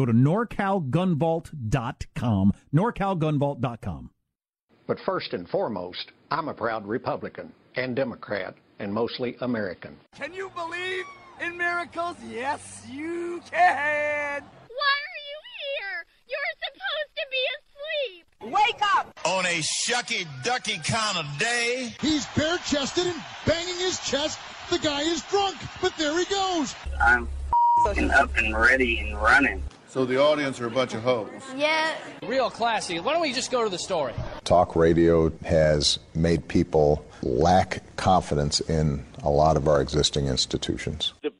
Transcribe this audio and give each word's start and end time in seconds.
Go 0.00 0.06
to 0.06 0.12
norcalgunvault.com, 0.14 2.52
norcalgunvault.com. 2.74 4.10
But 4.86 4.98
first 5.04 5.34
and 5.34 5.46
foremost, 5.46 6.12
I'm 6.30 6.48
a 6.48 6.54
proud 6.54 6.86
Republican 6.86 7.52
and 7.74 7.94
Democrat 7.94 8.54
and 8.78 8.94
mostly 8.94 9.36
American. 9.42 9.98
Can 10.16 10.32
you 10.32 10.50
believe 10.56 11.04
in 11.42 11.58
miracles? 11.58 12.16
Yes, 12.26 12.86
you 12.90 13.42
can. 13.50 14.40
Why 14.40 14.96
are 15.04 15.20
you 15.28 15.38
here? 15.60 16.06
You're 16.30 16.54
supposed 16.64 17.12
to 17.18 17.24
be 17.30 17.42
asleep. 17.58 18.24
Wake 18.54 18.80
up! 18.96 19.04
On 19.26 19.44
a 19.44 19.60
shucky 19.60 20.24
ducky 20.42 20.78
kind 20.78 21.18
of 21.18 21.26
day. 21.38 21.94
He's 22.00 22.24
bare 22.28 22.56
chested 22.64 23.06
and 23.06 23.22
banging 23.46 23.76
his 23.76 24.00
chest. 24.00 24.38
The 24.70 24.78
guy 24.78 25.02
is 25.02 25.20
drunk, 25.24 25.58
but 25.82 25.94
there 25.98 26.18
he 26.18 26.24
goes. 26.24 26.74
I'm 27.04 27.28
fucking 27.84 28.10
up 28.12 28.34
and 28.38 28.56
ready 28.56 29.00
and 29.00 29.20
running. 29.20 29.62
So 29.90 30.04
the 30.04 30.22
audience 30.22 30.60
are 30.60 30.68
a 30.68 30.70
bunch 30.70 30.94
of 30.94 31.02
hoes. 31.02 31.28
Yeah. 31.56 31.92
Real 32.22 32.48
classy. 32.48 33.00
Why 33.00 33.12
don't 33.12 33.22
we 33.22 33.32
just 33.32 33.50
go 33.50 33.64
to 33.64 33.68
the 33.68 33.78
story? 33.78 34.14
Talk 34.44 34.76
radio 34.76 35.32
has 35.44 35.98
made 36.14 36.46
people 36.46 37.04
lack 37.24 37.82
confidence 37.96 38.60
in 38.60 39.04
a 39.24 39.30
lot 39.30 39.56
of 39.56 39.66
our 39.66 39.80
existing 39.80 40.28
institutions. 40.28 41.12
The 41.22 41.30
best 41.30 41.39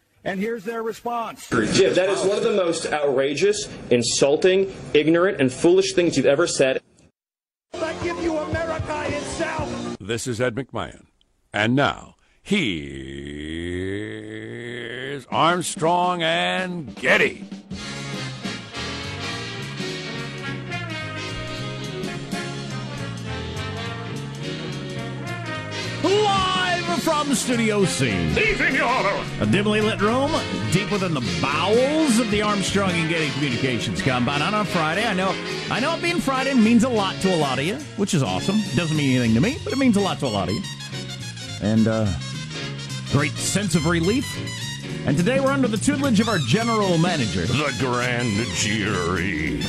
And 0.23 0.39
here's 0.39 0.63
their 0.63 0.83
response. 0.83 1.49
Jim, 1.49 1.95
that 1.95 2.09
is 2.09 2.23
one 2.25 2.37
of 2.37 2.43
the 2.43 2.51
most 2.51 2.85
outrageous, 2.85 3.67
insulting, 3.89 4.71
ignorant, 4.93 5.41
and 5.41 5.51
foolish 5.51 5.93
things 5.93 6.15
you've 6.15 6.27
ever 6.27 6.45
said. 6.45 6.79
I 7.73 7.93
give 8.03 8.21
you 8.21 8.37
America 8.37 9.05
itself. 9.07 9.97
This 9.99 10.27
is 10.27 10.39
Ed 10.39 10.53
McMahon. 10.53 11.05
And 11.51 11.75
now, 11.75 12.15
here's 12.43 12.85
Armstrong 15.27 16.21
and 16.21 16.95
Getty. 16.95 17.45
From 27.01 27.29
the 27.29 27.35
Studio 27.35 27.83
C. 27.83 28.11
Leaving 28.35 28.79
order. 28.79 29.25
A 29.39 29.45
dimly 29.47 29.81
lit 29.81 30.01
room 30.01 30.31
deep 30.71 30.91
within 30.91 31.15
the 31.15 31.39
bowels 31.41 32.19
of 32.19 32.29
the 32.29 32.43
Armstrong 32.43 32.91
and 32.91 33.09
Getty 33.09 33.31
Communications 33.31 34.01
Combine 34.03 34.43
on 34.43 34.53
a 34.53 34.63
Friday. 34.63 35.05
I 35.05 35.13
know, 35.13 35.35
I 35.71 35.79
know, 35.79 35.95
it 35.95 36.01
being 36.03 36.19
Friday 36.19 36.53
means 36.53 36.83
a 36.83 36.89
lot 36.89 37.15
to 37.21 37.33
a 37.33 37.37
lot 37.37 37.57
of 37.57 37.65
you, 37.65 37.77
which 37.97 38.13
is 38.13 38.21
awesome. 38.21 38.61
Doesn't 38.75 38.95
mean 38.95 39.17
anything 39.17 39.33
to 39.33 39.41
me, 39.41 39.57
but 39.63 39.73
it 39.73 39.79
means 39.79 39.97
a 39.97 39.99
lot 39.99 40.19
to 40.19 40.27
a 40.27 40.27
lot 40.27 40.47
of 40.47 40.53
you. 40.53 40.61
And 41.63 41.87
uh, 41.87 42.07
great 43.11 43.31
sense 43.31 43.73
of 43.73 43.87
relief. 43.87 44.27
And 45.07 45.17
today 45.17 45.39
we're 45.39 45.51
under 45.51 45.67
the 45.67 45.77
tutelage 45.77 46.19
of 46.19 46.29
our 46.29 46.37
general 46.37 46.99
manager, 46.99 47.41
The 47.47 47.75
grand 47.79 48.45
jury, 48.53 49.63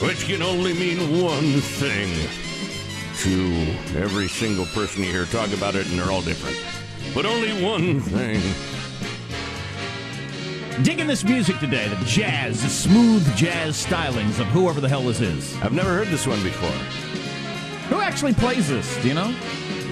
which 0.00 0.26
can 0.26 0.42
only 0.42 0.74
mean 0.74 1.22
one 1.22 1.60
thing 1.60 2.47
to 3.18 3.98
every 3.98 4.28
single 4.28 4.66
person 4.66 5.02
you 5.02 5.10
hear 5.10 5.24
talk 5.26 5.52
about 5.52 5.74
it, 5.74 5.88
and 5.90 5.98
they're 5.98 6.10
all 6.10 6.22
different. 6.22 6.56
But 7.14 7.26
only 7.26 7.62
one 7.64 8.00
thing. 8.00 8.40
Digging 10.84 11.08
this 11.08 11.24
music 11.24 11.58
today, 11.58 11.88
the 11.88 12.04
jazz, 12.04 12.62
the 12.62 12.68
smooth 12.68 13.36
jazz 13.36 13.84
stylings 13.84 14.38
of 14.38 14.46
whoever 14.46 14.80
the 14.80 14.88
hell 14.88 15.02
this 15.02 15.20
is. 15.20 15.56
I've 15.60 15.72
never 15.72 15.90
heard 15.90 16.06
this 16.08 16.26
one 16.26 16.40
before. 16.44 16.70
Who 17.88 18.00
actually 18.00 18.34
plays 18.34 18.68
this? 18.68 18.96
Do 19.02 19.08
you 19.08 19.14
know? 19.14 19.34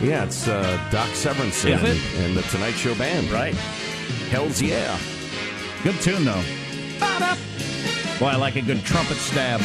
Yeah, 0.00 0.24
it's 0.24 0.46
uh, 0.46 0.62
Doc 0.92 1.08
Severinsen 1.08 1.82
Is 1.82 1.96
it? 1.96 2.20
and 2.20 2.36
the 2.36 2.42
Tonight 2.42 2.72
Show 2.72 2.94
Band. 2.94 3.30
Right. 3.30 3.54
Hell's 4.30 4.62
yeah. 4.62 4.96
Good 5.82 6.00
tune, 6.00 6.24
though. 6.24 6.42
Boy, 8.20 8.26
I 8.28 8.36
like 8.36 8.56
a 8.56 8.62
good 8.62 8.84
trumpet 8.84 9.16
stab. 9.16 9.60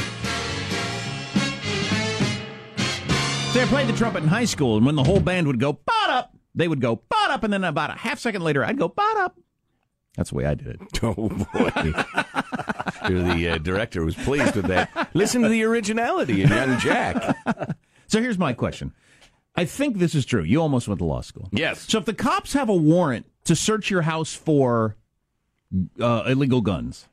See, 3.51 3.59
I 3.61 3.65
played 3.65 3.87
the 3.87 3.93
trumpet 3.93 4.23
in 4.23 4.29
high 4.29 4.45
school, 4.45 4.77
and 4.77 4.85
when 4.85 4.95
the 4.95 5.03
whole 5.03 5.19
band 5.19 5.45
would 5.47 5.59
go 5.59 5.73
"bot 5.73 6.09
up," 6.09 6.33
they 6.55 6.69
would 6.69 6.79
go 6.79 6.95
"bot 7.09 7.31
up," 7.31 7.43
and 7.43 7.51
then 7.51 7.65
about 7.65 7.89
a 7.89 7.93
half 7.93 8.17
second 8.17 8.43
later, 8.43 8.63
I'd 8.63 8.77
go 8.77 8.87
"bot 8.87 9.17
up." 9.17 9.37
That's 10.15 10.29
the 10.29 10.37
way 10.37 10.45
I 10.45 10.53
did 10.53 10.67
it. 10.67 10.79
Oh 11.03 11.13
boy. 11.13 11.71
The 13.09 13.49
uh, 13.53 13.57
director 13.57 14.05
was 14.05 14.15
pleased 14.15 14.55
with 14.55 14.67
that. 14.67 15.09
Listen 15.13 15.41
to 15.41 15.49
the 15.49 15.63
originality 15.63 16.43
in 16.43 16.49
Young 16.49 16.79
Jack. 16.79 17.35
So 18.07 18.21
here's 18.21 18.37
my 18.37 18.51
question. 18.51 18.91
I 19.55 19.63
think 19.63 19.97
this 19.97 20.15
is 20.15 20.25
true. 20.25 20.43
You 20.43 20.61
almost 20.61 20.85
went 20.89 20.99
to 20.99 21.05
law 21.05 21.21
school. 21.21 21.47
Yes. 21.53 21.85
So 21.87 21.97
if 21.97 22.03
the 22.03 22.13
cops 22.13 22.51
have 22.51 22.67
a 22.67 22.75
warrant 22.75 23.25
to 23.45 23.55
search 23.55 23.89
your 23.89 24.01
house 24.01 24.33
for 24.33 24.97
uh, 25.97 26.23
illegal 26.27 26.59
guns, 26.59 27.07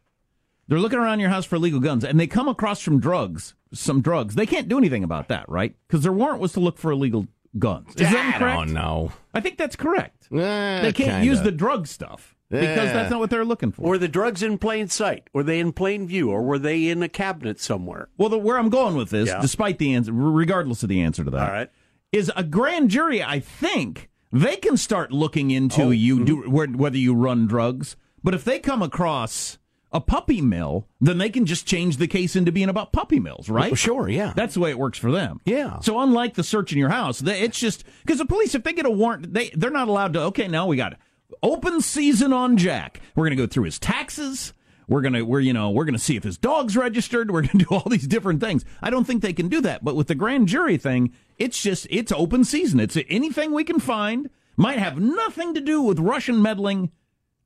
they're 0.67 0.81
looking 0.81 0.99
around 0.99 1.21
your 1.21 1.31
house 1.31 1.45
for 1.45 1.55
illegal 1.55 1.79
guns, 1.79 2.03
and 2.03 2.19
they 2.19 2.27
come 2.27 2.49
across 2.49 2.83
some 2.83 2.99
drugs, 2.99 3.55
some 3.73 4.01
drugs. 4.03 4.35
They 4.35 4.47
can't 4.47 4.69
do 4.69 4.79
anything 4.79 5.05
about 5.05 5.29
that, 5.29 5.49
right? 5.49 5.75
Because 5.87 6.03
their 6.03 6.13
warrant 6.13 6.41
was 6.41 6.53
to 6.53 6.61
look 6.61 6.79
for 6.79 6.91
illegal 6.91 7.27
guns. 7.59 7.89
Is 7.97 8.11
that 8.11 8.35
I 8.35 8.39
correct? 8.39 8.59
don't 8.59 8.73
know. 8.75 9.13
I 9.35 9.41
think 9.41 9.57
that's 9.59 9.77
correct. 9.77 10.29
Eh, 10.33 10.37
they 10.83 10.93
can't 10.93 11.11
kinda. 11.11 11.25
use 11.27 11.41
the 11.43 11.51
drug 11.51 11.87
stuff 11.87 12.37
because 12.51 12.65
Yeah. 12.67 12.93
that's 12.93 13.11
not 13.11 13.21
what 13.21 13.31
they're 13.31 13.45
looking 13.45 13.73
for. 13.73 13.83
Were 13.83 13.99
the 13.99 14.09
drugs 14.09 14.43
in 14.43 14.59
plain 14.59 14.89
sight? 14.89 15.25
Were 15.33 15.43
they 15.43 15.59
in 15.59 15.73
plain 15.73 16.07
view, 16.07 16.31
or 16.31 16.43
were 16.43 16.59
they 16.59 16.89
in 16.89 17.03
a 17.03 17.09
cabinet 17.09 17.59
somewhere? 17.61 18.09
Well, 18.17 18.29
the, 18.29 18.39
where 18.39 18.59
I'm 18.59 18.69
going 18.71 18.97
with 18.97 19.11
this, 19.11 19.29
Yeah. 19.29 19.41
despite 19.41 19.79
the 19.79 19.95
answer, 19.95 20.13
regardless 20.13 20.83
of 20.83 20.89
the 20.89 21.01
answer 21.01 21.25
to 21.25 21.31
that, 21.31 21.47
All 21.49 21.53
right. 21.55 21.71
is 22.13 22.31
a 22.37 22.45
grand 22.45 22.91
jury. 22.91 23.23
I 23.23 23.41
think 23.41 24.09
they 24.31 24.57
can 24.57 24.77
start 24.77 25.11
looking 25.11 25.51
into 25.51 25.85
Oh, 25.85 25.91
you 25.91 26.17
mm-hmm. 26.17 26.25
do 26.25 26.51
where, 26.51 26.67
whether 26.69 26.99
you 26.99 27.15
run 27.15 27.47
drugs. 27.47 27.97
But 28.23 28.35
if 28.35 28.45
they 28.45 28.59
come 28.59 28.83
across 28.83 29.59
a 29.93 30.01
puppy 30.01 30.41
mill, 30.41 30.87
then 31.01 31.19
they 31.19 31.31
can 31.31 31.47
just 31.47 31.67
change 31.67 31.97
the 31.97 32.07
case 32.07 32.37
into 32.37 32.53
being 32.53 32.69
about 32.69 32.93
puppy 32.93 33.19
mills, 33.19 33.49
right? 33.49 33.71
Well, 33.71 33.77
sure, 33.77 34.09
yeah. 34.09 34.33
That's 34.37 34.55
the 34.55 34.61
way 34.61 34.71
it 34.71 34.79
works 34.79 34.99
for 34.99 35.11
them. 35.11 35.41
Yeah. 35.45 35.81
So 35.81 35.99
unlike 36.01 36.35
the 36.35 36.43
search 36.45 36.73
in 36.73 36.79
your 36.79 36.91
house, 36.91 37.23
it's 37.25 37.59
just 37.59 37.85
because 38.05 38.19
the 38.19 38.27
police, 38.27 38.55
if 38.55 38.63
they 38.65 38.73
get 38.73 38.87
a 38.87 38.91
warrant, 38.91 39.33
they 39.33 39.51
they're 39.51 39.71
not 39.71 39.89
allowed 39.89 40.13
to. 40.15 40.23
Okay, 40.25 40.49
now 40.49 40.67
we 40.67 40.77
got 40.77 40.99
open 41.43 41.81
season 41.81 42.33
on 42.33 42.57
Jack. 42.57 43.01
We're 43.15 43.25
gonna 43.27 43.37
go 43.37 43.47
through 43.47 43.65
his 43.65 43.79
taxes. 43.79 44.53
We're 44.89 45.03
gonna 45.03 45.25
we're 45.25 45.41
you 45.41 45.53
know 45.53 45.71
we're 45.71 45.85
gonna 45.85 45.99
see 45.99 46.17
if 46.17 46.25
his 46.25 46.39
dog's 46.39 46.77
registered. 46.77 47.31
We're 47.31 47.43
gonna 47.43 47.65
do 47.65 47.75
all 47.75 47.89
these 47.89 48.07
different 48.07 48.41
things. 48.41 48.65
I 48.83 48.91
don't 48.91 49.05
think 49.05 49.23
they 49.23 49.33
can 49.33 49.49
do 49.49 49.61
that. 49.63 49.85
But 49.85 49.97
with 49.97 50.09
the 50.09 50.15
grand 50.15 50.49
jury 50.49 50.77
thing, 50.77 51.13
it's 51.39 51.63
just 51.63 51.87
it's 51.91 52.13
open 52.13 52.45
season. 52.45 52.81
It's 52.81 52.97
anything 53.09 53.53
we 53.53 53.65
can 53.65 53.81
find. 53.81 54.31
Might 54.57 54.79
have 54.79 54.99
nothing 54.99 55.55
to 55.55 55.61
do 55.61 55.81
with 55.83 56.01
Russian 56.01 56.43
meddling. 56.43 56.91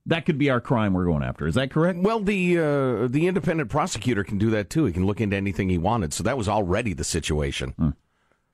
That 0.07 0.27
could 0.27 0.39
be 0.39 0.51
our 0.51 0.61
crime 0.61 0.95
we're 0.95 1.05
going 1.05 1.23
after. 1.23 1.47
Is 1.47 1.55
that 1.55 1.71
correct? 1.71 2.01
Well, 2.01 2.21
the 2.21 2.59
uh, 2.59 3.07
the 3.09 3.27
independent 3.27 3.71
prosecutor 3.71 4.25
can 4.25 4.39
do 4.39 4.51
that 4.51 4.69
too. 4.69 4.85
He 4.85 4.93
can 4.93 5.07
look 5.07 5.21
into 5.21 5.37
anything 5.37 5.69
he 5.69 5.79
wanted. 5.79 6.13
So 6.13 6.25
that 6.25 6.37
was 6.37 6.49
already 6.49 6.93
the 6.93 7.05
situation. 7.05 7.71
Hmm. 7.79 7.91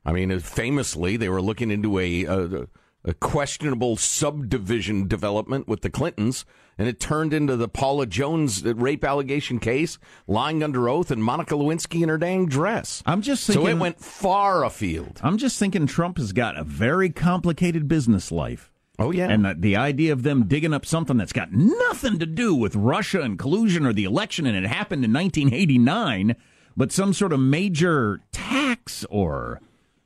I 0.04 0.12
mean, 0.12 0.38
famously, 0.40 1.16
they 1.16 1.28
were 1.28 1.42
looking 1.42 1.70
into 1.70 1.98
a, 1.98 2.24
a 2.24 2.66
a 3.04 3.14
questionable 3.14 3.96
subdivision 3.96 5.06
development 5.06 5.68
with 5.68 5.82
the 5.82 5.90
Clintons, 5.90 6.44
and 6.76 6.88
it 6.88 7.00
turned 7.00 7.32
into 7.32 7.56
the 7.56 7.68
Paula 7.68 8.06
Jones 8.06 8.62
rape 8.64 9.04
allegation 9.04 9.58
case, 9.58 9.98
lying 10.26 10.62
under 10.62 10.88
oath, 10.88 11.10
and 11.10 11.22
Monica 11.22 11.54
Lewinsky 11.54 12.02
in 12.02 12.08
her 12.08 12.18
dang 12.18 12.46
dress. 12.46 13.02
I'm 13.06 13.22
just 13.22 13.44
so 13.44 13.66
it 13.66 13.78
went 13.78 14.00
far 14.00 14.64
afield. 14.64 15.20
I'm 15.22 15.38
just 15.38 15.58
thinking 15.58 15.86
Trump 15.86 16.18
has 16.18 16.32
got 16.32 16.58
a 16.58 16.64
very 16.64 17.10
complicated 17.10 17.88
business 17.88 18.30
life. 18.30 18.70
Oh 18.98 19.12
yeah, 19.12 19.28
And 19.28 19.44
the, 19.44 19.54
the 19.56 19.76
idea 19.76 20.12
of 20.12 20.24
them 20.24 20.46
digging 20.46 20.74
up 20.74 20.84
something 20.84 21.16
that's 21.16 21.32
got 21.32 21.52
nothing 21.52 22.18
to 22.18 22.26
do 22.26 22.54
with 22.54 22.74
Russia 22.74 23.20
and 23.20 23.38
collusion 23.38 23.86
or 23.86 23.92
the 23.92 24.04
election, 24.04 24.44
and 24.44 24.56
it 24.56 24.68
happened 24.68 25.04
in 25.04 25.12
1989, 25.12 26.34
but 26.76 26.90
some 26.90 27.12
sort 27.12 27.32
of 27.32 27.38
major 27.38 28.20
tax 28.32 29.04
or 29.08 29.60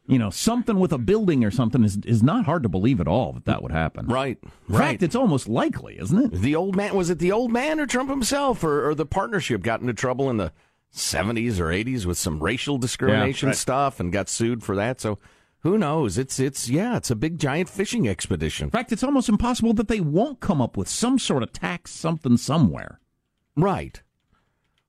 you 0.06 0.18
know 0.18 0.30
something 0.30 0.78
with 0.78 0.92
a 0.92 0.98
building 0.98 1.42
or 1.44 1.50
something 1.50 1.84
is 1.84 1.96
is 2.04 2.22
not 2.22 2.44
hard 2.44 2.62
to 2.64 2.68
believe 2.68 3.00
at 3.00 3.08
all 3.08 3.32
that 3.32 3.46
that 3.46 3.62
would 3.62 3.72
happen. 3.72 4.06
right, 4.06 4.38
In 4.42 4.74
right. 4.74 4.90
fact, 4.90 5.02
it's 5.02 5.16
almost 5.16 5.48
likely, 5.48 5.98
isn't 5.98 6.18
it? 6.26 6.32
The 6.32 6.54
old 6.54 6.76
man 6.76 6.94
was 6.94 7.08
it 7.08 7.18
the 7.18 7.32
old 7.32 7.50
man 7.50 7.80
or 7.80 7.86
Trump 7.86 8.10
himself 8.10 8.62
or, 8.62 8.88
or 8.88 8.94
the 8.94 9.06
partnership 9.06 9.62
got 9.62 9.80
into 9.80 9.94
trouble 9.94 10.28
in 10.28 10.36
the 10.36 10.52
seventies 10.90 11.58
or 11.58 11.70
eighties 11.70 12.06
with 12.06 12.18
some 12.18 12.42
racial 12.42 12.76
discrimination 12.76 13.48
right. 13.48 13.56
stuff 13.56 14.00
and 14.00 14.12
got 14.12 14.28
sued 14.28 14.62
for 14.62 14.76
that. 14.76 15.00
So 15.00 15.18
who 15.62 15.78
knows? 15.78 16.18
It's 16.18 16.40
it's 16.40 16.68
yeah, 16.68 16.96
it's 16.96 17.10
a 17.10 17.16
big 17.16 17.38
giant 17.38 17.68
fishing 17.68 18.08
expedition. 18.08 18.66
In 18.66 18.70
fact, 18.70 18.92
it's 18.92 19.04
almost 19.04 19.28
impossible 19.28 19.72
that 19.74 19.88
they 19.88 20.00
won't 20.00 20.40
come 20.40 20.60
up 20.60 20.76
with 20.76 20.88
some 20.88 21.18
sort 21.18 21.42
of 21.42 21.52
tax 21.52 21.92
something 21.92 22.36
somewhere. 22.36 22.98
Right. 23.56 24.02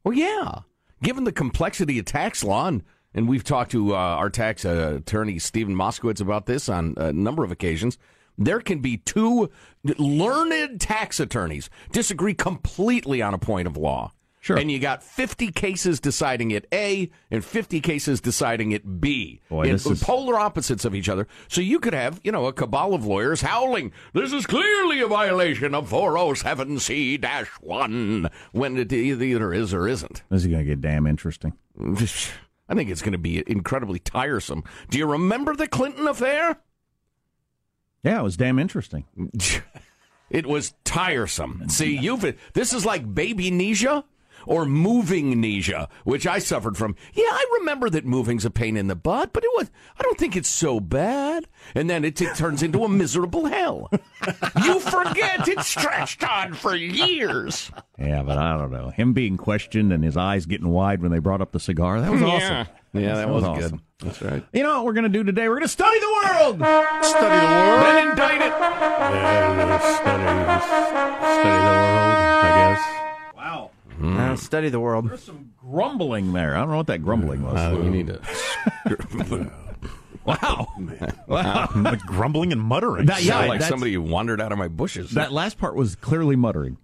Well, 0.04 0.16
yeah. 0.16 0.60
Given 1.02 1.26
the 1.26 1.32
complexity 1.32 2.00
of 2.00 2.06
tax 2.06 2.44
law, 2.44 2.68
and, 2.68 2.84
and 3.14 3.28
we've 3.28 3.44
talked 3.44 3.72
to 3.72 3.94
uh, 3.94 3.98
our 3.98 4.30
tax 4.30 4.66
uh, 4.66 4.96
attorney 4.98 5.38
Stephen 5.38 5.76
Moskowitz 5.76 6.22
about 6.22 6.46
this 6.46 6.68
on 6.70 6.96
a 6.98 7.14
number 7.14 7.44
of 7.44 7.52
occasions, 7.52 7.98
there 8.38 8.60
can 8.60 8.80
be 8.80 8.98
two 8.98 9.52
learned 9.84 10.82
tax 10.82 11.20
attorneys 11.20 11.70
disagree 11.92 12.34
completely 12.34 13.22
on 13.22 13.34
a 13.34 13.38
point 13.38 13.68
of 13.68 13.78
law. 13.78 14.12
Sure. 14.44 14.58
And 14.58 14.70
you 14.70 14.78
got 14.78 15.02
50 15.02 15.54
cases 15.54 16.02
deciding 16.02 16.52
it 16.52 16.68
A 16.74 17.10
and 17.32 17.46
50 17.46 17.80
cases 17.80 18.20
deciding 18.20 18.74
it 18.74 19.00
B. 19.00 19.40
Boy, 19.48 19.64
in 19.64 19.76
is- 19.76 20.04
polar 20.04 20.38
opposites 20.38 20.84
of 20.84 20.94
each 20.94 21.08
other. 21.08 21.30
So 21.48 21.62
you 21.62 21.80
could 21.80 21.94
have, 21.94 22.20
you 22.26 22.32
know, 22.34 22.48
a 22.48 22.52
cabal 22.52 22.94
of 22.94 23.06
lawyers 23.06 23.40
howling, 23.40 23.94
this 24.12 24.34
is 24.34 24.46
clearly 24.46 25.00
a 25.00 25.08
violation 25.08 25.74
of 25.74 25.90
407C-1 25.90 28.30
when 28.52 28.76
it 28.76 28.92
either 28.92 29.54
is 29.54 29.74
or 29.74 29.88
isn't. 29.88 30.24
This 30.30 30.42
is 30.42 30.48
going 30.48 30.60
to 30.60 30.66
get 30.66 30.82
damn 30.82 31.08
interesting. 31.08 31.54
I 31.80 32.76
think 32.76 32.90
it's 32.90 33.02
going 33.02 33.14
to 33.14 33.18
be 33.18 33.46
incredibly 33.48 34.00
tiresome. 34.00 34.66
Do 34.90 34.98
you 34.98 35.06
remember 35.06 35.56
the 35.56 35.70
Clinton 35.70 36.06
affair? 36.06 36.58
Yeah, 38.04 38.20
it 38.20 38.24
was 38.24 38.36
damn 38.36 38.60
interesting. 38.60 39.06
It 40.30 40.46
was 40.48 40.74
tiresome. 40.84 41.70
See, 41.70 41.96
you've 41.96 42.26
this 42.54 42.74
is 42.74 42.86
like 42.88 43.14
baby 43.14 43.50
amnesia 43.50 44.04
or 44.46 44.66
moving 44.66 45.32
amnesia, 45.32 45.88
which 46.04 46.26
I 46.28 46.40
suffered 46.40 46.78
from. 46.78 46.96
Yeah, 47.14 47.24
I 47.26 47.46
remember 47.60 47.90
that 47.90 48.06
moving's 48.06 48.46
a 48.46 48.50
pain 48.52 48.78
in 48.78 48.88
the 48.88 48.96
butt, 48.96 49.34
but 49.34 49.44
it 49.44 49.50
was. 49.56 49.72
I 49.98 50.04
don't 50.04 50.18
think 50.18 50.36
it's 50.36 50.50
so 50.50 50.80
bad. 50.80 51.48
And 51.76 51.90
then 51.90 52.04
it, 52.04 52.20
it 52.22 52.36
turns 52.36 52.62
into 52.64 52.84
a 52.84 52.90
miserable 52.90 53.46
hell. 53.46 53.90
you 54.64 54.80
forget 54.80 55.48
it 55.48 55.60
stretched 55.62 56.24
on 56.24 56.54
for 56.54 56.76
years. 56.76 57.72
Yeah, 57.98 58.24
but 58.24 58.38
I 58.38 58.58
don't 58.58 58.72
know. 58.72 58.90
Him 58.90 59.14
being 59.14 59.38
questioned 59.38 59.92
and 59.94 60.04
his 60.04 60.18
eyes 60.18 60.46
getting 60.46 60.70
wide 60.70 61.02
when 61.02 61.12
they 61.12 61.20
brought 61.20 61.42
up 61.42 61.52
the 61.52 61.60
cigar, 61.60 62.02
that 62.02 62.12
was 62.12 62.22
Yeah. 62.22 62.28
awesome. 62.28 62.68
Yeah, 62.96 63.16
that 63.16 63.30
was 63.30 63.44
awesome. 63.44 63.72
good. 63.72 64.08
That's 64.08 64.22
right. 64.22 64.46
You 64.54 64.62
know 64.64 64.76
what 64.76 64.86
we're 64.86 64.94
going 64.94 65.04
to 65.06 65.10
do 65.10 65.24
today? 65.24 65.48
We're 65.50 65.56
going 65.56 65.64
to 65.64 65.68
study 65.68 66.00
the 66.00 66.08
world. 66.08 66.56
Study 66.58 67.40
the 67.40 67.54
world. 67.54 67.84
Then 67.86 68.10
indict 68.10 68.36
it. 68.42 68.54
Yeah, 68.54 69.80
study, 69.80 70.04
study 70.04 71.58
the 71.58 71.74
world, 71.74 72.18
I 72.44 72.52
guess. 72.56 73.03
Wow. 74.02 74.34
Uh, 74.34 74.36
study 74.36 74.70
the 74.70 74.80
world. 74.80 75.10
There's 75.10 75.24
some 75.24 75.52
grumbling 75.58 76.34
there. 76.34 76.56
I 76.56 76.60
don't 76.60 76.70
know 76.70 76.78
what 76.78 76.88
that 76.88 77.04
grumbling 77.04 77.44
was. 77.44 77.56
Uh, 77.56 77.80
you 77.82 77.90
need 77.90 78.08
to. 78.08 78.20
wow. 80.26 80.68
Wow. 81.28 81.70
like 81.76 82.00
grumbling 82.02 82.52
and 82.52 82.62
muttering. 82.62 83.06
That- 83.08 83.24
yeah, 83.24 83.46
like 83.46 83.62
somebody 83.62 83.98
wandered 83.98 84.42
out 84.42 84.52
of 84.52 84.58
my 84.58 84.68
bushes. 84.68 85.12
That 85.12 85.32
last 85.32 85.58
part 85.58 85.76
was 85.76 85.96
clearly 85.96 86.36
muttering. 86.36 86.78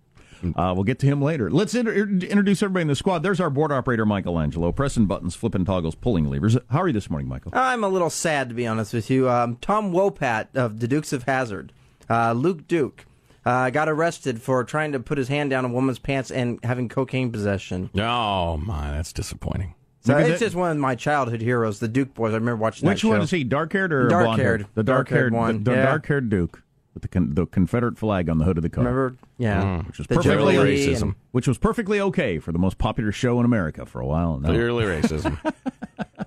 Uh, 0.55 0.71
we'll 0.73 0.85
get 0.85 0.99
to 0.99 1.05
him 1.05 1.21
later. 1.21 1.49
Let's 1.51 1.75
inter- 1.75 1.91
introduce 1.93 2.63
everybody 2.63 2.83
in 2.83 2.87
the 2.87 2.95
squad. 2.95 3.23
There's 3.23 3.41
our 3.41 3.49
board 3.49 3.73
operator, 3.73 4.05
Michelangelo, 4.05 4.71
pressing 4.71 5.05
buttons, 5.05 5.35
flipping 5.35 5.65
toggles, 5.65 5.95
pulling 5.95 6.29
levers. 6.29 6.57
How 6.69 6.79
are 6.81 6.87
you 6.87 6.93
this 6.93 7.09
morning, 7.09 7.27
Michael? 7.27 7.51
I'm 7.53 7.83
a 7.83 7.89
little 7.89 8.09
sad, 8.09 8.47
to 8.47 8.55
be 8.55 8.65
honest 8.65 8.93
with 8.93 9.09
you. 9.09 9.29
Um, 9.29 9.57
Tom 9.57 9.91
Wopat 9.91 10.47
of 10.55 10.79
the 10.79 10.87
Dukes 10.87 11.11
of 11.11 11.23
Hazzard 11.23 11.73
Uh, 12.09 12.31
Luke 12.31 12.69
Duke 12.69 13.05
uh, 13.45 13.69
got 13.69 13.89
arrested 13.89 14.41
for 14.41 14.63
trying 14.63 14.91
to 14.93 14.99
put 14.99 15.17
his 15.17 15.27
hand 15.27 15.49
down 15.49 15.65
a 15.65 15.69
woman's 15.69 15.99
pants 15.99 16.31
and 16.31 16.59
having 16.63 16.89
cocaine 16.89 17.31
possession. 17.31 17.89
Oh 17.97 18.57
my, 18.57 18.91
that's 18.91 19.13
disappointing. 19.13 19.75
So 20.01 20.13
Maybe 20.15 20.29
it's 20.31 20.39
that- 20.39 20.45
just 20.45 20.55
one 20.55 20.71
of 20.71 20.77
my 20.77 20.95
childhood 20.95 21.41
heroes, 21.41 21.79
the 21.79 21.87
Duke 21.87 22.13
boys. 22.13 22.31
I 22.31 22.35
remember 22.35 22.61
watching 22.61 22.87
Which 22.87 23.01
that 23.01 23.07
show. 23.07 23.09
one 23.09 23.21
is 23.21 23.31
he? 23.31 23.43
Dark 23.43 23.73
haired 23.73 23.91
or 23.91 24.07
Dark 24.07 24.23
blonde 24.25 24.41
haired. 24.41 24.67
The 24.73 24.83
dark 24.83 25.09
haired 25.09 25.33
one. 25.33 25.63
The, 25.63 25.71
the 25.71 25.77
yeah. 25.77 25.85
dark 25.85 26.05
haired 26.05 26.29
Duke 26.29 26.63
with 26.93 27.01
the 27.03 27.09
con- 27.09 27.33
the 27.33 27.45
Confederate 27.45 27.97
flag 27.97 28.29
on 28.29 28.37
the 28.37 28.45
hood 28.45 28.57
of 28.57 28.63
the 28.63 28.69
car. 28.69 28.83
Remember? 28.85 29.17
Yeah. 29.37 29.61
Mm. 29.61 29.87
Which 29.87 29.97
was 29.97 30.07
The 30.07 30.15
perfectly 30.15 30.53
Jolie 30.55 30.93
and- 30.95 31.15
Which 31.31 31.47
was 31.47 31.57
perfectly 31.57 31.99
okay 31.99 32.39
for 32.39 32.51
the 32.53 32.59
most 32.59 32.77
popular 32.77 33.11
show 33.11 33.39
in 33.39 33.45
America 33.45 33.85
for 33.85 33.99
a 33.99 34.05
while. 34.05 34.39
Now. 34.39 34.49
Clearly 34.49 34.85
racism. 34.85 35.37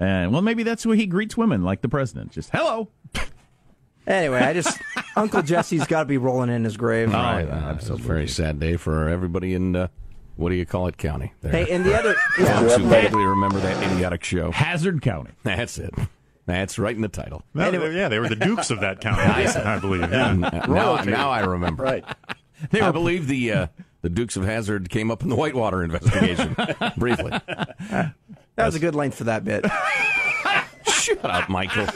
And 0.00 0.32
well, 0.32 0.42
maybe 0.42 0.62
that's 0.62 0.84
the 0.84 0.90
way 0.90 0.96
he 0.96 1.06
greets 1.06 1.36
women, 1.36 1.64
like 1.64 1.80
the 1.80 1.88
president. 1.88 2.30
Just 2.30 2.50
hello. 2.50 2.88
Anyway, 4.08 4.38
I 4.38 4.54
just 4.54 4.80
Uncle 5.16 5.42
Jesse's 5.42 5.86
got 5.86 6.00
to 6.00 6.06
be 6.06 6.16
rolling 6.16 6.48
in 6.48 6.64
his 6.64 6.76
grave. 6.76 7.10
Oh, 7.10 7.12
yeah, 7.12 7.74
It's 7.74 7.90
a 7.90 7.96
very 7.96 8.26
sad 8.26 8.58
day 8.58 8.76
for 8.76 9.08
everybody 9.08 9.54
in 9.54 9.76
uh, 9.76 9.88
what 10.36 10.48
do 10.48 10.54
you 10.54 10.64
call 10.64 10.86
it, 10.86 10.96
county? 10.96 11.32
There. 11.42 11.52
Hey, 11.52 11.70
and 11.72 11.84
the 11.84 11.94
other, 11.96 12.14
yeah. 12.38 12.60
Folks 12.60 12.76
who 12.76 12.84
vaguely 12.88 13.24
remember 13.24 13.58
that 13.60 13.92
idiotic 13.92 14.24
show. 14.24 14.50
Hazzard 14.50 15.02
County. 15.02 15.32
That's 15.42 15.78
it. 15.78 15.92
That's 16.46 16.78
right 16.78 16.96
in 16.96 17.02
the 17.02 17.08
title. 17.08 17.42
No, 17.52 17.70
yeah, 17.90 18.08
they 18.08 18.18
were 18.18 18.28
the 18.28 18.36
dukes 18.36 18.70
of 18.70 18.80
that 18.80 19.00
county, 19.00 19.20
I 19.46 19.78
believe. 19.78 20.10
Yeah. 20.10 20.32
Now, 20.32 21.02
now 21.02 21.30
I 21.30 21.40
remember. 21.40 21.82
Right. 21.82 22.04
they 22.70 22.80
I 22.80 22.90
believe 22.90 23.26
the 23.26 23.52
uh, 23.52 23.66
the 24.00 24.08
Dukes 24.08 24.36
of 24.36 24.44
Hazzard 24.44 24.88
came 24.88 25.10
up 25.10 25.22
in 25.22 25.28
the 25.28 25.36
Whitewater 25.36 25.82
investigation 25.84 26.56
briefly. 26.96 27.32
That 27.90 28.14
was 28.56 28.74
a 28.76 28.80
good 28.80 28.94
length 28.94 29.18
for 29.18 29.24
that 29.24 29.44
bit. 29.44 29.66
Shut 31.08 31.24
up, 31.24 31.48
Michael. 31.48 31.86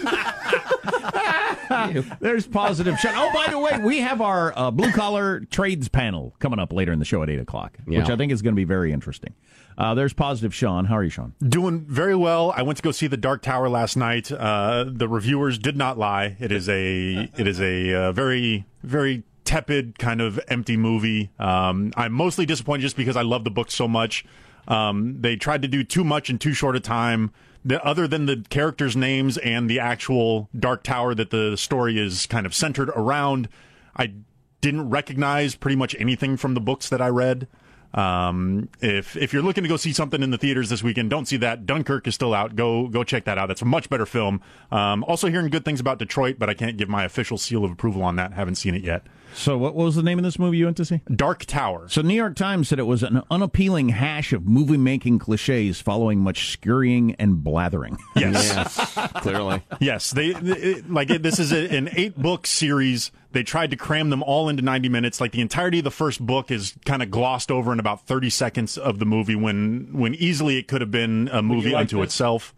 There's 2.21 2.47
positive 2.47 2.99
shot. 2.99 3.15
Oh, 3.17 3.31
by 3.33 3.51
the 3.51 3.59
way, 3.59 3.79
we 3.83 4.01
have 4.01 4.21
our 4.21 4.57
uh, 4.57 4.71
blue 4.71 4.93
collar 4.93 5.41
trades 5.41 5.89
panel 5.89 6.35
coming 6.39 6.59
up 6.59 6.73
later 6.73 6.93
in 6.93 6.99
the 6.99 7.05
show 7.05 7.23
at 7.23 7.31
eight 7.31 7.41
o'clock, 7.41 7.79
which 7.85 8.09
I 8.09 8.17
think 8.17 8.33
is 8.33 8.43
going 8.43 8.55
to 8.55 8.57
be 8.57 8.65
very 8.65 8.93
interesting. 8.93 9.35
Uh, 9.79 9.95
there's 9.95 10.13
positive 10.13 10.55
Sean. 10.55 10.85
How 10.87 10.97
are 10.97 11.05
you, 11.05 11.11
Sean? 11.11 11.35
Doing 11.47 11.81
very 11.81 12.15
well. 12.15 12.53
I 12.55 12.63
went 12.63 12.77
to 12.77 12.83
go 12.83 12.91
see 12.91 13.07
the 13.07 13.17
Dark 13.17 13.43
Tower 13.43 13.69
last 13.69 13.97
night. 13.97 14.31
Uh, 14.31 14.85
the 14.87 15.09
reviewers 15.09 15.59
did 15.59 15.77
not 15.77 15.99
lie. 15.99 16.37
It 16.41 16.53
is 16.53 16.69
a 16.69 17.31
it 17.37 17.47
is 17.47 17.61
a 17.61 17.95
uh, 17.95 18.13
very 18.13 18.67
very 18.83 19.23
tepid 19.45 19.99
kind 19.99 20.21
of 20.21 20.39
empty 20.49 20.77
movie. 20.77 21.31
Um, 21.39 21.93
I'm 21.97 22.13
mostly 22.13 22.47
disappointed 22.47 22.83
just 22.83 22.97
because 22.97 23.17
I 23.17 23.23
love 23.23 23.45
the 23.45 23.51
book 23.51 23.71
so 23.71 23.89
much. 23.89 24.25
Um, 24.69 25.21
they 25.21 25.37
tried 25.37 25.63
to 25.63 25.69
do 25.69 25.83
too 25.83 26.05
much 26.05 26.31
in 26.31 26.39
too 26.39 26.53
short 26.53 26.77
a 26.77 26.81
time. 26.81 27.33
The, 27.65 27.83
other 27.85 28.09
than 28.09 28.27
the 28.27 28.45
characters' 28.51 28.97
names 28.97 29.39
and 29.39 29.71
the 29.71 29.79
actual 29.79 30.49
Dark 30.59 30.83
Tower 30.83 31.15
that 31.15 31.31
the 31.31 31.57
story 31.57 31.99
is 31.99 32.27
kind 32.27 32.45
of 32.45 32.55
centered 32.55 32.89
around, 32.91 33.49
I 33.97 34.15
didn't 34.61 34.91
recognize 34.91 35.55
pretty 35.55 35.77
much 35.77 35.95
anything 35.99 36.37
from 36.37 36.55
the 36.55 36.61
books 36.61 36.89
that 36.89 37.01
I 37.01 37.09
read. 37.09 37.47
Um, 37.95 38.71
if 38.81 39.17
if 39.17 39.33
you're 39.33 39.43
looking 39.43 39.65
to 39.65 39.69
go 39.69 39.77
see 39.77 39.93
something 39.93 40.23
in 40.23 40.31
the 40.31 40.39
theaters 40.39 40.71
this 40.71 40.83
weekend, 40.83 41.11
don't 41.11 41.27
see 41.27 41.37
that. 41.39 41.67
Dunkirk 41.67 42.07
is 42.07 42.15
still 42.15 42.33
out. 42.33 42.57
Go 42.57 42.89
go 42.89 43.05
check 43.05 43.25
that 43.25 43.37
out. 43.37 43.49
That's 43.49 43.61
a 43.61 43.67
much 43.67 43.91
better 43.91 44.07
film. 44.07 44.41
Um, 44.71 45.05
also 45.05 45.29
hearing 45.29 45.51
good 45.51 45.65
things 45.65 45.79
about 45.79 45.99
Detroit, 45.99 46.37
but 46.39 46.49
I 46.49 46.55
can't 46.55 46.79
give 46.79 46.89
my 46.89 47.05
official 47.05 47.37
seal 47.37 47.65
of 47.65 47.71
approval 47.71 48.03
on 48.03 48.17
that. 48.17 48.33
Haven't 48.33 48.55
seen 48.55 48.75
it 48.75 48.83
yet. 48.83 49.07
So, 49.35 49.57
what 49.59 49.75
was 49.75 49.95
the 49.97 50.03
name 50.03 50.19
of 50.19 50.25
this 50.25 50.39
movie 50.39 50.59
you 50.59 50.67
went 50.67 50.77
to 50.79 50.85
see? 50.85 51.01
Dark 51.15 51.45
Tower. 51.47 51.89
So, 51.89 52.03
New 52.03 52.15
York 52.15 52.37
Times 52.37 52.69
said 52.69 52.79
it 52.79 52.83
was 52.85 53.03
an 53.03 53.23
unappealing 53.31 53.91
hash 53.91 54.33
of 54.33 54.47
movie 54.47 54.77
making 54.77 55.19
cliches 55.19 55.81
following 55.81 56.21
much 56.21 56.51
scurrying 56.51 57.15
and 57.17 57.43
blathering. 57.43 57.99
Yes, 58.17 58.95
clearly. 59.17 59.63
Yes, 59.81 60.11
they, 60.11 60.33
they- 60.33 60.83
like 60.83 61.11
it, 61.11 61.23
this 61.23 61.39
is 61.39 61.53
a, 61.53 61.69
an 61.77 61.89
eight 61.93 62.17
book 62.17 62.47
series. 62.47 63.11
They 63.33 63.43
tried 63.43 63.71
to 63.71 63.77
cram 63.77 64.11
them 64.11 64.23
all 64.23 64.49
into 64.49 64.63
90 64.63 64.89
minutes. 64.91 65.21
Like 65.21 65.33
the 65.33 65.41
entirety 65.41 65.79
of 65.79 65.85
the 65.85 65.91
first 65.91 66.21
book 66.25 66.51
is 66.51 66.75
kind 66.85 67.03
of 67.03 67.11
glossed 67.11 67.51
over 67.51 67.73
in 67.73 67.81
about 67.81 68.07
30 68.07 68.29
seconds 68.31 68.77
of 68.77 68.99
the 68.99 69.07
movie 69.07 69.35
when 69.35 69.89
when 69.93 70.15
easily 70.15 70.59
it 70.59 70.69
could 70.69 70.83
have 70.83 70.91
been 70.91 71.29
a 71.33 71.43
movie 71.43 71.75
unto 71.75 71.97
this? 71.99 72.09
itself. 72.11 72.55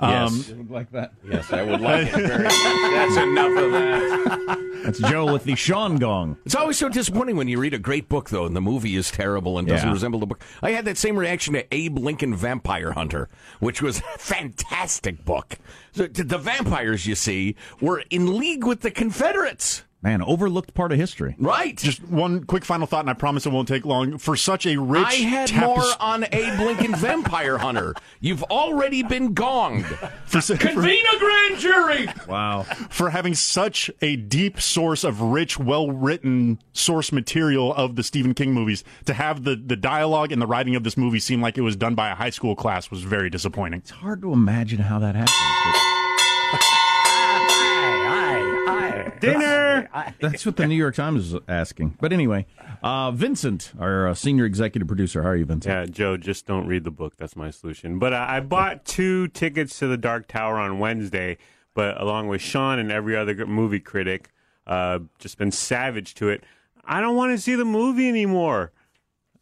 Yes. 0.00 0.48
You 0.48 0.56
would 0.56 0.70
like 0.70 0.90
that? 0.92 1.12
Yes, 1.28 1.52
I 1.52 1.62
would 1.62 1.80
like 1.80 2.08
it 2.08 2.12
very 2.14 2.42
much. 2.44 2.52
That's 2.52 3.16
enough 3.16 3.62
of 3.62 3.72
that. 3.72 4.58
That's 4.84 4.98
Joe 4.98 5.32
with 5.32 5.44
the 5.44 5.54
Sean 5.54 5.96
Gong. 5.98 6.36
It's 6.44 6.56
always 6.56 6.76
so 6.76 6.88
disappointing 6.88 7.36
when 7.36 7.46
you 7.46 7.60
read 7.60 7.72
a 7.74 7.78
great 7.78 8.08
book, 8.08 8.30
though, 8.30 8.44
and 8.46 8.56
the 8.56 8.60
movie 8.60 8.96
is 8.96 9.12
terrible 9.12 9.58
and 9.58 9.68
doesn't 9.68 9.86
Yeah. 9.88 9.92
resemble 9.92 10.18
the 10.18 10.26
book. 10.26 10.42
I 10.60 10.72
had 10.72 10.86
that 10.86 10.98
same 10.98 11.16
reaction 11.16 11.54
to 11.54 11.64
Abe 11.72 11.98
Lincoln 11.98 12.34
Vampire 12.34 12.92
Hunter, 12.92 13.28
which 13.60 13.80
was 13.80 13.98
a 13.98 14.18
fantastic 14.18 15.24
book. 15.24 15.56
So, 15.92 16.08
t- 16.08 16.22
the 16.22 16.38
vampires, 16.38 17.06
you 17.06 17.14
see, 17.14 17.54
were 17.80 18.02
in 18.10 18.38
league 18.38 18.64
with 18.64 18.80
the 18.80 18.90
Confederates. 18.90 19.84
Man, 20.02 20.20
overlooked 20.20 20.74
part 20.74 20.90
of 20.90 20.98
history. 20.98 21.36
Right. 21.38 21.76
Just 21.76 22.02
one 22.08 22.42
quick 22.42 22.64
final 22.64 22.88
thought, 22.88 23.00
and 23.00 23.10
I 23.10 23.12
promise 23.12 23.46
it 23.46 23.50
won't 23.52 23.68
take 23.68 23.84
long. 23.86 24.18
For 24.18 24.34
such 24.34 24.66
a 24.66 24.76
rich, 24.76 25.06
I 25.06 25.14
had 25.14 25.46
tapes- 25.46 25.62
more 25.64 25.84
on 26.00 26.24
Abe 26.32 26.58
Lincoln 26.58 26.96
Vampire 26.96 27.56
Hunter. 27.56 27.94
You've 28.20 28.42
already 28.44 29.04
been 29.04 29.32
gonged. 29.32 29.84
for, 30.26 30.40
for- 30.40 30.56
Convene 30.56 31.04
a 31.14 31.18
grand 31.20 31.58
jury. 31.60 32.08
Wow. 32.26 32.62
for 32.90 33.10
having 33.10 33.34
such 33.34 33.92
a 34.00 34.16
deep 34.16 34.60
source 34.60 35.04
of 35.04 35.20
rich, 35.20 35.56
well 35.58 35.90
written 35.92 36.58
source 36.72 37.12
material 37.12 37.72
of 37.72 37.94
the 37.94 38.02
Stephen 38.02 38.34
King 38.34 38.52
movies, 38.52 38.82
to 39.04 39.14
have 39.14 39.44
the, 39.44 39.54
the 39.54 39.76
dialogue 39.76 40.32
and 40.32 40.42
the 40.42 40.46
writing 40.48 40.74
of 40.74 40.82
this 40.82 40.96
movie 40.96 41.20
seem 41.20 41.40
like 41.40 41.56
it 41.56 41.62
was 41.62 41.76
done 41.76 41.94
by 41.94 42.10
a 42.10 42.14
high 42.16 42.30
school 42.30 42.56
class 42.56 42.90
was 42.90 43.02
very 43.04 43.30
disappointing. 43.30 43.78
It's 43.80 43.90
hard 43.90 44.20
to 44.22 44.32
imagine 44.32 44.80
how 44.80 44.98
that 44.98 45.14
happened. 45.14 45.28
Dinner! 49.20 49.61
That's 50.20 50.46
what 50.46 50.56
the 50.56 50.66
New 50.66 50.76
York 50.76 50.94
Times 50.94 51.32
is 51.32 51.40
asking. 51.48 51.96
But 52.00 52.12
anyway, 52.12 52.46
uh, 52.82 53.10
Vincent, 53.10 53.72
our 53.78 54.08
uh, 54.08 54.14
senior 54.14 54.44
executive 54.44 54.88
producer, 54.88 55.22
how 55.22 55.30
are 55.30 55.36
you, 55.36 55.44
Vincent? 55.44 55.72
Yeah, 55.72 55.86
Joe, 55.86 56.16
just 56.16 56.46
don't 56.46 56.66
read 56.66 56.84
the 56.84 56.90
book. 56.90 57.16
That's 57.16 57.36
my 57.36 57.50
solution. 57.50 57.98
But 57.98 58.12
uh, 58.12 58.26
I 58.28 58.40
bought 58.40 58.84
two 58.84 59.28
tickets 59.28 59.78
to 59.78 59.86
the 59.86 59.96
Dark 59.96 60.28
Tower 60.28 60.58
on 60.58 60.78
Wednesday, 60.78 61.38
but 61.74 62.00
along 62.00 62.28
with 62.28 62.40
Sean 62.40 62.78
and 62.78 62.92
every 62.92 63.16
other 63.16 63.46
movie 63.46 63.80
critic, 63.80 64.30
uh, 64.66 65.00
just 65.18 65.38
been 65.38 65.50
savage 65.52 66.14
to 66.14 66.28
it. 66.28 66.44
I 66.84 67.00
don't 67.00 67.16
want 67.16 67.32
to 67.32 67.38
see 67.38 67.54
the 67.54 67.64
movie 67.64 68.08
anymore. 68.08 68.72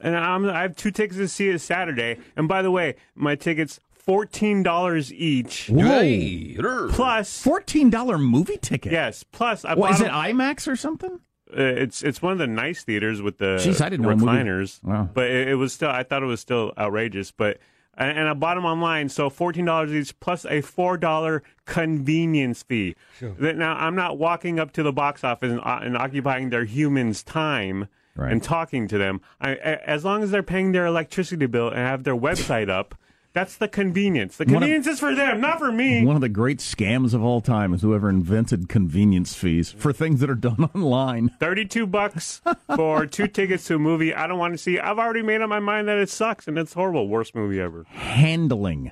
And 0.01 0.17
I'm, 0.17 0.49
I 0.49 0.63
have 0.63 0.77
two 0.77 0.91
tickets 0.91 1.19
to 1.19 1.29
see 1.29 1.49
it 1.49 1.59
Saturday. 1.61 2.19
And 2.37 2.49
by 2.49 2.63
the 2.63 2.71
way, 2.71 2.97
my 3.15 3.35
tickets 3.35 3.81
fourteen 4.11 4.63
dollars 4.65 5.13
each. 5.13 5.69
Whoa. 5.69 6.89
Plus 6.91 7.43
fourteen 7.43 7.91
dollar 7.91 8.19
movie 8.19 8.57
ticket. 8.59 8.93
Yes. 8.93 9.23
Plus, 9.23 9.65
I 9.65 9.75
What, 9.75 9.89
bought 9.89 9.95
is 9.95 10.01
it 10.01 10.05
them- 10.05 10.15
IMAX 10.15 10.67
or 10.67 10.77
something? 10.77 11.21
uh, 11.57 11.63
it's 11.63 12.03
it's 12.03 12.21
one 12.23 12.33
of 12.33 12.39
the 12.39 12.47
nice 12.47 12.83
theaters 12.85 13.23
with 13.23 13.39
the 13.39 13.57
Jeez, 13.57 13.81
I 13.81 13.89
didn't 13.89 14.07
know 14.07 14.15
recliners. 14.15 14.83
Wow. 14.83 15.09
But 15.13 15.31
it, 15.31 15.49
it 15.49 15.55
was 15.55 15.73
still 15.73 15.91
I 15.91 16.03
thought 16.03 16.23
it 16.23 16.27
was 16.27 16.41
still 16.41 16.73
outrageous. 16.79 17.31
But 17.31 17.59
and, 17.97 18.19
and 18.19 18.29
I 18.29 18.35
bought 18.35 18.55
them 18.55 18.65
online, 18.65 19.09
so 19.09 19.31
fourteen 19.31 19.65
dollars 19.65 19.93
each 19.93 20.19
plus 20.21 20.45
a 20.47 20.61
four 20.61 20.97
dollar 20.97 21.43
convenience 21.67 22.63
fee. 22.63 22.95
That 23.21 23.57
Now 23.57 23.75
I'm 23.75 23.95
not 23.95 24.19
walking 24.19 24.59
up 24.61 24.73
to 24.73 24.83
the 24.83 24.93
box 24.93 25.23
office 25.25 25.51
and, 25.53 25.61
uh, 25.61 25.81
and 25.83 25.97
occupying 25.97 26.51
their 26.51 26.65
humans' 26.65 27.23
time. 27.23 27.89
Right. 28.17 28.33
And 28.33 28.43
talking 28.43 28.89
to 28.89 28.99
them, 28.99 29.21
I, 29.41 29.51
a- 29.53 29.89
as 29.89 30.05
long 30.05 30.23
as 30.25 30.31
they're 30.33 30.43
paying 30.43 30.73
their 30.73 30.85
electricity 30.85 31.47
bill 31.47 31.69
and 31.69 31.79
have 31.79 32.03
their 32.03 32.17
website 32.17 32.69
up, 32.69 32.95
that's 33.33 33.57
the 33.57 33.69
convenience. 33.69 34.37
The 34.37 34.45
One 34.45 34.55
of- 34.55 34.61
convenience 34.61 34.87
is 34.89 34.99
for 35.01 35.15
them, 35.15 35.41
not 35.41 35.59
for 35.59 35.71
me. 35.71 36.05
One 36.05 36.17
of 36.17 36.21
the 36.23 36.29
great 36.29 36.59
scams 36.59 37.15
of 37.15 37.23
all 37.23 37.41
time 37.41 37.73
is 37.73 37.83
whoever 37.83 38.09
invented 38.11 38.69
convenience 38.69 39.35
fees 39.35 39.71
for 39.73 39.93
things 39.93 40.21
that 40.21 40.29
are 40.31 40.35
done 40.35 40.69
online. 40.75 41.31
32 41.41 41.87
bucks 41.87 42.43
for 42.77 43.07
two 43.07 43.29
tickets 43.29 43.65
to 43.67 43.77
a 43.77 43.79
movie 43.79 44.13
I 44.15 44.27
don't 44.27 44.39
want 44.39 44.55
to 44.55 44.59
see. 44.59 44.79
I've 44.81 44.99
already 44.99 45.23
made 45.23 45.41
up 45.43 45.49
my 45.49 45.61
mind 45.61 45.87
that 45.89 45.99
it 45.99 46.11
sucks 46.11 46.49
and 46.49 46.59
it's 46.59 46.73
horrible. 46.73 47.09
Worst 47.09 47.35
movie 47.35 47.61
ever. 47.61 47.85
Handling 47.89 48.91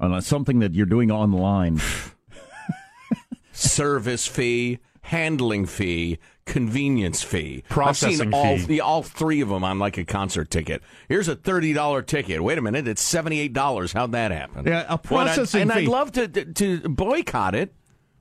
on 0.00 0.20
something 0.22 0.58
that 0.58 0.74
you're 0.74 0.84
doing 0.86 1.10
online. 1.10 1.80
Service 3.52 4.26
fee, 4.26 4.78
handling 5.02 5.64
fee, 5.66 6.18
convenience 6.46 7.22
fee. 7.22 7.62
Processing 7.68 8.08
I've 8.10 8.18
seen 8.18 8.34
all, 8.34 8.56
fee. 8.58 8.64
the- 8.64 8.80
all 8.80 9.02
three 9.02 9.40
of 9.42 9.48
them 9.50 9.62
on 9.64 9.78
like 9.78 9.98
a 9.98 10.04
concert 10.04 10.50
ticket. 10.50 10.82
Here's 11.08 11.28
a 11.28 11.36
thirty 11.36 11.72
dollar 11.72 12.00
ticket. 12.02 12.42
Wait 12.42 12.56
a 12.56 12.62
minute, 12.62 12.88
it's 12.88 13.02
seventy 13.02 13.38
eight 13.40 13.52
dollars. 13.52 13.92
How'd 13.92 14.12
that 14.12 14.30
happen? 14.30 14.64
Yeah, 14.66 14.86
a 14.88 14.98
and 15.14 15.28
I'd- 15.28 15.40
and, 15.40 15.72
fee. 15.72 15.78
I'd 15.80 15.88
love 15.88 16.12
to, 16.12 16.28
to 16.28 16.88
boycott 16.88 17.54
it. 17.54 17.74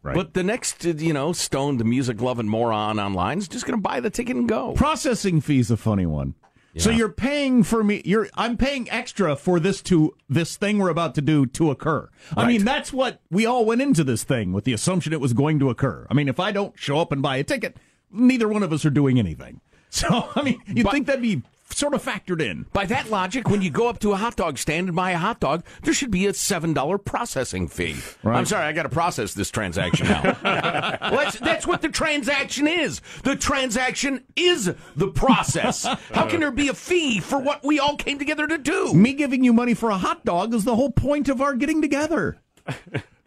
Right. 0.04 0.14
But 0.16 0.36
the 0.36 0.44
next, 0.44 0.84
you 0.86 1.14
know, 1.14 1.34
stoned 1.34 1.84
music 1.84 2.22
loving 2.22 2.48
moron 2.48 3.00
online 3.00 3.40
is 3.40 3.48
just 3.48 3.66
going 3.66 3.76
to 3.78 3.82
buy 3.82 4.00
the 4.02 4.12
ticket 4.12 4.36
and 4.36 4.48
go. 4.48 4.74
Processing 4.74 5.42
fee's 5.42 5.72
a 5.72 5.78
funny 5.78 6.06
one. 6.06 6.36
So 6.78 6.90
you're 6.92 7.08
paying 7.10 7.64
for 7.64 7.84
me. 7.86 8.02
You're 8.04 8.28
I'm 8.36 8.58
paying 8.58 8.88
extra 8.92 9.36
for 9.38 9.60
this 9.62 9.82
to 9.84 10.14
this 10.30 10.58
thing 10.58 10.78
we're 10.78 10.90
about 10.90 11.16
to 11.16 11.22
do 11.22 11.46
to 11.46 11.72
occur. 11.72 12.10
I 12.36 12.42
Right. 12.42 12.48
mean, 12.50 12.66
that's 12.66 12.92
what 12.92 13.22
we 13.32 13.46
all 13.46 13.64
went 13.66 13.82
into 13.82 14.04
this 14.04 14.24
thing 14.26 14.52
with 14.52 14.66
the 14.66 14.74
assumption 14.74 15.14
it 15.14 15.22
was 15.22 15.32
going 15.34 15.58
to 15.60 15.70
occur. 15.70 16.06
I 16.12 16.14
mean, 16.14 16.28
if 16.28 16.38
I 16.40 16.52
don't 16.52 16.78
show 16.78 17.00
up 17.00 17.14
and 17.14 17.22
buy 17.22 17.38
a 17.38 17.44
ticket, 17.46 17.78
neither 18.16 18.48
one 18.48 18.64
of 18.64 18.72
us 18.74 18.86
are 18.86 18.90
doing 18.92 19.20
anything. 19.20 19.62
So 19.96 20.30
I 20.36 20.42
mean, 20.42 20.62
you'd 20.68 20.84
But- 20.84 20.92
think 20.92 21.08
that'd 21.08 21.22
be 21.22 21.42
sort 21.70 21.94
of 21.94 22.04
factored 22.04 22.42
in. 22.42 22.66
By 22.74 22.86
that 22.88 23.10
logic, 23.10 23.50
when 23.50 23.62
you 23.62 23.70
go 23.70 23.88
up 23.88 24.00
to 24.00 24.12
a 24.12 24.18
hot 24.18 24.36
dog 24.36 24.58
stand 24.58 24.88
and 24.90 24.96
buy 24.96 25.12
a 25.12 25.18
hot 25.18 25.40
dog, 25.40 25.64
there 25.84 25.94
should 25.94 26.12
be 26.12 26.26
a 26.28 26.34
seven 26.34 26.74
dollar 26.74 26.98
processing 26.98 27.70
fee. 27.70 27.96
Right. 28.22 28.38
I'm 28.38 28.46
sorry, 28.46 28.66
I 28.66 28.74
got 28.74 28.84
to 28.84 28.90
process 28.90 29.34
this 29.34 29.50
transaction 29.52 30.08
now. 30.08 30.22
well, 30.44 31.12
that's, 31.24 31.40
that's 31.40 31.66
what 31.66 31.82
the 31.82 31.88
transaction 31.88 32.68
is. 32.68 33.00
The 33.24 33.38
transaction 33.38 34.26
is 34.36 34.74
the 34.98 35.08
process. 35.08 35.86
How 36.12 36.28
can 36.28 36.42
there 36.42 36.52
be 36.52 36.68
a 36.68 36.74
fee 36.74 37.22
for 37.22 37.40
what 37.40 37.64
we 37.64 37.80
all 37.80 37.96
came 37.96 38.20
together 38.20 38.48
to 38.48 38.58
do? 38.58 38.94
Me 38.94 39.14
giving 39.14 39.46
you 39.46 39.54
money 39.54 39.74
for 39.76 39.92
a 39.92 39.98
hot 39.98 40.26
dog 40.26 40.54
is 40.54 40.66
the 40.66 40.76
whole 40.76 40.92
point 40.92 41.30
of 41.30 41.40
our 41.42 41.56
getting 41.56 41.82
together. 41.82 42.38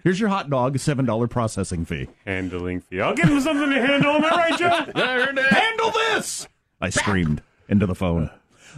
Here's 0.04 0.20
your 0.20 0.28
hot 0.28 0.48
dog, 0.48 0.76
a 0.76 0.78
seven 0.78 1.04
dollar 1.04 1.26
processing 1.26 1.84
fee. 1.84 2.08
Handling 2.24 2.80
fee. 2.80 3.00
I'll 3.00 3.14
give 3.14 3.28
him 3.28 3.40
something 3.40 3.68
to 3.70 3.80
handle. 3.84 4.12
Am 4.12 4.24
I 4.24 4.28
right, 4.30 4.58
Joe? 4.58 4.68
Handle 5.50 5.90
this! 5.90 6.46
I 6.80 6.90
screamed 6.90 7.42
into 7.68 7.84
the 7.86 7.96
phone. 7.96 8.30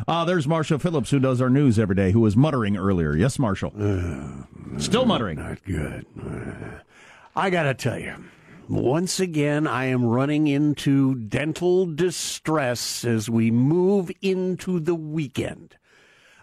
Uh, 0.08 0.24
there's 0.24 0.46
Marshall 0.48 0.78
Phillips, 0.78 1.10
who 1.10 1.18
does 1.18 1.42
our 1.42 1.50
news 1.50 1.78
every 1.78 1.94
day, 1.94 2.12
who 2.12 2.20
was 2.20 2.36
muttering 2.36 2.76
earlier. 2.76 3.14
Yes, 3.14 3.38
Marshall. 3.38 3.72
Still 4.78 5.04
muttering. 5.04 5.38
Not 5.38 5.62
good. 5.64 6.06
I 7.36 7.50
got 7.50 7.64
to 7.64 7.74
tell 7.74 7.98
you, 7.98 8.14
once 8.68 9.20
again, 9.20 9.66
I 9.66 9.86
am 9.86 10.06
running 10.06 10.46
into 10.46 11.16
dental 11.16 11.84
distress 11.84 13.04
as 13.04 13.28
we 13.28 13.50
move 13.50 14.10
into 14.22 14.80
the 14.80 14.94
weekend. 14.94 15.76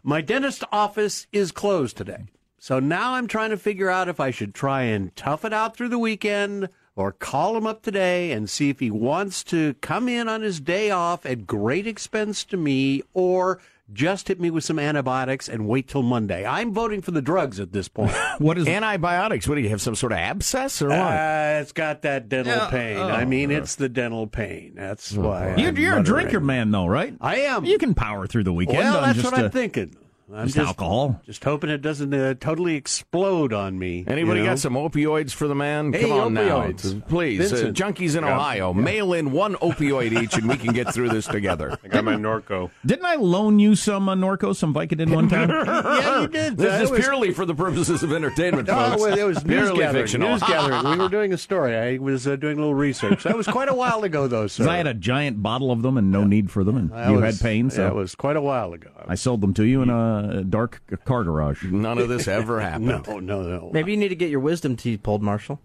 My 0.04 0.22
dentist 0.22 0.64
office 0.72 1.26
is 1.32 1.52
closed 1.52 1.98
today. 1.98 2.26
So 2.68 2.82
now 2.82 3.14
I'm 3.14 3.28
trying 3.28 3.52
to 3.52 3.58
figure 3.58 3.90
out 3.90 4.10
if 4.10 4.20
I 4.20 4.30
should 4.30 4.54
try 4.54 4.82
and 4.82 5.16
tough 5.16 5.46
it 5.46 5.54
out 5.54 5.78
through 5.78 5.88
the 5.88 5.98
weekend 5.98 6.68
or 6.98 7.14
call 7.14 7.56
him 7.56 7.66
up 7.66 7.82
today 7.82 8.34
and 8.34 8.50
see 8.50 8.70
if 8.70 8.82
he 8.82 8.92
wants 8.92 9.42
to 9.46 9.76
come 9.76 10.10
in 10.10 10.28
on 10.28 10.42
his 10.42 10.60
day 10.60 10.92
off 10.92 11.26
at 11.26 11.48
great 11.48 11.88
expense 11.88 12.44
to 12.44 12.58
me 12.58 13.04
or 13.14 13.62
just 13.94 14.28
hit 14.28 14.42
me 14.42 14.50
with 14.52 14.66
some 14.66 14.80
antibiotics 14.80 15.48
and 15.48 15.66
wait 15.70 15.88
till 15.88 16.04
Monday. 16.04 16.46
I'm 16.46 16.74
voting 16.74 17.02
for 17.02 17.12
the 17.12 17.22
drugs 17.22 17.62
at 17.62 17.72
this 17.72 17.88
point. 17.88 18.12
what 18.40 18.58
is 18.58 18.68
antibiotics? 18.68 19.48
What 19.48 19.56
do 19.56 19.62
you 19.62 19.70
have? 19.70 19.82
Some 19.82 19.96
sort 19.96 20.12
of 20.12 20.18
abscess 20.18 20.82
or 20.82 20.90
what? 20.90 20.98
Uh, 20.98 21.60
it's 21.62 21.72
got 21.72 22.02
that 22.02 22.28
dental 22.28 22.54
Yeah, 22.54 22.70
pain. 22.70 22.98
oh. 22.98 23.08
I 23.08 23.24
mean, 23.24 23.50
it's 23.50 23.76
the 23.76 23.88
dental 23.88 24.28
pain. 24.28 24.74
That's 24.76 25.14
why 25.14 25.56
You're, 25.56 25.70
I'm 25.70 25.78
you're 25.78 26.00
a 26.00 26.04
drinker 26.04 26.42
man, 26.42 26.72
though, 26.72 26.88
right? 26.88 27.16
I 27.22 27.38
am. 27.44 27.64
You 27.64 27.78
can 27.78 27.94
power 27.94 28.28
through 28.28 28.44
the 28.44 28.52
weekend. 28.52 28.80
Well, 28.80 28.98
on 28.98 29.04
that's 29.04 29.20
just 29.20 29.32
what 29.32 29.40
a- 29.42 29.46
I'm 29.46 29.52
thinking. 29.52 29.96
I'm 30.34 30.48
just 30.48 30.58
alcohol? 30.58 31.22
Just 31.26 31.44
hoping 31.44 31.70
it 31.70 31.82
doesn't 31.82 32.14
uh, 32.14 32.34
totally 32.40 32.76
explode 32.76 33.54
on 33.54 33.80
me. 33.80 34.04
Anybody 34.08 34.40
you 34.42 34.46
know? 34.46 34.52
got 34.52 34.60
some 34.60 34.74
opioids 34.74 35.32
for 35.32 35.48
the 35.48 35.56
man? 35.56 35.94
Hey, 35.94 36.02
Come 36.02 36.12
on 36.12 36.34
opioids. 36.36 36.94
now. 36.96 37.02
Please. 37.08 37.54
Uh, 37.54 37.68
junkies 37.68 38.18
in 38.18 38.24
Yeah. 38.26 38.36
Ohio, 38.36 38.74
mail 38.74 39.14
in 39.14 39.32
one 39.32 39.56
opioid 39.56 40.22
each 40.22 40.36
and 40.36 40.50
we 40.50 40.58
can 40.58 40.74
get 40.74 40.94
through 40.94 41.10
this 41.10 41.28
together. 41.28 41.78
I 41.84 41.88
got 41.88 42.04
my 42.04 42.16
Norco. 42.16 42.72
Didn't 42.86 43.06
I 43.06 43.16
loan 43.16 43.60
you 43.60 43.76
some 43.76 44.10
uh, 44.10 44.16
Norco, 44.16 44.56
some 44.56 44.74
Vicodin 44.74 45.14
one 45.16 45.30
time? 45.30 45.50
yeah, 45.50 46.22
you 46.22 46.28
did. 46.28 46.58
This 46.58 46.72
Uh, 46.72 46.84
is 46.84 46.90
it 46.90 46.94
was- 46.94 47.02
purely 47.06 47.32
for 47.32 47.46
the 47.46 47.56
purposes 47.56 48.04
of 48.04 48.12
entertainment, 48.12 48.68
folks. 48.68 49.02
well, 49.02 49.18
it 49.18 49.24
was 49.24 49.46
news 49.46 49.62
purely 49.62 49.80
gathering. 49.80 50.04
fictional. 50.04 50.30
News 50.32 50.44
gathering. 50.44 50.92
We 50.92 50.98
were 51.04 51.10
doing 51.18 51.32
a 51.34 51.38
story. 51.38 51.76
I 51.78 51.98
was 52.00 52.28
uh, 52.28 52.36
doing 52.36 52.58
a 52.58 52.60
little 52.60 52.76
research. 52.76 53.24
That 53.24 53.38
was 53.38 53.48
quite 53.48 53.70
a 53.70 53.74
while 53.74 54.04
ago, 54.04 54.28
though, 54.28 54.48
sir. 54.48 54.64
'Cause 54.64 54.68
I 54.68 54.78
had 54.78 54.88
a 54.88 54.94
giant 54.94 55.42
bottle 55.42 55.72
of 55.72 55.84
them 55.84 55.98
and 55.98 56.12
no 56.12 56.26
need 56.26 56.52
for 56.52 56.64
them, 56.66 56.76
and 56.76 56.92
That 56.92 57.10
you 57.12 57.16
was- 57.18 57.40
had 57.40 57.44
pain, 57.46 57.70
so 57.70 57.84
That 57.84 57.96
was 57.96 58.14
quite 58.16 58.36
a 58.36 58.42
while 58.42 58.74
ago. 58.74 58.90
I 59.08 59.16
sold 59.16 59.40
them 59.42 59.54
to 59.54 59.64
you 59.64 59.82
in 59.82 59.90
a 59.90 60.17
Uh, 60.18 60.44
dark 60.44 60.82
car 61.06 61.24
garage. 61.24 61.64
None 61.64 61.98
of 61.98 62.10
this 62.10 62.28
ever 62.28 62.60
happened. 62.70 62.88
No, 63.08 63.20
no, 63.20 63.42
no. 63.44 63.70
Maybe 63.74 63.92
you 63.92 63.98
need 63.98 64.10
to 64.10 64.16
get 64.16 64.30
your 64.30 64.40
wisdom 64.40 64.76
teeth 64.76 65.04
pulled, 65.04 65.22
Marshall. 65.22 65.60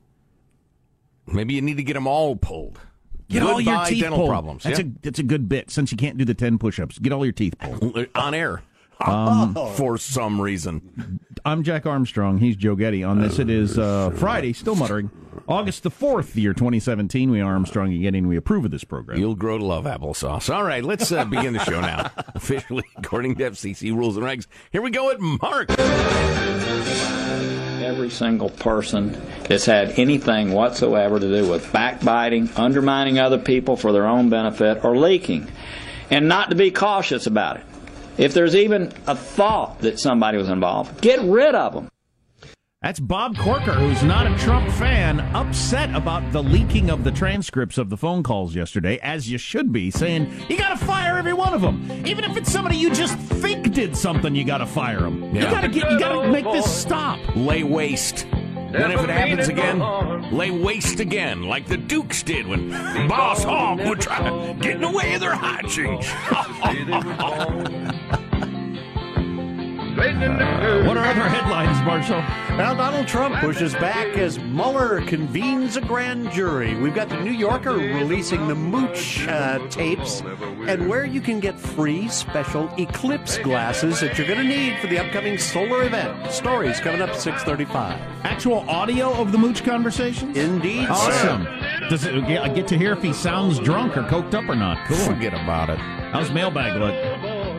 Maybe 1.27 1.55
you 1.55 1.63
need 1.63 1.77
to 1.77 1.83
get 1.83 1.95
them 1.95 2.07
all 2.07 2.37
pulled. 2.37 2.81
Get 3.29 3.43
all 3.43 3.61
your 3.61 3.75
Goodbye 3.75 3.89
teeth 3.91 4.03
dental 4.03 4.19
pulled. 4.19 4.31
problems. 4.31 4.65
That's 4.65 4.79
yeah? 4.79 4.85
a 4.87 4.91
that's 5.03 5.19
a 5.19 5.23
good 5.23 5.49
bit. 5.49 5.71
Since 5.71 5.91
you 5.93 5.97
can't 5.97 6.19
do 6.19 6.25
the 6.25 6.35
ten 6.35 6.59
push-ups, 6.59 6.99
get 6.99 7.13
all 7.13 7.25
your 7.25 7.33
teeth 7.33 7.59
pulled. 7.59 8.09
on 8.15 8.35
air. 8.35 8.63
Um, 9.05 9.55
for 9.75 9.99
some 9.99 10.41
reason. 10.41 11.21
I'm 11.45 11.63
Jack 11.63 11.87
Armstrong. 11.87 12.39
He's 12.39 12.57
Joe 12.57 12.77
Getty. 12.77 13.03
On 13.03 13.21
this, 13.21 13.39
it 13.39 13.51
is 13.51 13.79
uh, 13.79 14.11
Friday. 14.11 14.53
Still 14.53 14.77
muttering. 14.77 15.11
August 15.49 15.83
the 15.83 15.91
fourth, 15.91 16.37
year 16.37 16.55
2017. 16.55 17.31
We 17.31 17.41
are 17.41 17.53
Armstrong 17.53 17.93
and 17.93 18.01
Getty, 18.01 18.19
and 18.19 18.29
we 18.29 18.37
approve 18.37 18.65
of 18.65 18.71
this 18.71 18.85
program. 18.85 19.19
You'll 19.19 19.35
grow 19.35 19.59
to 19.59 19.65
love 19.65 19.85
applesauce. 19.85 20.55
All 20.55 20.63
right, 20.63 20.85
let's 20.85 21.11
uh, 21.11 21.25
begin 21.25 21.55
the 21.55 21.65
show 21.65 21.81
now. 21.81 22.11
Officially, 22.35 22.85
according 22.97 23.35
to 23.37 23.51
FCC 23.51 23.95
rules 23.95 24.17
and 24.17 24.25
regs. 24.25 24.47
Here 24.71 24.83
we 24.83 24.91
go 24.91 25.11
at 25.11 25.21
Mark. 25.21 25.71
Every 27.83 28.11
single 28.11 28.51
person 28.51 29.21
that's 29.49 29.67
had 29.67 29.99
anything 29.99 30.53
whatsoever 30.53 31.19
to 31.19 31.43
do 31.43 31.51
with 31.51 31.73
backbiting, 31.73 32.49
undermining 32.57 33.19
other 33.19 33.39
people 33.39 33.77
for 33.77 33.93
their 33.93 34.07
own 34.07 34.31
benefit, 34.31 34.85
or 34.85 34.97
leaking, 34.97 35.49
and 36.11 36.29
not 36.29 36.51
to 36.51 36.57
be 36.57 36.71
cautious 36.71 37.27
about 37.27 37.57
it. 37.57 37.65
If 38.19 38.35
there's 38.35 38.55
even 38.55 38.93
a 39.07 39.17
thought 39.17 39.79
that 39.81 39.99
somebody 39.99 40.39
was 40.39 40.49
involved, 40.49 41.01
get 41.01 41.21
rid 41.23 41.55
of 41.55 41.75
them. 41.75 41.89
That's 42.83 42.99
Bob 42.99 43.39
Corker, 43.39 43.75
who's 43.75 44.03
not 44.03 44.27
a 44.27 44.37
Trump 44.45 44.69
fan, 44.73 45.21
upset 45.37 45.95
about 45.95 46.33
the 46.33 46.43
leaking 46.43 46.91
of 46.91 47.05
the 47.05 47.13
transcripts 47.13 47.79
of 47.79 47.91
the 47.91 47.97
phone 47.97 48.25
calls 48.25 48.57
yesterday, 48.57 48.99
as 49.05 49.31
you 49.31 49.39
should 49.39 49.73
be, 49.73 49.93
saying 49.93 50.33
you 50.49 50.59
got 50.59 50.77
to 50.77 50.85
fire 50.85 51.17
every 51.17 51.33
one 51.33 51.55
of 51.55 51.61
them, 51.61 51.89
even 52.05 52.25
if 52.25 52.37
it's 52.37 52.51
somebody 52.51 52.77
you 52.77 52.93
just 52.93 53.17
think 53.17 53.73
did 53.73 53.97
something. 53.97 54.35
You 54.35 54.45
got 54.45 54.59
to 54.59 54.67
fire 54.67 55.01
them. 55.01 55.33
You 55.33 55.43
got 55.43 55.61
to 55.61 55.69
get. 55.69 55.89
You 55.93 55.99
got 55.99 56.23
to 56.23 56.29
make 56.29 56.45
this 56.47 56.69
stop. 56.69 57.21
Lay 57.37 57.63
waste. 57.63 58.27
Then 58.73 58.91
if 58.91 59.05
it 59.05 59.11
happens 59.11 59.49
again, 59.49 60.33
lay 60.33 60.51
waste 60.51 60.99
again, 61.01 61.43
like 61.43 61.67
the 61.67 61.77
Dukes 61.77 62.23
did 62.23 62.47
when 62.47 62.71
Boss 63.07 63.45
Hogg 63.45 63.81
would 63.81 64.01
try 64.01 64.19
to 64.19 64.55
get 64.61 64.77
in 64.77 64.81
the 64.81 64.91
way 64.91 65.15
of 65.15 65.21
their 65.21 65.35
hot 65.35 65.69
cheese. 69.97 70.87
What 70.87 70.97
are 70.97 71.05
other 71.05 71.29
headlines, 71.29 71.81
Marshall? 71.85 72.23
Well, 72.57 72.75
Donald 72.77 73.07
Trump 73.07 73.37
pushes 73.37 73.73
back 73.75 74.17
as 74.19 74.39
Mueller 74.39 75.01
convenes 75.03 75.77
a 75.77 75.81
grand 75.81 76.31
jury. 76.33 76.75
We've 76.75 76.95
got 76.95 77.09
the 77.09 77.21
New 77.21 77.31
Yorker 77.33 77.73
releasing 77.73 78.47
the 78.49 78.55
Mooch 78.55 79.27
uh, 79.29 79.59
tapes 79.69 80.21
and 80.67 80.89
where 80.89 81.05
you 81.05 81.21
can 81.21 81.41
get 81.41 81.59
free 81.59 82.09
special 82.09 82.69
eclipse 82.79 83.39
glasses 83.39 84.01
that 84.01 84.19
you're 84.19 84.27
going 84.27 84.39
to 84.41 84.45
need 84.45 84.79
for 84.81 84.87
the 84.87 84.99
upcoming 84.99 85.39
solar 85.39 85.85
event. 85.85 86.31
Stories 86.31 86.81
coming 86.81 87.01
up 87.01 87.11
at 87.11 87.17
635. 87.21 87.99
Actual 88.25 88.69
audio 88.69 89.13
of 89.15 89.33
the 89.33 89.39
mooch 89.39 89.65
conversations? 89.65 90.37
Indeed, 90.37 90.89
Awesome. 90.89 91.45
sir. 91.45 91.89
Does 91.89 92.05
it 92.05 92.27
get, 92.27 92.43
I 92.43 92.49
get 92.49 92.67
to 92.69 92.79
hear 92.79 92.93
if 92.93 93.03
he 93.03 93.13
sounds 93.13 93.59
drunk 93.59 93.97
or 93.97 94.03
coked 94.05 94.35
up 94.35 94.49
or 94.49 94.55
not? 94.57 94.87
Cool. 94.87 94.97
Forget 94.99 95.35
about 95.35 95.71
it. 95.71 95.79
How's 95.79 96.31
mailbag 96.31 96.79
look? 96.81 96.95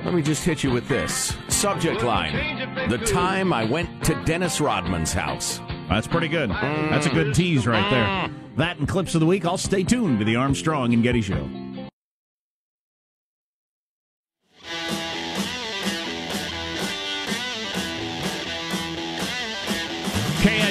Let 0.03 0.13
me 0.13 0.21
just 0.21 0.43
hit 0.43 0.63
you 0.63 0.71
with 0.71 0.87
this 0.89 1.35
subject 1.47 2.03
line: 2.03 2.89
The 2.89 2.97
time 2.97 3.53
I 3.53 3.63
went 3.63 4.03
to 4.05 4.21
Dennis 4.25 4.59
Rodman's 4.59 5.13
house. 5.13 5.61
That's 5.87 6.07
pretty 6.07 6.27
good. 6.27 6.49
That's 6.49 7.05
a 7.05 7.09
good 7.09 7.33
tease 7.33 7.65
right 7.65 7.89
there. 7.89 8.29
That 8.57 8.77
and 8.79 8.87
clips 8.87 9.15
of 9.15 9.21
the 9.21 9.25
week. 9.25 9.45
I'll 9.45 9.57
stay 9.57 9.83
tuned 9.83 10.19
to 10.19 10.25
the 10.25 10.35
Armstrong 10.35 10.93
and 10.93 11.03
Getty 11.03 11.21
Show. 11.21 11.49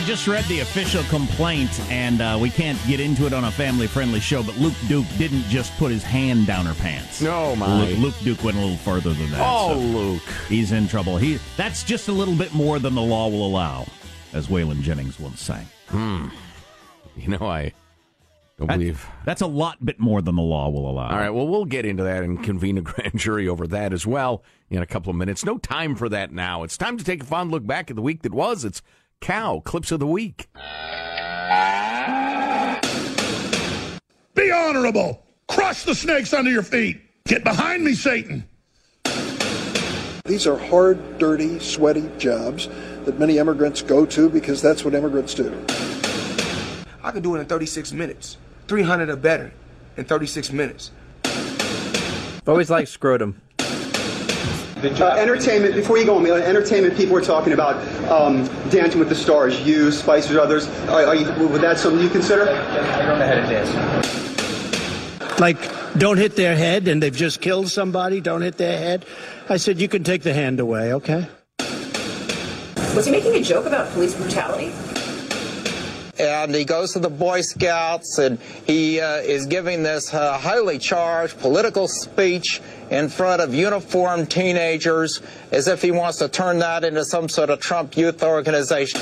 Just 0.03 0.27
read 0.27 0.45
the 0.45 0.61
official 0.61 1.03
complaint, 1.05 1.81
and 1.91 2.21
uh, 2.21 2.39
we 2.41 2.51
can't 2.51 2.79
get 2.87 3.01
into 3.01 3.27
it 3.27 3.33
on 3.33 3.45
a 3.45 3.51
family-friendly 3.51 4.21
show. 4.21 4.43
But 4.43 4.57
Luke 4.59 4.75
Duke 4.89 5.07
didn't 5.19 5.43
just 5.45 5.73
put 5.79 5.91
his 5.91 6.03
hand 6.03 6.47
down 6.47 6.67
her 6.67 6.75
pants. 6.75 7.21
No, 7.21 7.57
my. 7.57 7.85
Luke, 7.85 7.99
Luke 7.99 8.15
Duke 8.23 8.45
went 8.45 8.57
a 8.57 8.61
little 8.61 8.77
further 8.77 9.13
than 9.13 9.31
that. 9.31 9.41
Oh, 9.43 9.75
so 9.75 9.79
Luke. 9.79 10.23
he's 10.49 10.73
in 10.73 10.89
trouble. 10.89 11.17
He 11.17 11.39
that's 11.57 11.83
just 11.85 12.09
a 12.09 12.13
little 12.13 12.35
bit 12.35 12.53
more 12.55 12.79
than 12.79 12.95
the 12.95 13.03
law 13.03 13.29
will 13.29 13.47
allow, 13.47 13.87
as 14.33 14.49
Waylon 14.49 14.83
Jennings 14.83 15.19
once 15.21 15.41
sang. 15.41 15.67
Hmm. 15.89 16.29
You 17.17 17.29
know, 17.29 17.47
I 17.47 17.73
don't 18.59 18.69
That- 18.69 18.79
believe. 18.79 19.07
That's 19.25 19.43
a 19.43 19.47
lot 19.47 19.85
bit 19.85 20.01
more 20.01 20.23
than 20.23 20.35
the 20.37 20.43
law 20.43 20.69
will 20.71 20.89
allow. 20.91 21.09
All 21.11 21.17
right, 21.19 21.31
well, 21.31 21.47
we'll 21.47 21.65
get 21.65 21.85
into 21.87 22.03
that 22.05 22.23
and 22.23 22.43
convene 22.43 22.79
a 22.79 22.81
grand 22.83 23.19
jury 23.19 23.47
over 23.49 23.67
that 23.69 23.93
as 23.93 24.07
well 24.07 24.43
in 24.71 24.81
a 24.83 24.87
couple 24.87 25.11
of 25.11 25.17
minutes. 25.17 25.45
No 25.45 25.59
time 25.59 25.95
for 25.95 26.09
that 26.09 26.33
now. 26.33 26.63
It's 26.63 26.77
time 26.79 26.97
to 26.99 27.05
take 27.05 27.23
a 27.23 27.27
fond 27.27 27.51
look 27.51 27.67
back 27.67 27.91
at 27.91 27.97
the 27.97 28.03
week 28.03 28.23
that 28.23 28.33
was. 28.33 28.65
It's 28.65 28.81
Cow 29.23 29.63
Clips 29.65 29.93
of 29.93 30.01
the 30.01 30.07
Week. 30.07 30.49
Be 34.35 34.51
honorable. 34.51 35.25
Crush 35.49 35.85
the 35.85 35.95
snakes 35.95 36.35
under 36.35 36.51
your 36.51 36.65
feet. 36.65 37.01
Get 37.25 37.45
behind 37.45 37.85
me, 37.85 37.95
Satan. 37.95 38.45
These 40.25 40.47
are 40.47 40.59
hard, 40.59 41.19
dirty, 41.19 41.61
sweaty 41.61 42.11
jobs 42.19 42.69
that 43.05 43.19
many 43.19 43.39
immigrants 43.39 43.81
go 43.81 44.05
to 44.07 44.29
because 44.29 44.61
that's 44.61 44.85
what 44.85 44.95
immigrants 44.95 45.35
do. 45.35 45.57
I 47.05 47.13
can 47.13 47.23
do 47.23 47.37
it 47.37 47.41
in 47.41 47.47
36 47.47 47.93
minutes. 47.93 48.39
300 48.67 49.09
or 49.09 49.17
better 49.17 49.53
in 49.97 50.05
36 50.05 50.53
minutes. 50.53 50.91
I've 51.25 52.49
always 52.49 52.71
liked 52.71 52.89
scrotum. 52.89 53.41
Uh, 54.85 55.15
entertainment, 55.17 55.75
before 55.77 55.97
you 55.97 56.05
go 56.05 56.17
on, 56.17 56.25
the 56.25 56.33
entertainment 56.33 56.97
people 56.97 57.17
are 57.17 57.21
talking 57.21 57.53
about 57.53 57.77
um, 58.11 58.47
Dancing 58.69 58.99
with 58.99 59.09
the 59.09 59.15
Stars, 59.15 59.61
you, 59.63 59.93
Spice 59.93 60.29
Brothers. 60.29 60.67
Are, 60.89 61.07
are 61.07 61.15
you, 61.15 61.31
would 61.49 61.61
that 61.61 61.79
something 61.79 62.03
you 62.03 62.09
consider? 62.09 62.49
I 62.51 63.07
don't 63.07 63.19
know 63.19 63.27
how 63.27 63.35
to 63.35 63.43
dance. 63.43 63.71
Like 65.39 65.59
don't 65.97 66.17
hit 66.17 66.37
their 66.37 66.57
head 66.57 66.89
and 66.89 67.03
they've 67.03 67.15
just 67.15 67.41
killed 67.41 67.69
somebody, 67.69 68.21
don't 68.21 68.43
hit 68.43 68.57
their 68.57 68.79
head. 68.79 69.05
I 69.49 69.57
said, 69.57 69.81
you 69.81 69.89
can 69.89 70.05
take 70.05 70.23
the 70.23 70.33
hand 70.33 70.59
away, 70.59 70.95
okay? 70.95 71.29
Was 72.95 73.07
he 73.07 73.13
making 73.13 73.35
a 73.35 73.43
joke 73.43 73.67
about 73.67 73.91
police 73.93 74.15
brutality? 74.15 74.73
And 76.23 76.55
he 76.55 76.65
goes 76.65 76.93
to 76.93 76.99
the 76.99 77.11
Boy 77.11 77.41
Scouts 77.41 78.19
and 78.19 78.39
he 78.67 79.01
uh, 79.01 79.17
is 79.17 79.47
giving 79.47 79.83
this 79.83 80.15
uh, 80.15 80.39
highly 80.39 80.79
charged 80.79 81.39
political 81.39 81.89
speech 81.89 82.61
in 82.91 83.09
front 83.09 83.43
of 83.43 83.53
uniformed 83.53 84.31
teenagers 84.31 85.21
as 85.51 85.67
if 85.67 85.83
he 85.83 85.91
wants 85.91 86.19
to 86.19 86.29
turn 86.29 86.59
that 86.61 86.85
into 86.85 87.05
some 87.05 87.29
sort 87.29 87.51
of 87.51 87.61
Trump 87.61 87.97
youth 87.97 88.23
organization. 88.23 89.01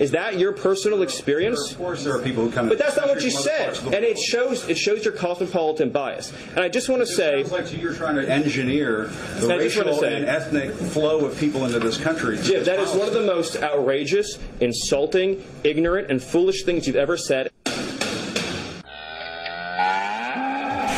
Is 0.00 0.12
that 0.12 0.38
your 0.38 0.52
personal 0.52 1.02
experience? 1.02 1.72
Of 1.72 1.78
course, 1.78 2.04
there 2.04 2.16
are 2.16 2.22
people 2.22 2.44
who 2.44 2.50
come. 2.50 2.68
But 2.68 2.78
that's 2.78 2.96
not 2.96 3.08
what 3.08 3.22
you 3.22 3.30
said, 3.30 3.78
and 3.84 4.02
it 4.04 4.18
shows 4.18 4.66
it 4.68 4.78
shows 4.78 5.04
your 5.04 5.12
cosmopolitan 5.12 5.90
bias. 5.90 6.32
And 6.54 6.60
I 6.60 6.68
just 6.70 6.88
want 6.88 7.02
to 7.02 7.06
say, 7.06 7.42
sounds 7.42 7.52
like 7.52 7.80
you're 7.80 7.92
trying 7.92 8.16
to 8.16 8.28
engineer 8.28 9.10
the 9.38 9.54
I 9.54 9.58
just 9.58 9.76
wanna 9.76 9.90
racial 9.90 10.00
say- 10.00 10.16
and 10.16 10.24
ethnic 10.24 10.72
flow 10.72 11.26
of 11.26 11.38
people 11.38 11.66
into 11.66 11.78
this 11.78 11.98
country. 11.98 12.38
Jim, 12.42 12.64
that 12.64 12.80
is 12.80 12.92
one 12.94 13.08
of 13.08 13.14
the 13.14 13.20
most 13.20 13.56
outrageous, 13.56 14.38
insulting, 14.60 15.44
ignorant, 15.64 16.10
and 16.10 16.22
foolish 16.22 16.64
things 16.64 16.86
you've 16.86 16.96
ever 16.96 17.18
said. 17.18 17.50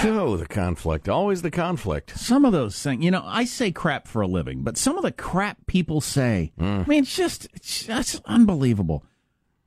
Oh, 0.05 0.37
the 0.37 0.47
conflict. 0.47 1.09
Always 1.09 1.43
the 1.43 1.51
conflict. 1.51 2.19
Some 2.19 2.45
of 2.45 2.53
those 2.53 2.81
things, 2.81 3.05
you 3.05 3.11
know, 3.11 3.23
I 3.25 3.45
say 3.45 3.71
crap 3.71 4.09
for 4.09 4.23
a 4.23 4.27
living, 4.27 4.63
but 4.63 4.77
some 4.77 4.97
of 4.97 5.03
the 5.03 5.13
crap 5.13 5.67
people 5.67 6.01
say, 6.01 6.53
mm. 6.59 6.85
I 6.85 6.89
mean, 6.89 7.03
it's 7.03 7.15
just, 7.17 7.47
it's 7.55 7.85
just 7.85 8.21
unbelievable. 8.25 9.05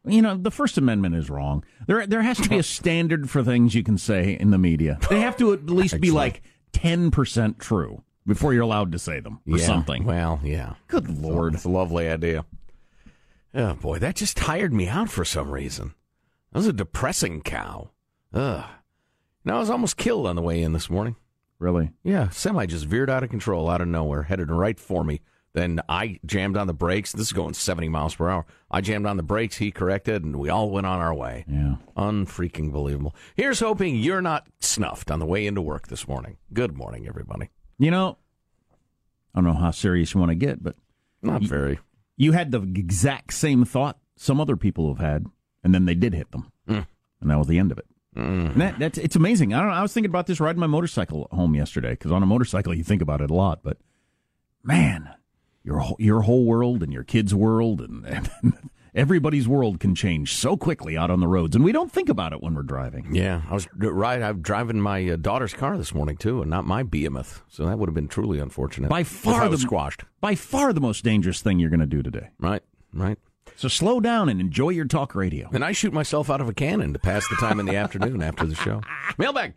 You 0.04 0.22
know, 0.22 0.36
the 0.38 0.52
First 0.52 0.78
Amendment 0.78 1.16
is 1.16 1.30
wrong. 1.30 1.64
There, 1.88 2.06
there 2.06 2.22
has 2.22 2.38
to 2.40 2.50
be 2.50 2.58
a 2.60 2.64
standard 2.78 3.30
for 3.30 3.44
things 3.44 3.74
you 3.74 3.84
can 3.84 3.98
say 3.98 4.38
in 4.40 4.52
the 4.52 4.58
media. 4.58 5.00
They 5.10 5.22
have 5.22 5.38
to 5.38 5.54
at 5.54 5.66
least 5.70 6.00
be 6.00 6.12
like 6.12 6.42
ten 6.74 7.10
percent 7.12 7.58
true 7.60 8.04
before 8.28 8.54
you're 8.54 8.64
allowed 8.64 8.92
to 8.92 9.00
say 9.00 9.20
them 9.20 9.40
or 9.50 9.58
Yeah, 9.58 9.66
something. 9.66 10.04
Well, 10.04 10.40
yeah. 10.44 10.74
Good 10.88 11.10
lord, 11.10 11.56
it's 11.56 11.64
a 11.64 11.70
lovely 11.70 12.08
idea. 12.08 12.46
Oh 13.56 13.74
boy, 13.76 14.00
that 14.00 14.16
just 14.16 14.38
tired 14.38 14.74
me 14.74 14.88
out 14.88 15.10
for 15.10 15.24
some 15.26 15.50
reason. 15.50 15.96
That 16.52 16.60
was 16.60 16.68
a 16.68 16.74
depressing 16.74 17.42
cow. 17.42 17.90
Ugh. 18.34 18.66
Now 19.46 19.58
I 19.58 19.60
was 19.60 19.70
almost 19.70 19.96
killed 19.98 20.28
on 20.28 20.36
the 20.36 20.42
way 20.42 20.62
in 20.62 20.74
this 20.74 20.90
morning. 20.90 21.16
Really? 21.60 21.92
Yeah, 22.04 22.30
semi 22.30 22.66
just 22.66 22.86
veered 22.86 23.10
out 23.10 23.24
of 23.24 23.30
control 23.30 23.70
out 23.70 23.80
of 23.82 23.88
nowhere, 23.88 24.24
headed 24.24 24.52
right 24.52 24.78
for 24.80 25.04
me. 25.04 25.22
Then 25.54 25.80
I 25.88 26.20
jammed 26.26 26.58
on 26.58 26.68
the 26.68 26.74
brakes. 26.74 27.14
This 27.14 27.28
is 27.28 27.32
going 27.32 27.54
70 27.54 27.88
miles 27.88 28.14
per 28.16 28.28
hour. 28.30 28.46
I 28.70 28.82
jammed 28.82 29.06
on 29.06 29.16
the 29.16 29.24
brakes. 29.24 29.56
He 29.56 29.72
corrected, 29.72 30.22
and 30.26 30.36
we 30.36 30.50
all 30.50 30.70
went 30.70 30.86
on 30.86 31.00
our 31.00 31.14
way. 31.14 31.46
Yeah. 31.48 31.76
Unfreaking 31.96 32.72
believable. 32.74 33.16
Here's 33.36 33.62
hoping 33.62 33.96
you're 33.96 34.22
not 34.22 34.48
snuffed 34.60 35.10
on 35.10 35.20
the 35.20 35.26
way 35.26 35.48
into 35.48 35.62
work 35.62 35.88
this 35.88 36.10
morning. 36.10 36.36
Good 36.52 36.76
morning, 36.76 37.08
everybody. 37.08 37.52
You 37.78 37.90
know, 37.90 38.18
I 39.34 39.38
don't 39.40 39.46
know 39.46 39.54
how 39.54 39.72
serious 39.72 40.14
you 40.14 40.20
want 40.20 40.32
to 40.32 40.36
get, 40.36 40.62
but 40.62 40.76
Not 41.22 41.44
you, 41.44 41.48
very. 41.48 41.80
You 42.18 42.34
had 42.34 42.52
the 42.52 42.62
exact 42.62 43.34
same 43.34 43.64
thought 43.64 43.98
some 44.18 44.42
other 44.42 44.58
people 44.58 44.94
have 44.94 45.00
had, 45.06 45.26
and 45.64 45.74
then 45.74 45.86
they 45.86 45.96
did 45.96 46.14
hit 46.14 46.32
them, 46.32 46.52
Mm. 46.68 46.86
and 47.22 47.30
that 47.30 47.38
was 47.38 47.48
the 47.48 47.60
end 47.60 47.72
of 47.72 47.78
it. 47.78 47.86
And 48.16 48.62
that, 48.62 48.80
that's 48.80 48.98
it's 48.98 49.16
amazing. 49.16 49.54
I 49.54 49.62
don't. 49.62 49.72
I 49.72 49.82
was 49.82 49.94
thinking 49.94 50.10
about 50.10 50.28
this 50.28 50.40
riding 50.40 50.60
my 50.60 50.68
motorcycle 50.68 51.28
home 51.32 51.56
yesterday 51.56 51.92
because 51.92 52.12
on 52.12 52.24
a 52.24 52.26
motorcycle 52.26 52.74
you 52.74 52.84
think 52.84 53.02
about 53.02 53.22
it 53.22 53.30
a 53.30 53.34
lot, 53.34 53.60
but 53.64 53.78
man, 54.64 55.10
your 55.64 55.80
whole, 55.80 55.98
your 56.00 56.22
whole 56.22 56.46
world 56.46 56.84
and 56.84 56.94
your 56.94 57.04
kids' 57.04 57.34
world 57.36 57.82
and, 57.82 58.06
and 58.06 58.30
everybody's 58.96 59.48
world 59.48 59.80
can 59.80 59.94
change 59.94 60.34
so 60.34 60.56
quickly 60.56 60.98
out 60.98 61.12
on 61.12 61.20
the 61.20 61.28
roads, 61.28 61.56
and 61.56 61.66
we 61.66 61.72
don't 61.72 61.92
think 61.92 62.10
about 62.10 62.34
it 62.34 62.42
when 62.42 62.56
we're 62.56 62.64
driving. 62.64 63.14
Yeah, 63.14 63.42
I 63.50 63.54
was 63.54 63.68
right. 63.76 64.22
I'm 64.22 64.42
driving 64.42 64.80
my 64.80 65.10
uh, 65.10 65.16
daughter's 65.18 65.54
car 65.54 65.78
this 65.78 65.94
morning 65.94 66.18
too, 66.18 66.42
and 66.42 66.50
not 66.50 66.66
my 66.66 66.84
behemoth. 66.84 67.44
So 67.50 67.66
that 67.66 67.78
would 67.78 67.90
have 67.90 67.96
been 67.96 68.08
truly 68.08 68.40
unfortunate. 68.40 68.90
By 68.90 69.04
far 69.04 69.50
the 69.50 69.58
squashed. 69.58 70.04
By 70.22 70.36
far 70.36 70.74
the 70.74 70.82
most 70.82 71.04
dangerous 71.04 71.42
thing 71.42 71.60
you're 71.60 71.70
going 71.70 71.80
to 71.82 71.86
do 71.86 72.02
today. 72.02 72.30
Right, 72.40 72.64
right. 72.94 73.18
So 73.58 73.68
slow 73.70 74.00
down 74.00 74.28
and 74.30 74.42
enjoy 74.42 74.70
your 74.70 74.86
talk 74.86 75.16
radio. 75.16 75.50
And 75.54 75.64
I 75.64 75.72
shoot 75.72 75.94
myself 75.94 76.30
out 76.30 76.42
of 76.42 76.50
a 76.50 76.54
cannon 76.54 76.92
to 76.94 77.00
pass 77.00 77.28
the 77.30 77.36
time 77.38 77.60
in 77.60 77.66
the 77.66 77.76
afternoon 77.78 78.22
after 78.22 78.46
the 78.46 78.56
show. 78.56 78.82
Mailbag. 79.18 79.54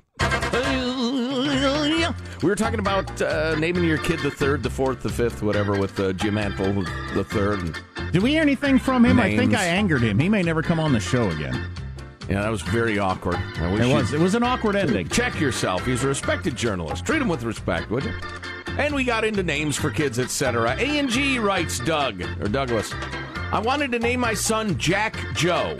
We 2.42 2.48
were 2.48 2.54
talking 2.54 2.78
about 2.78 3.20
uh, 3.20 3.56
naming 3.56 3.84
your 3.84 3.98
kid 3.98 4.20
the 4.20 4.30
third, 4.30 4.62
the 4.62 4.70
fourth, 4.70 5.02
the 5.02 5.08
fifth, 5.08 5.42
whatever, 5.42 5.78
with 5.78 5.98
uh, 5.98 6.12
Jim 6.12 6.34
Mantle, 6.34 6.72
the 7.14 7.24
third. 7.24 7.58
And, 7.58 8.12
Did 8.12 8.22
we 8.22 8.30
hear 8.30 8.42
anything 8.42 8.78
from 8.78 9.04
him? 9.04 9.18
I 9.18 9.36
think 9.36 9.54
I 9.54 9.64
angered 9.64 10.02
him. 10.02 10.18
He 10.18 10.28
may 10.28 10.42
never 10.42 10.62
come 10.62 10.78
on 10.78 10.92
the 10.92 11.00
show 11.00 11.28
again. 11.30 11.68
yeah, 12.28 12.42
that 12.42 12.50
was 12.50 12.62
very 12.62 12.98
awkward. 12.98 13.34
I 13.34 13.72
wish 13.72 13.82
It 13.82 13.92
was. 13.92 14.12
It 14.12 14.20
was 14.20 14.34
an 14.36 14.44
awkward 14.44 14.76
ending. 14.76 15.08
Check 15.08 15.40
yourself. 15.40 15.84
He's 15.84 16.04
a 16.04 16.08
respected 16.08 16.54
journalist. 16.56 17.04
Treat 17.04 17.20
him 17.20 17.28
with 17.28 17.42
respect, 17.42 17.90
would 17.90 18.04
you? 18.04 18.14
And 18.78 18.94
we 18.94 19.02
got 19.02 19.24
into 19.24 19.42
names 19.42 19.76
for 19.76 19.90
kids, 19.90 20.20
etc. 20.20 20.76
A 20.78 20.98
and 21.00 21.08
G 21.08 21.40
writes 21.40 21.80
Doug 21.80 22.22
or 22.40 22.46
Douglas. 22.48 22.94
I 23.50 23.60
wanted 23.60 23.92
to 23.92 23.98
name 23.98 24.20
my 24.20 24.34
son 24.34 24.76
Jack 24.78 25.16
Joe. 25.34 25.76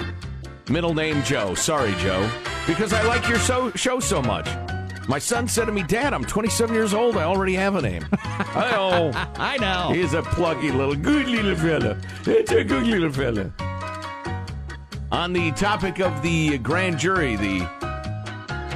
Middle 0.70 0.94
name 0.94 1.22
Joe. 1.22 1.54
Sorry, 1.54 1.92
Joe, 1.96 2.28
because 2.66 2.92
I 2.92 3.02
like 3.02 3.28
your 3.28 3.38
so- 3.38 3.70
show 3.72 4.00
so 4.00 4.22
much. 4.22 4.48
My 5.06 5.18
son 5.18 5.48
said 5.48 5.66
to 5.66 5.72
me, 5.72 5.82
Dad, 5.82 6.12
I'm 6.12 6.24
27 6.24 6.74
years 6.74 6.92
old. 6.92 7.16
I 7.16 7.24
already 7.24 7.54
have 7.54 7.76
a 7.76 7.82
name. 7.82 8.06
I 8.12 8.70
know. 8.70 9.10
I 9.36 9.56
know. 9.58 9.92
He's 9.94 10.12
a 10.12 10.22
plucky 10.22 10.70
little, 10.70 10.94
good 10.94 11.26
little 11.28 11.56
fella. 11.56 11.98
It's 12.26 12.52
a 12.52 12.62
good 12.64 12.86
little 12.86 13.10
fella. 13.12 13.52
On 15.10 15.32
the 15.32 15.50
topic 15.52 16.00
of 16.00 16.20
the 16.22 16.58
grand 16.58 16.98
jury, 16.98 17.36
the 17.36 17.66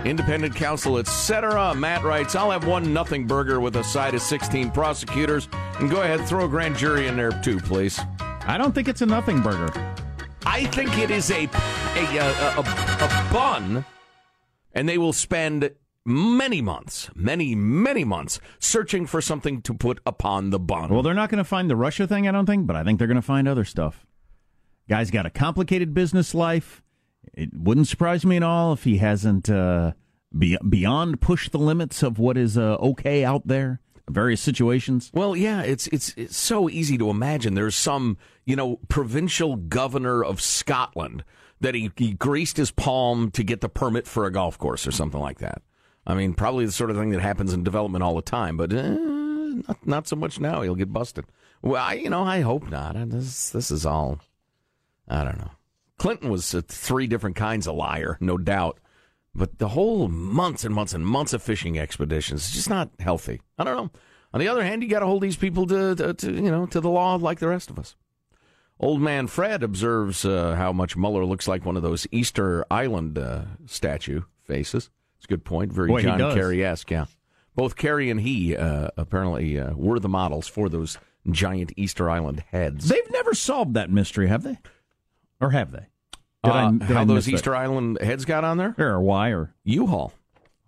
independent 0.06 0.54
counsel, 0.56 0.96
etc., 0.98 1.74
Matt 1.74 2.02
writes, 2.02 2.34
I'll 2.34 2.50
have 2.50 2.66
one 2.66 2.94
nothing 2.94 3.26
burger 3.26 3.60
with 3.60 3.76
a 3.76 3.84
side 3.84 4.14
of 4.14 4.22
16 4.22 4.70
prosecutors. 4.70 5.48
And 5.80 5.90
go 5.90 6.00
ahead, 6.00 6.26
throw 6.26 6.46
a 6.46 6.48
grand 6.48 6.76
jury 6.76 7.08
in 7.08 7.16
there 7.16 7.32
too, 7.42 7.58
please. 7.60 8.00
I 8.46 8.58
don't 8.58 8.74
think 8.74 8.88
it's 8.88 9.02
a 9.02 9.06
nothing 9.06 9.40
burger. 9.40 9.72
I 10.44 10.64
think 10.66 10.98
it 10.98 11.10
is 11.10 11.30
a 11.30 11.48
a, 11.94 12.16
a, 12.16 12.56
a, 12.56 12.60
a 12.60 13.28
bun, 13.32 13.84
and 14.72 14.88
they 14.88 14.98
will 14.98 15.12
spend 15.12 15.70
many 16.04 16.60
months, 16.60 17.08
many, 17.14 17.54
many 17.54 18.04
months 18.04 18.40
searching 18.58 19.06
for 19.06 19.20
something 19.20 19.62
to 19.62 19.74
put 19.74 20.00
upon 20.04 20.50
the 20.50 20.58
bun. 20.58 20.90
Well, 20.92 21.02
they're 21.02 21.14
not 21.14 21.30
going 21.30 21.38
to 21.38 21.44
find 21.44 21.70
the 21.70 21.76
Russia 21.76 22.06
thing, 22.06 22.26
I 22.26 22.32
don't 22.32 22.46
think, 22.46 22.66
but 22.66 22.76
I 22.76 22.82
think 22.82 22.98
they're 22.98 23.06
going 23.06 23.14
to 23.16 23.22
find 23.22 23.46
other 23.46 23.64
stuff. 23.64 24.04
Guy's 24.88 25.10
got 25.10 25.26
a 25.26 25.30
complicated 25.30 25.94
business 25.94 26.34
life. 26.34 26.82
It 27.34 27.50
wouldn't 27.54 27.86
surprise 27.86 28.26
me 28.26 28.36
at 28.36 28.42
all 28.42 28.72
if 28.72 28.82
he 28.82 28.98
hasn't 28.98 29.48
uh, 29.48 29.92
be- 30.36 30.58
beyond 30.68 31.20
pushed 31.20 31.52
the 31.52 31.58
limits 31.58 32.02
of 32.02 32.18
what 32.18 32.36
is 32.36 32.58
uh, 32.58 32.74
okay 32.80 33.24
out 33.24 33.46
there, 33.46 33.80
various 34.10 34.40
situations. 34.40 35.10
Well, 35.14 35.36
yeah, 35.36 35.62
it's, 35.62 35.86
it's 35.88 36.14
it's 36.16 36.36
so 36.36 36.68
easy 36.68 36.98
to 36.98 37.10
imagine. 37.10 37.54
There's 37.54 37.76
some, 37.76 38.18
you 38.44 38.56
know, 38.56 38.78
provincial 38.88 39.56
governor 39.56 40.22
of 40.24 40.40
Scotland 40.40 41.24
that 41.60 41.74
he, 41.74 41.90
he 41.96 42.12
greased 42.14 42.56
his 42.56 42.70
palm 42.70 43.30
to 43.32 43.44
get 43.44 43.60
the 43.60 43.68
permit 43.68 44.06
for 44.06 44.26
a 44.26 44.32
golf 44.32 44.58
course 44.58 44.86
or 44.86 44.90
something 44.92 45.20
like 45.20 45.38
that. 45.38 45.62
I 46.06 46.14
mean, 46.14 46.34
probably 46.34 46.66
the 46.66 46.72
sort 46.72 46.90
of 46.90 46.96
thing 46.96 47.10
that 47.10 47.20
happens 47.20 47.52
in 47.52 47.62
development 47.62 48.02
all 48.02 48.16
the 48.16 48.22
time, 48.22 48.56
but 48.56 48.72
eh, 48.72 48.96
not, 48.98 49.86
not 49.86 50.08
so 50.08 50.16
much 50.16 50.40
now. 50.40 50.62
He'll 50.62 50.74
get 50.74 50.92
busted. 50.92 51.24
Well, 51.62 51.80
I, 51.80 51.94
you 51.94 52.10
know, 52.10 52.24
I 52.24 52.40
hope 52.40 52.68
not. 52.68 52.96
I- 52.96 53.04
This 53.04 53.50
this 53.50 53.70
is 53.70 53.86
all. 53.86 54.18
I 55.08 55.22
don't 55.22 55.38
know. 55.38 55.50
Clinton 55.98 56.30
was 56.30 56.50
three 56.66 57.06
different 57.06 57.36
kinds 57.36 57.68
of 57.68 57.76
liar, 57.76 58.16
no 58.20 58.36
doubt. 58.36 58.78
But 59.34 59.58
the 59.58 59.68
whole 59.68 60.08
months 60.08 60.64
and 60.64 60.74
months 60.74 60.92
and 60.92 61.06
months 61.06 61.32
of 61.32 61.42
fishing 61.42 61.78
expeditions 61.78 62.46
is 62.46 62.52
just 62.52 62.68
not 62.68 62.90
healthy. 63.00 63.40
I 63.58 63.64
don't 63.64 63.76
know. 63.76 63.90
On 64.34 64.40
the 64.40 64.48
other 64.48 64.62
hand, 64.62 64.82
you 64.82 64.88
got 64.88 65.00
to 65.00 65.06
hold 65.06 65.22
these 65.22 65.36
people 65.36 65.66
to, 65.66 65.94
to, 65.94 66.14
to, 66.14 66.32
you 66.32 66.50
know, 66.50 66.66
to 66.66 66.80
the 66.80 66.90
law 66.90 67.16
like 67.16 67.38
the 67.38 67.48
rest 67.48 67.70
of 67.70 67.78
us. 67.78 67.96
Old 68.80 69.00
man 69.00 69.26
Fred 69.26 69.62
observes 69.62 70.24
uh, 70.24 70.54
how 70.56 70.72
much 70.72 70.96
Mueller 70.96 71.24
looks 71.24 71.46
like 71.46 71.64
one 71.64 71.76
of 71.76 71.82
those 71.82 72.06
Easter 72.10 72.64
Island 72.70 73.18
uh, 73.18 73.44
statue 73.66 74.22
faces. 74.42 74.90
It's 75.16 75.26
a 75.26 75.28
good 75.28 75.44
point. 75.44 75.72
Very 75.72 75.88
Boy, 75.88 76.02
John. 76.02 76.18
Kerry-esque, 76.18 76.90
yeah. 76.90 77.06
Both 77.54 77.76
Kerry 77.76 78.10
and 78.10 78.20
he 78.20 78.56
uh, 78.56 78.88
apparently 78.96 79.58
uh, 79.58 79.74
were 79.74 80.00
the 80.00 80.08
models 80.08 80.48
for 80.48 80.68
those 80.68 80.98
giant 81.30 81.72
Easter 81.76 82.10
Island 82.10 82.44
heads. 82.50 82.88
They've 82.88 83.10
never 83.10 83.34
solved 83.34 83.74
that 83.74 83.90
mystery, 83.90 84.26
have 84.28 84.42
they? 84.42 84.58
Or 85.40 85.50
have 85.50 85.70
they? 85.70 85.86
Did 86.44 86.52
I- 86.52 86.64
Uh, 86.64 86.72
I 86.80 86.84
how 86.84 87.04
miss 87.04 87.26
those? 87.26 87.28
Easter 87.28 87.54
Island 87.54 87.98
heads 88.00 88.24
got 88.24 88.44
on 88.44 88.56
there? 88.56 88.74
Or 88.78 89.00
why? 89.00 89.30
Or 89.30 89.54
U-Haul. 89.64 90.12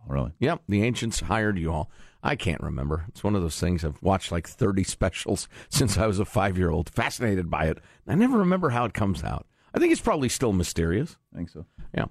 really? 0.07 0.33
Yep, 0.39 0.63
the 0.69 0.83
ancients 0.85 1.21
hired 1.21 1.59
U-Haul. 1.59 1.91
I 2.23 2.37
can't 2.37 2.61
remember. 2.63 3.05
It's 3.09 3.23
one 3.25 3.35
of 3.35 3.43
those 3.43 3.59
things. 3.61 3.85
I've 3.85 4.01
watched 4.03 4.31
like 4.33 4.47
30 4.49 4.83
specials 4.85 5.49
since 5.69 5.99
I 5.99 6.07
was 6.07 6.19
a 6.19 6.25
five-year-old. 6.25 6.89
Fascinated 6.91 7.51
by 7.51 7.67
it. 7.67 7.79
I 8.07 8.15
never 8.15 8.39
remember 8.39 8.71
how 8.71 8.85
it 8.85 8.95
comes 8.95 9.23
out. 9.25 9.47
I 9.75 9.79
think 9.81 9.93
it's 9.93 10.01
probably 10.01 10.29
still 10.29 10.53
mysterious. 10.53 11.17
I 11.33 11.37
think 11.39 11.51
so. 11.51 11.67
Yeah. 11.95 12.07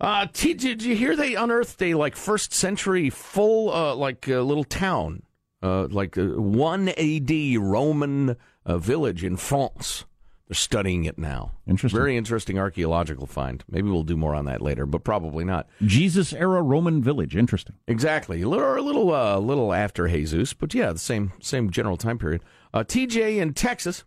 Uh, 0.00 0.26
T, 0.32 0.52
did 0.54 0.82
you 0.82 0.94
hear 0.96 1.14
they 1.16 1.34
unearthed 1.36 1.80
a 1.82 1.94
like 1.94 2.16
first 2.16 2.52
century 2.52 3.08
full 3.08 3.72
uh, 3.72 3.94
like 3.94 4.28
uh, 4.28 4.40
little 4.40 4.64
town, 4.64 5.22
uh, 5.62 5.86
like 5.88 6.18
uh, 6.18 6.24
one 6.40 6.92
A.D. 6.96 7.56
Roman 7.56 8.36
uh, 8.66 8.78
village 8.78 9.22
in 9.24 9.36
France? 9.36 10.04
They're 10.52 10.56
studying 10.56 11.06
it 11.06 11.16
now. 11.16 11.52
Interesting. 11.66 11.98
Very 11.98 12.14
interesting 12.14 12.58
archaeological 12.58 13.26
find. 13.26 13.64
Maybe 13.70 13.88
we'll 13.88 14.02
do 14.02 14.18
more 14.18 14.34
on 14.34 14.44
that 14.44 14.60
later, 14.60 14.84
but 14.84 15.02
probably 15.02 15.46
not. 15.46 15.66
Jesus 15.80 16.34
era 16.34 16.60
Roman 16.60 17.02
village. 17.02 17.34
Interesting. 17.34 17.76
Exactly. 17.88 18.42
A 18.42 18.48
little, 18.50 18.74
a 18.74 18.82
little, 18.82 19.14
uh, 19.14 19.38
little 19.38 19.72
after 19.72 20.06
Jesus, 20.08 20.52
but 20.52 20.74
yeah, 20.74 20.92
the 20.92 20.98
same, 20.98 21.32
same 21.40 21.70
general 21.70 21.96
time 21.96 22.18
period. 22.18 22.42
Uh, 22.74 22.84
TJ 22.84 23.38
in 23.38 23.54
Texas. 23.54 24.04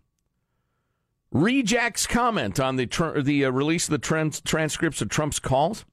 Rejack's 1.33 2.05
comment 2.05 2.59
on 2.59 2.75
the 2.75 2.85
tr- 2.85 3.21
the 3.21 3.45
uh, 3.45 3.49
release 3.49 3.87
of 3.87 3.93
the 3.93 3.97
trans- 3.97 4.39
transcripts 4.41 5.01
of 5.01 5.09
Trump's 5.09 5.39
calls. 5.39 5.83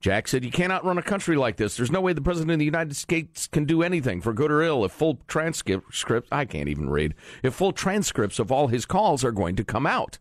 Jack 0.00 0.28
said, 0.28 0.44
"You 0.44 0.50
cannot 0.50 0.84
run 0.84 0.96
a 0.96 1.02
country 1.02 1.36
like 1.36 1.56
this. 1.56 1.76
There's 1.76 1.90
no 1.90 2.00
way 2.00 2.14
the 2.14 2.22
president 2.22 2.52
of 2.52 2.58
the 2.58 2.64
United 2.64 2.96
States 2.96 3.46
can 3.46 3.66
do 3.66 3.82
anything, 3.82 4.22
for 4.22 4.32
good 4.32 4.50
or 4.50 4.62
ill, 4.62 4.82
if 4.84 4.92
full 4.92 5.20
transcripts 5.28 6.04
I 6.32 6.46
can't 6.46 6.70
even 6.70 6.88
read 6.88 7.14
if 7.42 7.54
full 7.54 7.72
transcripts 7.72 8.38
of 8.38 8.50
all 8.50 8.68
his 8.68 8.86
calls 8.86 9.24
are 9.24 9.32
going 9.32 9.56
to 9.56 9.64
come 9.64 9.86
out." 9.86 10.18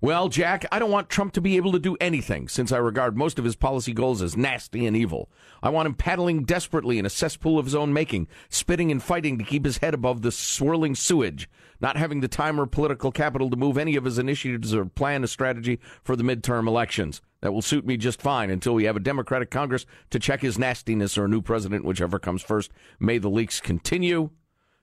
Well, 0.00 0.28
Jack, 0.28 0.64
I 0.72 0.80
don't 0.80 0.90
want 0.90 1.10
Trump 1.10 1.32
to 1.34 1.40
be 1.40 1.56
able 1.56 1.70
to 1.72 1.78
do 1.78 1.96
anything 2.00 2.48
since 2.48 2.72
I 2.72 2.78
regard 2.78 3.16
most 3.16 3.38
of 3.38 3.44
his 3.44 3.54
policy 3.54 3.92
goals 3.92 4.20
as 4.20 4.36
nasty 4.36 4.84
and 4.84 4.96
evil. 4.96 5.30
I 5.62 5.68
want 5.68 5.86
him 5.86 5.94
paddling 5.94 6.42
desperately 6.42 6.98
in 6.98 7.06
a 7.06 7.10
cesspool 7.10 7.56
of 7.56 7.66
his 7.66 7.76
own 7.76 7.92
making, 7.92 8.26
spitting 8.48 8.90
and 8.90 9.00
fighting 9.00 9.38
to 9.38 9.44
keep 9.44 9.64
his 9.64 9.78
head 9.78 9.94
above 9.94 10.22
the 10.22 10.32
swirling 10.32 10.96
sewage, 10.96 11.48
not 11.80 11.96
having 11.96 12.18
the 12.18 12.26
time 12.26 12.58
or 12.58 12.66
political 12.66 13.12
capital 13.12 13.48
to 13.50 13.56
move 13.56 13.78
any 13.78 13.94
of 13.94 14.04
his 14.04 14.18
initiatives 14.18 14.74
or 14.74 14.86
plan 14.86 15.22
a 15.22 15.28
strategy 15.28 15.78
for 16.02 16.16
the 16.16 16.24
midterm 16.24 16.66
elections. 16.66 17.20
That 17.42 17.52
will 17.52 17.60
suit 17.60 17.84
me 17.84 17.96
just 17.96 18.22
fine 18.22 18.50
until 18.50 18.72
we 18.72 18.84
have 18.84 18.96
a 18.96 19.00
Democratic 19.00 19.50
Congress 19.50 19.84
to 20.10 20.18
check 20.20 20.40
his 20.40 20.58
nastiness 20.58 21.18
or 21.18 21.24
a 21.26 21.28
new 21.28 21.42
president, 21.42 21.84
whichever 21.84 22.18
comes 22.18 22.40
first. 22.40 22.70
May 22.98 23.18
the 23.18 23.28
leaks 23.28 23.60
continue. 23.60 24.30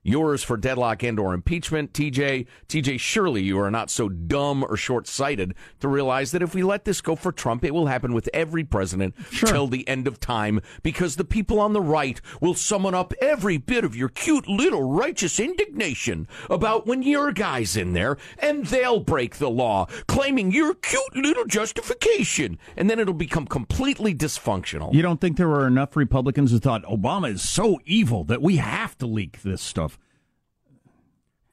Yours 0.02 0.44
for 0.44 0.56
deadlock 0.56 1.04
and 1.04 1.20
or 1.20 1.34
impeachment, 1.34 1.92
TJ. 1.92 2.48
TJ, 2.70 2.98
surely 3.02 3.42
you 3.44 3.60
are 3.60 3.70
not 3.70 3.90
so 3.90 4.08
dumb 4.08 4.64
or 4.64 4.78
short-sighted 4.78 5.54
to 5.82 5.90
realize 5.90 6.32
that 6.32 6.42
if 6.42 6.56
we 6.56 6.64
let 6.64 6.86
this 6.86 7.02
go 7.02 7.18
for 7.18 7.34
Trump, 7.34 7.66
it 7.66 7.74
will 7.74 7.88
happen 7.88 8.14
with 8.14 8.30
every 8.34 8.64
president 8.64 9.14
till 9.32 9.68
the 9.68 9.86
end 9.90 10.08
of 10.08 10.18
time 10.18 10.62
because 10.84 11.18
the 11.18 11.26
people 11.26 11.60
on 11.60 11.74
the 11.74 11.82
right 11.82 12.22
will 12.40 12.54
summon 12.54 12.96
up 12.96 13.14
every 13.20 13.58
bit 13.58 13.84
of 13.84 13.94
your 13.94 14.08
cute 14.08 14.48
little 14.48 14.90
righteous 14.90 15.38
indignation 15.38 16.30
about 16.50 16.88
when 16.88 17.04
your 17.04 17.34
guy's 17.34 17.76
in 17.76 17.92
there 17.92 18.16
and 18.38 18.68
they'll 18.68 19.02
break 19.02 19.36
the 19.36 19.50
law, 19.50 19.86
claiming 20.08 20.50
your 20.50 20.76
cute 20.76 21.16
little 21.16 21.46
justification. 21.46 22.58
And 22.78 22.90
then 22.90 23.00
it'll 23.00 23.14
become 23.14 23.46
completely 23.46 24.16
dysfunctional. 24.16 24.94
You 24.94 25.02
don't 25.02 25.20
think 25.20 25.36
there 25.36 25.50
were 25.50 25.68
enough 25.68 25.98
Republicans 25.98 26.52
who 26.52 26.60
thought 26.60 26.84
Obama 26.84 27.34
is 27.34 27.42
so 27.42 27.82
evil 27.86 28.24
that 28.26 28.42
we 28.42 28.56
have 28.56 28.98
to 29.00 29.06
leak 29.06 29.42
this 29.42 29.62
stuff? 29.62 29.89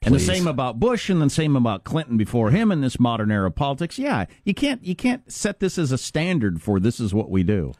And 0.03 0.13
the 0.13 0.19
same 0.19 0.47
about 0.47 0.79
Bush, 0.79 1.09
and 1.09 1.21
the 1.21 1.29
same 1.29 1.55
about 1.55 1.83
Clinton 1.83 2.17
before 2.17 2.51
him 2.51 2.71
in 2.71 2.81
this 2.81 2.99
modern 2.99 3.31
era 3.31 3.47
of 3.47 3.55
politics. 3.55 3.97
Yeah, 3.99 4.25
you 4.43 4.53
can't 4.53 4.83
you 4.83 4.95
can't 4.95 5.29
set 5.31 5.59
this 5.59 5.77
as 5.77 5.91
a 5.91 5.97
standard 5.97 6.61
for 6.61 6.79
this 6.79 6.99
is 6.99 7.13
what 7.13 7.29
we 7.29 7.43
do. 7.43 7.73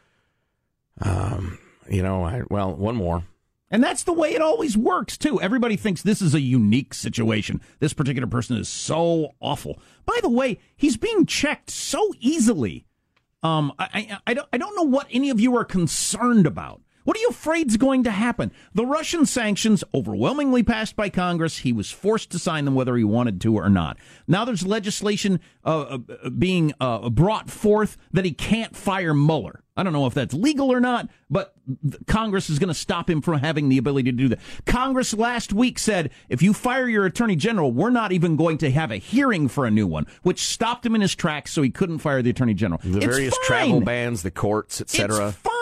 Um, 1.00 1.60
you 1.90 2.02
know, 2.02 2.24
I, 2.24 2.42
well, 2.50 2.76
one 2.76 2.96
more. 2.96 3.24
And 3.70 3.84
that's 3.84 4.04
the 4.04 4.14
way 4.14 4.34
it 4.34 4.42
always 4.42 4.78
works, 4.78 5.18
too. 5.18 5.42
Everybody 5.42 5.76
thinks 5.76 6.02
this 6.02 6.22
is 6.22 6.34
a 6.34 6.40
unique 6.40 6.94
situation. 6.94 7.60
This 7.80 7.94
particular 7.94 8.28
person 8.28 8.58
is 8.58 8.70
so 8.70 9.34
awful. 9.42 9.80
By 10.06 10.20
the 10.22 10.30
way, 10.30 10.60
he's 10.78 10.96
being 10.96 11.26
checked 11.26 11.70
so 11.70 12.14
easily. 12.20 12.86
Um, 13.44 13.74
I, 13.78 13.86
I, 13.94 14.18
I, 14.28 14.34
don't, 14.34 14.48
I 14.54 14.58
don't 14.58 14.76
know 14.76 14.84
what 14.84 15.08
any 15.12 15.30
of 15.30 15.40
you 15.42 15.56
are 15.58 15.66
concerned 15.66 16.48
about. 16.48 16.82
What 17.08 17.16
are 17.16 17.22
you 17.22 17.30
afraid 17.30 17.70
is 17.70 17.78
going 17.78 18.04
to 18.04 18.12
happen? 18.12 18.52
The 18.74 18.86
Russian 18.86 19.26
sanctions 19.26 19.82
overwhelmingly 19.94 20.62
passed 20.62 20.98
by 20.98 21.08
Congress. 21.08 21.60
He 21.60 21.72
was 21.72 21.90
forced 21.90 22.32
to 22.32 22.40
sign 22.40 22.66
them 22.66 22.76
whether 22.76 22.98
he 22.98 23.06
wanted 23.06 23.40
to 23.42 23.56
or 23.56 23.70
not. 23.70 23.98
Now 24.28 24.44
there's 24.44 24.68
legislation 24.68 25.40
uh, 25.64 26.00
uh, 26.00 26.30
being 26.32 26.74
uh, 26.82 27.10
brought 27.10 27.50
forth 27.50 27.96
that 28.12 28.26
he 28.26 28.34
can't 28.34 28.76
fire 28.76 29.14
Mueller. 29.14 29.64
I 29.78 29.84
don't 29.84 29.94
know 29.94 30.06
if 30.06 30.16
that's 30.16 30.34
legal 30.34 30.70
or 30.70 30.82
not, 30.82 31.08
but 31.30 31.54
Congress 32.08 32.50
is 32.50 32.60
going 32.60 32.68
to 32.68 32.74
stop 32.74 33.10
him 33.10 33.22
from 33.22 33.40
having 33.40 33.70
the 33.70 33.78
ability 33.78 34.12
to 34.12 34.18
do 34.18 34.28
that. 34.28 34.40
Congress 34.66 35.14
last 35.14 35.54
week 35.54 35.80
said 35.80 36.12
if 36.28 36.42
you 36.42 36.52
fire 36.52 36.90
your 36.90 37.06
attorney 37.06 37.38
general, 37.38 37.72
we're 37.72 37.90
not 37.90 38.12
even 38.12 38.36
going 38.36 38.58
to 38.58 38.70
have 38.72 38.92
a 38.92 38.98
hearing 38.98 39.48
for 39.48 39.66
a 39.66 39.72
new 39.72 39.88
one, 39.88 40.08
which 40.24 40.44
stopped 40.46 40.86
him 40.86 40.94
in 40.94 41.00
his 41.00 41.16
tracks 41.16 41.54
so 41.54 41.62
he 41.62 41.70
couldn't 41.70 42.00
fire 42.00 42.22
the 42.22 42.32
attorney 42.32 42.54
general. 42.54 42.82
The 42.84 42.98
It's 42.98 43.06
various 43.06 43.38
fine. 43.38 43.46
travel 43.46 43.80
bans, 43.80 44.24
the 44.24 44.32
courts, 44.32 44.82
etc. 44.82 45.30
It's 45.30 45.38
fine. 45.38 45.54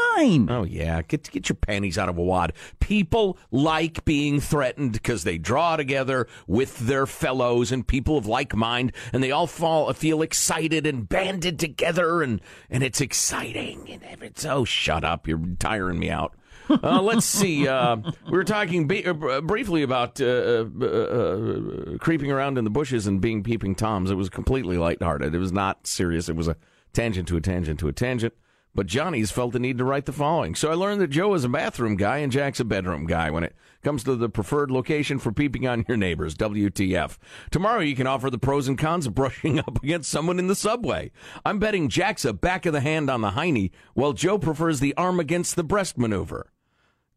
Oh 0.50 0.64
yeah, 0.64 1.02
get 1.02 1.30
get 1.32 1.50
your 1.50 1.56
panties 1.56 1.98
out 1.98 2.10
of 2.10 2.18
a 2.18 2.24
wad. 2.24 2.54
People 2.80 3.38
like 3.52 4.06
being 4.06 4.40
threatened 4.40 4.94
because 4.94 5.24
they 5.24 5.38
draw 5.38 5.76
together 5.76 6.28
with 6.48 6.80
their 6.80 7.06
fellows 7.06 7.72
and 7.72 7.86
people 7.88 8.18
of 8.18 8.26
like 8.26 8.56
mind, 8.56 8.92
and 9.14 9.24
they 9.24 9.32
all 9.32 9.48
fall 9.48 9.92
feel 9.94 10.22
excited 10.22 10.86
and 10.86 11.08
banded 11.10 11.60
together, 11.60 12.22
and 12.22 12.42
and 12.70 12.84
it's 12.84 13.02
exciting. 13.02 13.90
And 13.90 14.24
it's 14.24 14.46
oh, 14.46 14.66
shut 14.66 15.04
up! 15.04 15.28
You're 15.28 15.42
tiring 15.60 16.00
me 16.00 16.10
out. 16.10 16.36
Uh, 16.70 17.02
let's 17.02 17.26
see. 17.26 17.68
Uh, 17.68 17.98
we 18.26 18.32
were 18.32 18.44
talking 18.44 18.88
be- 18.88 19.06
uh, 19.06 19.42
briefly 19.42 19.84
about 19.84 20.20
uh, 20.20 20.66
uh, 20.82 20.86
uh, 20.86 21.98
creeping 22.00 22.32
around 22.32 22.58
in 22.58 22.64
the 22.64 22.70
bushes 22.70 23.08
and 23.08 23.22
being 23.22 23.44
peeping 23.44 23.76
toms. 23.76 24.10
It 24.10 24.16
was 24.16 24.30
completely 24.30 24.78
lighthearted. 24.78 25.36
It 25.36 25.40
was 25.40 25.52
not 25.52 25.86
serious. 25.86 26.30
It 26.30 26.36
was 26.36 26.48
a 26.48 26.56
tangent 26.94 27.28
to 27.28 27.38
a 27.38 27.42
tangent 27.42 27.80
to 27.82 27.88
a 27.88 27.94
tangent. 27.94 28.34
But 28.76 28.88
Johnny's 28.88 29.32
felt 29.32 29.54
the 29.54 29.60
need 29.60 29.78
to 29.78 29.86
write 29.86 30.06
the 30.06 30.12
following. 30.12 30.54
So 30.54 30.70
I 30.70 30.74
learned 30.74 31.00
that 31.00 31.08
Joe 31.08 31.34
is 31.34 31.46
a 31.46 31.50
bathroom 31.50 31.96
guy 31.96 32.18
and 32.18 32.32
Jack's 32.32 32.60
a 32.60 32.66
bedroom 32.66 33.08
guy 33.08 33.32
when 33.32 33.46
it 33.46 33.56
comes 33.82 34.04
to 34.04 34.16
the 34.18 34.28
preferred 34.28 34.70
location 34.70 35.18
for 35.18 35.32
peeping 35.32 35.66
on 35.66 35.86
your 35.88 35.96
neighbors. 35.96 36.36
WTF. 36.36 37.18
Tomorrow 37.52 37.80
you 37.80 37.96
can 37.96 38.06
offer 38.06 38.30
the 38.30 38.38
pros 38.38 38.68
and 38.68 38.78
cons 38.78 39.08
of 39.08 39.16
brushing 39.16 39.60
up 39.68 39.82
against 39.82 40.12
someone 40.12 40.40
in 40.40 40.48
the 40.48 40.56
subway. 40.56 41.12
I'm 41.46 41.58
betting 41.58 41.88
Jack's 41.88 42.26
a 42.26 42.34
back 42.34 42.66
of 42.66 42.74
the 42.74 42.82
hand 42.82 43.10
on 43.10 43.22
the 43.22 43.32
hiney, 43.32 43.72
while 43.94 44.12
Joe 44.12 44.38
prefers 44.38 44.82
the 44.82 44.94
arm 44.96 45.22
against 45.22 45.56
the 45.56 45.64
breast 45.64 45.98
maneuver. 45.98 46.52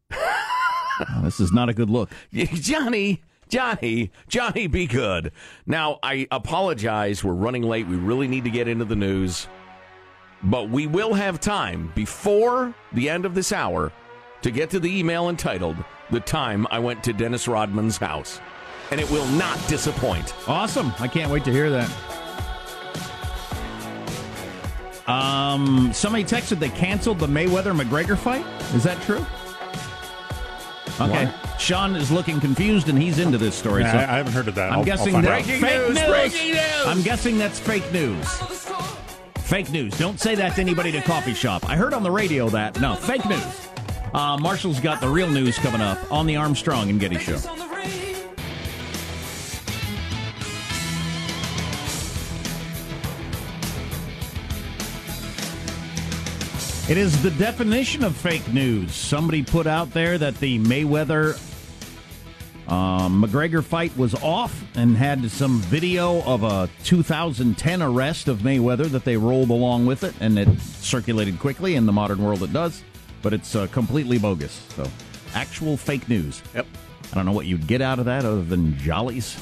Oh, 1.01 1.21
this 1.23 1.39
is 1.39 1.53
not 1.53 1.69
a 1.69 1.73
good 1.73 1.89
look. 1.89 2.09
Johnny, 2.33 3.23
Johnny, 3.47 4.11
Johnny, 4.27 4.67
be 4.67 4.85
good. 4.85 5.31
Now, 5.65 5.97
I 6.03 6.27
apologize. 6.29 7.23
We're 7.23 7.33
running 7.33 7.63
late. 7.63 7.87
We 7.87 7.95
really 7.95 8.27
need 8.27 8.43
to 8.43 8.49
get 8.49 8.67
into 8.67 8.83
the 8.83 8.97
news. 8.97 9.47
But 10.43 10.69
we 10.69 10.87
will 10.87 11.13
have 11.13 11.39
time 11.39 11.91
before 11.95 12.73
the 12.93 13.09
end 13.09 13.25
of 13.25 13.35
this 13.35 13.51
hour 13.51 13.91
to 14.41 14.51
get 14.51 14.69
to 14.69 14.79
the 14.79 14.97
email 14.99 15.29
entitled 15.29 15.75
The 16.11 16.21
Time 16.21 16.65
I 16.71 16.79
Went 16.79 17.03
to 17.03 17.13
Dennis 17.13 17.47
Rodman's 17.47 17.97
House. 17.97 18.39
And 18.91 18.99
it 18.99 19.09
will 19.11 19.27
not 19.27 19.59
disappoint. 19.67 20.33
Awesome. 20.47 20.93
I 20.99 21.07
can't 21.07 21.29
wait 21.31 21.43
to 21.43 21.51
hear 21.51 21.69
that. 21.69 21.91
Um, 25.07 25.91
somebody 25.93 26.23
texted 26.23 26.59
they 26.59 26.69
canceled 26.69 27.19
the 27.19 27.27
Mayweather 27.27 27.77
McGregor 27.79 28.17
fight. 28.17 28.45
Is 28.75 28.83
that 28.83 29.01
true? 29.01 29.25
Okay. 31.01 31.31
Sean 31.57 31.95
is 31.95 32.11
looking 32.11 32.39
confused 32.39 32.89
and 32.89 33.01
he's 33.01 33.19
into 33.19 33.37
this 33.37 33.55
story. 33.55 33.83
Yeah, 33.83 33.91
so 33.91 33.97
I- 33.99 34.13
I 34.13 34.17
haven't 34.17 34.33
heard 34.33 34.47
of 34.47 34.55
that. 34.55 34.67
I'm 34.67 34.73
I'll- 34.73 34.79
I'll 34.79 34.85
guessing 34.85 35.21
that's 35.21 35.47
fake 35.47 35.59
Breaking 35.61 35.79
news, 35.87 35.95
news. 35.97 36.07
breaking 36.07 36.53
news. 36.53 36.85
I'm 36.85 37.01
guessing 37.01 37.37
that's 37.37 37.59
fake 37.59 37.91
news. 37.91 38.25
Fake 39.49 39.71
news. 39.71 39.97
Don't 39.97 40.19
say 40.19 40.35
that 40.35 40.53
to 40.53 40.61
anybody 40.61 40.95
at 40.95 41.03
a 41.03 41.07
coffee 41.07 41.33
shop. 41.33 41.67
I 41.67 41.75
heard 41.75 41.95
on 41.95 42.03
the 42.03 42.11
radio 42.11 42.49
that. 42.49 42.79
No, 42.79 42.93
fake 42.93 43.25
news. 43.25 43.67
Uh, 44.13 44.37
Marshall's 44.37 44.79
got 44.79 45.01
the 45.01 45.09
real 45.09 45.27
news 45.27 45.57
coming 45.57 45.81
up 45.81 45.97
on 46.11 46.27
the 46.27 46.35
Armstrong 46.35 46.91
and 46.91 46.99
Getty 46.99 47.17
Show. 47.17 47.39
It 56.87 56.97
is 56.99 57.19
the 57.23 57.31
definition 57.31 58.03
of 58.03 58.15
fake 58.15 58.47
news. 58.53 58.93
Somebody 58.93 59.41
put 59.41 59.65
out 59.65 59.89
there 59.93 60.19
that 60.19 60.35
the 60.37 60.59
Mayweather 60.59 61.39
um, 62.69 63.23
McGregor 63.23 63.63
fight 63.63 63.95
was 63.97 64.13
off 64.15 64.63
and 64.75 64.95
had 64.95 65.29
some 65.31 65.59
video 65.59 66.21
of 66.23 66.43
a 66.43 66.69
2010 66.83 67.81
arrest 67.81 68.27
of 68.27 68.39
Mayweather 68.39 68.85
that 68.91 69.03
they 69.05 69.17
rolled 69.17 69.49
along 69.49 69.85
with 69.87 70.03
it, 70.03 70.13
and 70.19 70.37
it 70.37 70.59
circulated 70.59 71.39
quickly. 71.39 71.75
In 71.75 71.85
the 71.85 71.91
modern 71.91 72.23
world, 72.23 72.43
it 72.43 72.53
does, 72.53 72.83
but 73.21 73.33
it's 73.33 73.55
uh, 73.55 73.67
completely 73.67 74.19
bogus. 74.19 74.61
So, 74.75 74.85
actual 75.33 75.77
fake 75.77 76.07
news. 76.07 76.41
Yep. 76.53 76.67
I 77.11 77.15
don't 77.15 77.25
know 77.25 77.31
what 77.31 77.47
you'd 77.47 77.65
get 77.65 77.81
out 77.81 77.97
of 77.97 78.05
that 78.05 78.23
other 78.23 78.43
than 78.43 78.77
jollies. 78.77 79.35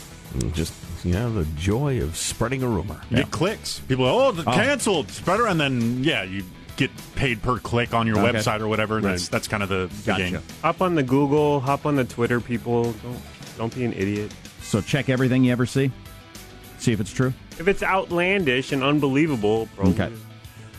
Just, 0.54 0.74
you 1.04 1.14
know, 1.14 1.32
the 1.34 1.46
joy 1.58 2.02
of 2.02 2.16
spreading 2.16 2.64
a 2.64 2.68
rumor. 2.68 3.02
You 3.10 3.18
get 3.18 3.32
clicks. 3.32 3.80
People, 3.80 4.06
oh, 4.06 4.32
the 4.32 4.50
Oh. 4.50 4.54
canceled. 4.54 5.08
It's 5.10 5.20
better, 5.20 5.48
and 5.48 5.60
then 5.60 6.02
yeah, 6.04 6.24
you 6.24 6.44
get 6.78 6.92
paid 7.16 7.42
per 7.42 7.58
click 7.60 7.94
on 7.94 8.08
your 8.08 8.20
Okay. 8.20 8.38
website 8.38 8.62
or 8.62 8.68
whatever. 8.68 9.02
That's 9.02 9.24
Right. 9.24 9.32
that's 9.32 9.48
kind 9.48 9.62
of 9.64 9.70
the, 9.70 9.90
the 9.92 10.04
Gotcha. 10.06 10.24
game. 10.32 10.40
Hop 10.62 10.82
on 10.82 10.96
the 10.96 11.04
Google, 11.04 11.60
hop 11.60 11.86
on 11.86 11.96
the 11.96 12.06
Twitter, 12.06 12.40
people. 12.40 12.94
Don't 13.04 13.20
don't 13.58 13.76
be 13.76 13.84
an 13.86 13.94
idiot. 13.94 14.32
So, 14.62 14.82
check 14.82 15.10
everything 15.10 15.44
you 15.44 15.52
ever 15.52 15.66
see. 15.66 15.92
See 16.78 16.92
if 16.92 17.00
it's 17.00 17.12
true. 17.12 17.34
If 17.58 17.68
it's 17.68 17.82
outlandish 17.82 18.72
and 18.72 18.84
unbelievable, 18.84 19.68
probably. 19.76 19.94
Okay. 19.94 20.14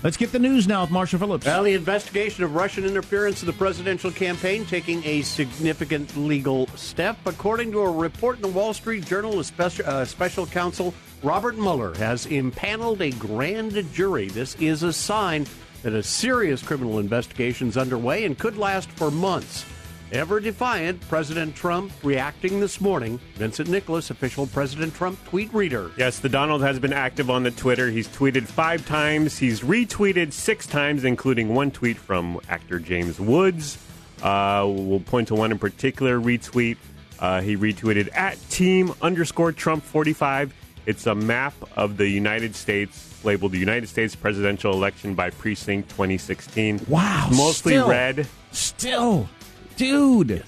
Let's 0.04 0.16
get 0.16 0.30
the 0.30 0.38
news 0.38 0.68
now 0.68 0.82
with 0.82 0.92
Marshall 0.92 1.18
Phillips. 1.18 1.44
Well, 1.44 1.64
the 1.64 1.72
investigation 1.74 2.44
of 2.44 2.54
Russian 2.54 2.84
interference 2.84 3.42
in 3.42 3.46
the 3.48 3.52
presidential 3.52 4.12
campaign 4.12 4.64
taking 4.64 5.02
a 5.04 5.22
significant 5.22 6.16
legal 6.16 6.68
step. 6.76 7.16
According 7.26 7.72
to 7.72 7.80
a 7.80 7.90
report 7.90 8.36
in 8.36 8.42
the 8.42 8.48
Wall 8.48 8.72
Street 8.72 9.04
Journal, 9.06 9.40
a 9.40 9.44
special, 9.44 9.84
uh, 9.88 10.04
special 10.04 10.46
counsel 10.46 10.94
Robert 11.24 11.56
Mueller 11.58 11.94
has 11.96 12.26
impaneled 12.26 13.00
a 13.02 13.10
grand 13.10 13.72
jury. 13.92 14.28
This 14.28 14.54
is 14.60 14.84
a 14.84 14.92
sign 14.92 15.46
that 15.82 15.92
a 15.92 16.02
serious 16.02 16.62
criminal 16.62 16.98
investigation 16.98 17.68
is 17.68 17.76
underway 17.76 18.24
and 18.24 18.38
could 18.38 18.56
last 18.56 18.90
for 18.90 19.10
months. 19.10 19.64
Ever 20.10 20.40
defiant, 20.40 21.06
President 21.08 21.54
Trump 21.54 21.92
reacting 22.02 22.60
this 22.60 22.80
morning. 22.80 23.20
Vincent 23.34 23.68
Nicholas, 23.68 24.08
official 24.08 24.46
President 24.46 24.94
Trump 24.94 25.22
tweet 25.26 25.52
reader. 25.52 25.90
Yes, 25.98 26.18
the 26.18 26.30
Donald 26.30 26.62
has 26.62 26.78
been 26.78 26.94
active 26.94 27.28
on 27.28 27.42
the 27.42 27.50
Twitter. 27.50 27.90
He's 27.90 28.08
tweeted 28.08 28.44
five 28.44 28.86
times. 28.86 29.36
He's 29.36 29.60
retweeted 29.60 30.32
six 30.32 30.66
times, 30.66 31.04
including 31.04 31.54
one 31.54 31.70
tweet 31.70 31.98
from 31.98 32.40
actor 32.48 32.78
James 32.78 33.20
Woods. 33.20 33.76
Uh, 34.22 34.64
we'll 34.66 35.00
point 35.00 35.28
to 35.28 35.34
one 35.34 35.52
in 35.52 35.58
particular 35.58 36.18
retweet. 36.18 36.78
Uh, 37.18 37.42
he 37.42 37.56
retweeted 37.58 38.08
at 38.14 38.38
team 38.48 38.94
underscore 39.02 39.52
Trump 39.52 39.84
45. 39.84 40.54
It's 40.86 41.06
a 41.06 41.14
map 41.14 41.52
of 41.76 41.98
the 41.98 42.08
United 42.08 42.56
States 42.56 43.07
labeled 43.24 43.52
the 43.52 43.58
United 43.58 43.88
States 43.88 44.14
presidential 44.14 44.72
election 44.72 45.14
by 45.14 45.30
precinct 45.30 45.88
2016. 45.90 46.80
Wow. 46.88 47.28
Mostly 47.30 47.74
still, 47.74 47.88
red. 47.88 48.26
Still. 48.52 49.28
Dude. 49.76 50.42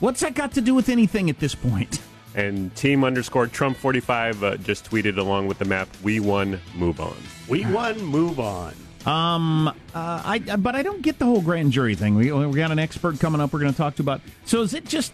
What's 0.00 0.20
that 0.20 0.34
got 0.34 0.52
to 0.52 0.60
do 0.60 0.74
with 0.74 0.88
anything 0.88 1.30
at 1.30 1.38
this 1.38 1.54
point? 1.54 2.00
And 2.34 2.74
team 2.74 3.04
underscore 3.04 3.46
Trump 3.46 3.76
45 3.76 4.42
uh, 4.42 4.56
just 4.56 4.90
tweeted 4.90 5.18
along 5.18 5.46
with 5.46 5.58
the 5.58 5.64
map, 5.64 5.88
we 6.02 6.18
won, 6.18 6.60
move 6.74 7.00
on. 7.00 7.16
We 7.48 7.64
won, 7.64 8.02
move 8.02 8.40
on. 8.40 8.74
Um, 9.06 9.68
uh, 9.68 9.72
I 9.94 10.38
but 10.38 10.74
I 10.74 10.82
don't 10.82 11.02
get 11.02 11.18
the 11.18 11.26
whole 11.26 11.42
grand 11.42 11.72
jury 11.72 11.94
thing. 11.94 12.14
We 12.14 12.32
we 12.32 12.56
got 12.56 12.70
an 12.70 12.78
expert 12.78 13.20
coming 13.20 13.40
up. 13.40 13.52
We're 13.52 13.60
going 13.60 13.72
to 13.72 13.76
talk 13.76 13.96
to 13.96 14.02
about. 14.02 14.22
So 14.46 14.62
is 14.62 14.72
it 14.72 14.86
just 14.86 15.12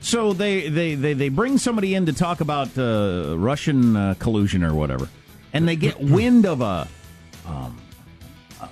so 0.00 0.32
they 0.32 0.68
they 0.68 0.94
they, 0.94 1.14
they 1.14 1.28
bring 1.30 1.56
somebody 1.56 1.94
in 1.94 2.06
to 2.06 2.12
talk 2.12 2.40
about 2.40 2.76
uh, 2.76 3.36
Russian 3.38 3.96
uh, 3.96 4.14
collusion 4.18 4.62
or 4.62 4.74
whatever, 4.74 5.08
and 5.52 5.68
they 5.68 5.76
get 5.76 6.00
wind 6.00 6.46
of 6.46 6.60
a 6.60 6.88
um, 7.46 7.78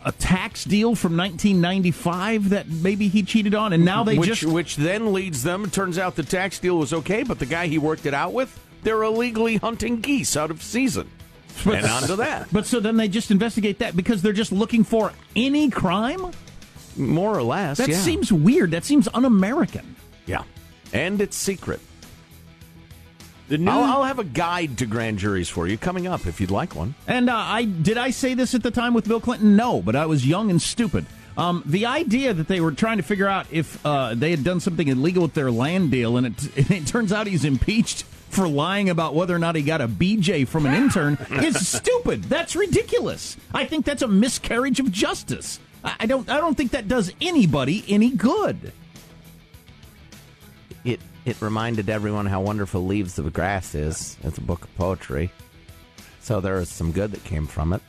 a 0.05 0.12
tax 0.12 0.64
deal 0.64 0.95
from 0.95 1.16
1995 1.16 2.51
that 2.51 2.69
maybe 2.69 3.09
he 3.09 3.23
cheated 3.23 3.55
on, 3.55 3.73
and 3.73 3.85
now 3.85 4.05
they 4.05 4.16
which, 4.16 4.29
just 4.29 4.45
which 4.45 4.77
then 4.77 5.12
leads 5.12 5.43
them. 5.43 5.64
It 5.64 5.73
turns 5.73 5.99
out 5.99 6.16
the 6.16 6.23
tax 6.23 6.59
deal 6.59 6.79
was 6.79 6.93
okay, 6.93 7.23
but 7.23 7.38
the 7.38 7.47
guy 7.47 7.66
he 7.66 7.79
worked 7.79 8.07
it 8.07 8.14
out 8.14 8.33
with, 8.33 8.59
they're 8.83 9.03
illegally 9.03 9.57
hunting 9.57 10.01
geese 10.01 10.37
out 10.37 10.51
of 10.51 10.62
season. 10.62 11.11
and 11.64 11.85
on 11.85 12.03
to 12.05 12.16
that. 12.16 12.49
But 12.53 12.66
so 12.66 12.81
then 12.81 12.97
they 12.97 13.09
just 13.09 13.31
investigate 13.31 13.81
that 13.81 13.97
because 13.97 14.23
they're 14.23 14.33
just 14.33 14.53
looking 14.53 14.85
for 14.85 15.12
any 15.35 15.69
crime? 15.69 16.31
More 16.97 17.37
or 17.37 17.43
less. 17.43 17.79
That 17.79 17.88
yeah. 17.88 17.99
seems 17.99 18.33
weird. 18.33 18.71
That 18.71 18.85
seems 18.85 19.09
un 19.12 19.25
American. 19.25 19.97
Yeah. 20.27 20.45
And 20.93 21.21
it's 21.21 21.37
secret. 21.37 21.81
New- 23.59 23.71
I'll, 23.71 23.85
I'll 23.85 24.05
have 24.05 24.19
a 24.19 24.25
guide 24.25 24.79
to 24.79 24.87
grand 24.87 25.19
juries 25.19 25.49
for 25.49 25.67
you 25.67 25.77
coming 25.77 26.07
up 26.07 26.27
if 26.27 26.41
you'd 26.41 26.51
like 26.51 26.75
one. 26.75 26.95
And 27.07 27.29
uh, 27.29 27.37
I 27.37 27.65
did 27.65 27.99
I 27.99 28.11
say 28.11 28.35
this 28.35 28.55
at 28.55 28.63
the 28.63 28.71
time 28.71 28.95
with 28.95 29.09
Bill 29.09 29.21
Clinton? 29.21 29.57
No, 29.57 29.83
but 29.83 29.97
I 29.97 30.07
was 30.07 30.27
young 30.27 30.51
and 30.51 30.61
stupid. 30.61 31.07
Um, 31.37 31.63
the 31.65 31.87
idea 31.87 32.35
that 32.35 32.49
they 32.49 32.61
were 32.61 32.73
trying 32.73 32.99
to 32.99 33.03
figure 33.03 33.27
out 33.27 33.47
if 33.51 33.85
uh, 33.87 34.15
they 34.15 34.31
had 34.31 34.45
done 34.45 34.61
something 34.61 34.87
illegal 34.89 35.23
with 35.23 35.35
their 35.35 35.51
land 35.51 35.91
deal, 35.91 36.17
and 36.17 36.27
it, 36.27 36.57
and 36.57 36.71
it 36.71 36.87
turns 36.87 37.13
out 37.13 37.27
he's 37.27 37.45
impeached 37.45 38.03
for 38.31 38.47
lying 38.47 38.89
about 38.91 39.15
whether 39.15 39.35
or 39.35 39.39
not 39.39 39.57
he 39.57 39.63
got 39.63 39.81
a 39.81 39.89
BJ 39.89 40.47
from 40.47 40.67
an 40.67 40.75
intern 40.75 41.19
is 41.31 41.67
stupid. 41.67 42.25
That's 42.25 42.55
ridiculous. 42.55 43.37
I 43.53 43.65
think 43.65 43.85
that's 43.85 44.03
a 44.03 44.09
miscarriage 44.09 44.79
of 44.81 44.93
justice. 44.93 45.59
I 45.83 45.97
I 46.01 46.07
don't. 46.07 46.29
I 46.29 46.39
don't 46.41 46.57
think 46.57 46.73
that 46.73 46.89
does 46.89 47.13
anybody 47.21 47.85
any 47.89 48.11
good. 48.11 48.73
It 50.85 51.01
it 51.24 51.40
reminded 51.40 51.88
everyone 51.88 52.26
how 52.26 52.40
wonderful 52.40 52.87
Leaves 52.87 53.18
of 53.18 53.33
Grass 53.33 53.74
is. 53.74 54.16
It's 54.22 54.38
a 54.38 54.42
book 54.42 54.64
of 54.64 54.74
poetry. 54.76 55.30
So 56.20 56.40
there 56.40 56.59
is 56.59 56.68
some 56.68 56.92
good 56.92 57.12
that 57.12 57.24
came 57.24 57.46
from 57.46 57.72
it. 57.72 57.83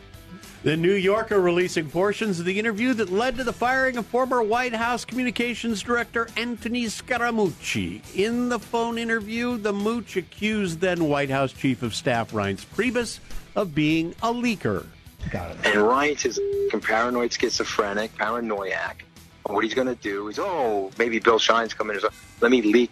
The 0.63 0.77
New 0.77 0.93
Yorker 0.93 1.41
releasing 1.41 1.89
portions 1.89 2.39
of 2.39 2.45
the 2.45 2.59
interview 2.59 2.93
that 2.93 3.09
led 3.09 3.37
to 3.37 3.43
the 3.43 3.53
firing 3.53 3.97
of 3.97 4.05
former 4.05 4.43
White 4.43 4.75
House 4.75 5.05
Communications 5.05 5.81
Director 5.81 6.27
Anthony 6.37 6.85
Scaramucci. 6.85 8.01
In 8.15 8.49
the 8.49 8.59
phone 8.59 8.99
interview, 8.99 9.57
the 9.57 9.73
Mooch 9.73 10.17
accused 10.17 10.79
then 10.79 11.05
White 11.05 11.31
House 11.31 11.51
Chief 11.51 11.81
of 11.81 11.95
Staff 11.95 12.31
Reince 12.31 12.63
Priebus 12.63 13.19
of 13.55 13.73
being 13.73 14.11
a 14.21 14.31
leaker. 14.31 14.85
And 15.33 15.81
Reince 15.81 16.25
is 16.27 16.39
a 16.71 16.77
paranoid 16.77 17.33
schizophrenic, 17.33 18.15
paranoiac. 18.17 19.03
What 19.45 19.63
he's 19.63 19.73
going 19.73 19.87
to 19.87 19.95
do 19.95 20.27
is, 20.27 20.39
oh, 20.39 20.91
maybe 20.97 21.19
Bill 21.19 21.39
Shine's 21.39 21.73
coming. 21.73 21.99
So 21.99 22.09
let 22.41 22.51
me 22.51 22.61
leak 22.61 22.91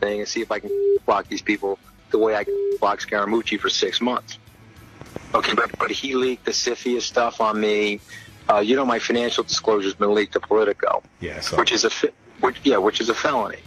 thing 0.00 0.20
and 0.20 0.28
see 0.28 0.40
if 0.40 0.50
I 0.50 0.58
can 0.58 0.70
block 1.06 1.28
these 1.28 1.42
people 1.42 1.78
the 2.10 2.18
way 2.18 2.34
I 2.34 2.44
block 2.80 3.00
Scaramucci 3.00 3.58
for 3.60 3.68
six 3.68 4.00
months. 4.00 4.38
Okay, 5.34 5.54
but, 5.54 5.76
but 5.78 5.90
he 5.90 6.14
leaked 6.14 6.44
the 6.44 6.52
CFIUS 6.52 7.02
stuff 7.02 7.40
on 7.40 7.60
me. 7.60 8.00
Uh, 8.48 8.58
you 8.58 8.76
know, 8.76 8.84
my 8.84 8.98
financial 8.98 9.42
disclosure's 9.44 9.94
been 9.94 10.14
leaked 10.14 10.34
to 10.34 10.40
Politico. 10.40 11.02
Yeah, 11.20 11.40
which 11.56 11.72
is 11.72 11.84
a 11.84 11.90
which, 12.40 12.56
yeah, 12.64 12.76
which 12.76 13.00
is 13.00 13.08
a 13.08 13.14
felony. 13.14 13.58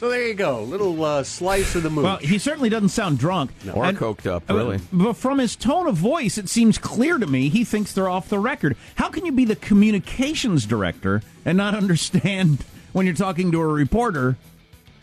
So 0.00 0.08
there 0.08 0.26
you 0.26 0.32
go, 0.32 0.62
little 0.62 1.04
uh, 1.04 1.22
slice 1.22 1.74
of 1.74 1.82
the 1.82 1.90
movie. 1.90 2.06
Well, 2.06 2.16
he 2.16 2.38
certainly 2.38 2.70
doesn't 2.70 2.88
sound 2.88 3.18
drunk 3.18 3.50
Or 3.74 3.84
coked 3.92 4.24
up, 4.24 4.48
really. 4.48 4.80
But 4.90 5.12
from 5.12 5.36
his 5.36 5.56
tone 5.56 5.86
of 5.86 5.94
voice, 5.96 6.38
it 6.38 6.48
seems 6.48 6.78
clear 6.78 7.18
to 7.18 7.26
me 7.26 7.50
he 7.50 7.64
thinks 7.64 7.92
they're 7.92 8.08
off 8.08 8.30
the 8.30 8.38
record. 8.38 8.78
How 8.94 9.10
can 9.10 9.26
you 9.26 9.32
be 9.32 9.44
the 9.44 9.56
communications 9.56 10.64
director 10.64 11.20
and 11.44 11.58
not 11.58 11.74
understand 11.82 12.64
when 12.94 13.04
you're 13.04 13.14
talking 13.14 13.52
to 13.52 13.60
a 13.60 13.66
reporter 13.66 14.38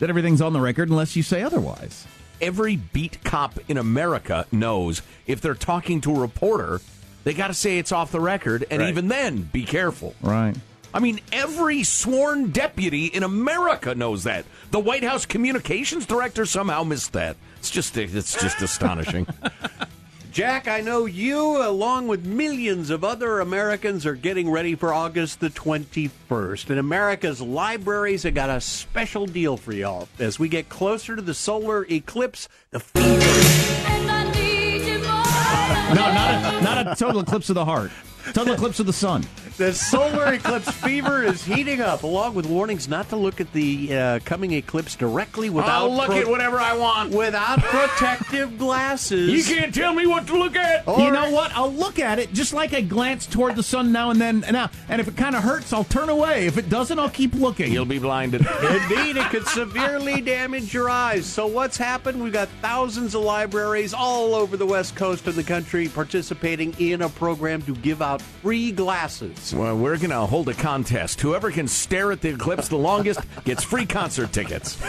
that 0.00 0.10
everything's 0.10 0.42
on 0.42 0.52
the 0.52 0.60
record 0.60 0.88
unless 0.88 1.14
you 1.14 1.22
say 1.22 1.42
otherwise? 1.44 2.04
Every 2.40 2.74
beat 2.74 3.22
cop 3.22 3.56
in 3.68 3.76
America 3.78 4.46
knows 4.50 5.02
if 5.28 5.40
they're 5.40 5.54
talking 5.54 6.00
to 6.00 6.16
a 6.16 6.18
reporter, 6.18 6.80
they 7.22 7.34
got 7.34 7.46
to 7.48 7.54
say 7.54 7.78
it's 7.78 7.92
off 7.92 8.10
the 8.10 8.18
record, 8.18 8.64
and 8.68 8.82
Right. 8.82 8.88
even 8.88 9.06
then, 9.06 9.42
be 9.42 9.62
careful. 9.62 10.16
Right. 10.20 10.56
I 10.92 11.00
mean, 11.00 11.20
every 11.32 11.82
sworn 11.84 12.50
deputy 12.50 13.06
in 13.06 13.22
America 13.22 13.94
knows 13.94 14.24
that. 14.24 14.44
The 14.70 14.80
White 14.80 15.04
House 15.04 15.26
communications 15.26 16.06
director 16.06 16.46
somehow 16.46 16.82
missed 16.84 17.12
that. 17.12 17.36
It's 17.58 17.70
just 17.70 17.96
it's 17.96 18.40
just 18.40 18.62
astonishing. 18.62 19.26
Jack, 20.30 20.68
I 20.68 20.80
know 20.82 21.06
you, 21.06 21.66
along 21.66 22.06
with 22.06 22.24
millions 22.24 22.90
of 22.90 23.02
other 23.02 23.40
Americans, 23.40 24.06
are 24.06 24.14
getting 24.14 24.48
ready 24.50 24.74
for 24.76 24.94
August 24.94 25.40
the 25.40 25.48
21st. 25.50 26.70
And 26.70 26.78
America's 26.78 27.40
libraries 27.40 28.22
have 28.22 28.34
got 28.34 28.48
a 28.48 28.60
special 28.60 29.26
deal 29.26 29.56
for 29.56 29.72
y'all. 29.72 30.08
As 30.18 30.38
we 30.38 30.48
get 30.48 30.68
closer 30.68 31.16
to 31.16 31.22
the 31.22 31.34
solar 31.34 31.86
eclipse, 31.90 32.48
the 32.70 32.78
fever. 32.78 33.08
No, 35.88 35.94
not 35.94 36.54
a, 36.54 36.60
not 36.62 36.86
a 36.86 36.94
total 36.94 37.22
eclipse 37.22 37.48
of 37.48 37.54
the 37.54 37.64
heart. 37.64 37.90
Total 38.32 38.54
eclipse 38.54 38.80
of 38.80 38.86
the 38.86 38.92
sun. 38.92 39.24
The 39.56 39.72
solar 39.72 40.34
eclipse 40.34 40.70
fever 40.70 41.24
is 41.24 41.44
heating 41.44 41.80
up, 41.80 42.04
along 42.04 42.34
with 42.34 42.46
warnings 42.46 42.86
not 42.88 43.08
to 43.08 43.16
look 43.16 43.40
at 43.40 43.52
the 43.52 43.92
uh, 43.92 44.18
coming 44.24 44.52
eclipse 44.52 44.94
directly 44.94 45.50
without 45.50 45.70
I'll 45.82 45.92
look 45.96 46.10
at 46.10 46.28
whatever 46.28 46.60
I 46.60 46.76
want. 46.76 47.10
without 47.10 47.58
protective 47.60 48.56
glasses. 48.56 49.28
You 49.30 49.56
can't 49.56 49.74
tell 49.74 49.92
me 49.92 50.06
what 50.06 50.28
to 50.28 50.38
look 50.38 50.54
at. 50.54 50.86
you 50.86 51.10
know 51.10 51.32
what? 51.32 51.50
I'll 51.56 51.72
look 51.72 51.98
at 51.98 52.20
it 52.20 52.32
just 52.32 52.52
like 52.52 52.72
I 52.72 52.82
glance 52.82 53.26
toward 53.26 53.56
the 53.56 53.62
sun 53.64 53.90
now 53.90 54.10
and 54.10 54.20
then. 54.20 54.44
And 54.44 54.52
now, 54.54 54.70
and 54.88 55.00
if 55.00 55.08
it 55.08 55.16
kind 55.16 55.34
of 55.34 55.42
hurts, 55.42 55.72
I'll 55.72 55.82
turn 55.84 56.08
away. 56.08 56.46
If 56.46 56.56
it 56.56 56.68
doesn't, 56.68 56.98
I'll 56.98 57.10
keep 57.10 57.34
looking. 57.34 57.72
You'll 57.72 57.84
be 57.84 57.98
blinded. 57.98 58.46
Indeed, 58.62 59.16
it 59.16 59.28
could 59.30 59.46
severely 59.48 60.20
damage 60.20 60.72
your 60.72 60.88
eyes. 60.88 61.26
So, 61.26 61.46
what's 61.48 61.76
happened? 61.76 62.22
We've 62.22 62.32
got 62.32 62.48
thousands 62.62 63.16
of 63.16 63.22
libraries 63.22 63.92
all 63.92 64.36
over 64.36 64.56
the 64.56 64.66
West 64.66 64.94
Coast 64.94 65.26
of 65.26 65.34
the 65.34 65.42
country 65.42 65.88
participating 65.88 66.74
in 66.78 67.02
a 67.02 67.08
program 67.08 67.60
to 67.62 67.74
give 67.74 68.02
out 68.02 68.17
free 68.18 68.72
glasses. 68.72 69.54
Well, 69.54 69.76
we're 69.76 69.96
going 69.98 70.10
to 70.10 70.20
hold 70.20 70.48
a 70.48 70.54
contest. 70.54 71.20
Whoever 71.20 71.50
can 71.50 71.68
stare 71.68 72.12
at 72.12 72.20
the 72.20 72.30
eclipse 72.30 72.68
the 72.68 72.76
longest 72.78 73.20
gets 73.44 73.64
free 73.64 73.86
concert 73.86 74.32
tickets. 74.32 74.78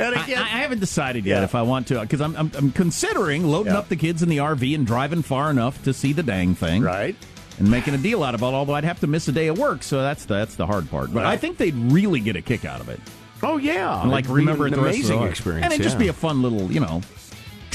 And 0.00 0.14
I, 0.14 0.22
again, 0.22 0.38
I 0.40 0.46
haven't 0.46 0.78
decided 0.78 1.26
yet 1.26 1.38
Yeah. 1.38 1.44
if 1.44 1.56
I 1.56 1.62
want 1.62 1.88
to 1.88 1.98
because 2.00 2.20
I'm, 2.20 2.36
I'm 2.36 2.52
I'm 2.56 2.70
considering 2.70 3.44
loading 3.48 3.72
Yeah. 3.72 3.80
up 3.80 3.88
the 3.88 3.96
kids 3.96 4.22
in 4.22 4.28
the 4.28 4.36
RV 4.36 4.72
and 4.76 4.86
driving 4.86 5.22
far 5.22 5.50
enough 5.50 5.82
to 5.84 5.92
see 5.92 6.12
the 6.12 6.22
dang 6.22 6.54
thing, 6.54 6.82
right? 6.82 7.16
And 7.58 7.68
making 7.68 7.94
a 7.94 7.98
deal 7.98 8.22
out 8.22 8.34
of 8.34 8.42
it. 8.42 8.44
Although 8.44 8.74
I'd 8.74 8.84
have 8.84 9.00
to 9.00 9.08
miss 9.08 9.26
a 9.26 9.32
day 9.32 9.48
of 9.48 9.58
work, 9.58 9.82
so 9.82 10.00
that's 10.02 10.24
the, 10.26 10.34
that's 10.34 10.54
the 10.54 10.66
hard 10.66 10.88
part. 10.88 11.12
But 11.12 11.24
Right. 11.24 11.32
I 11.32 11.36
think 11.36 11.56
they'd 11.56 11.74
really 11.74 12.20
get 12.20 12.36
a 12.36 12.42
kick 12.42 12.64
out 12.64 12.80
of 12.80 12.88
it. 12.88 13.00
Oh 13.42 13.56
yeah, 13.56 14.00
And 14.02 14.10
like 14.10 14.28
remember 14.28 14.66
an 14.66 14.72
the 14.74 14.80
rest 14.80 14.98
of 14.98 15.04
amazing 15.06 15.20
the 15.22 15.26
experience, 15.26 15.64
and 15.64 15.72
it'd 15.72 15.82
just 15.82 15.98
be 15.98 16.08
a 16.08 16.12
fun 16.12 16.42
little 16.42 16.70
you 16.70 16.78
know 16.80 17.00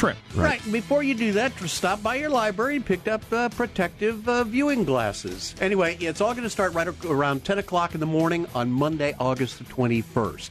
trip. 0.03 0.17
Right. 0.35 0.61
Before 0.69 1.01
you 1.01 1.13
do 1.13 1.31
that, 1.33 1.55
just 1.55 1.77
stop 1.77 2.03
by 2.03 2.15
your 2.15 2.29
library 2.29 2.75
and 2.75 2.85
pick 2.85 3.07
up 3.07 3.21
uh, 3.31 3.47
protective 3.49 4.27
uh, 4.27 4.43
viewing 4.43 4.83
glasses. 4.83 5.55
Anyway, 5.61 5.95
it's 6.01 6.19
all 6.19 6.33
going 6.33 6.43
to 6.43 6.49
start 6.49 6.73
right 6.73 6.87
around 7.05 7.45
10 7.45 7.59
o'clock 7.59 7.93
in 7.93 8.01
the 8.01 8.05
morning 8.05 8.45
on 8.53 8.69
Monday, 8.69 9.15
August 9.17 9.59
the 9.59 9.63
21st. 9.63 10.49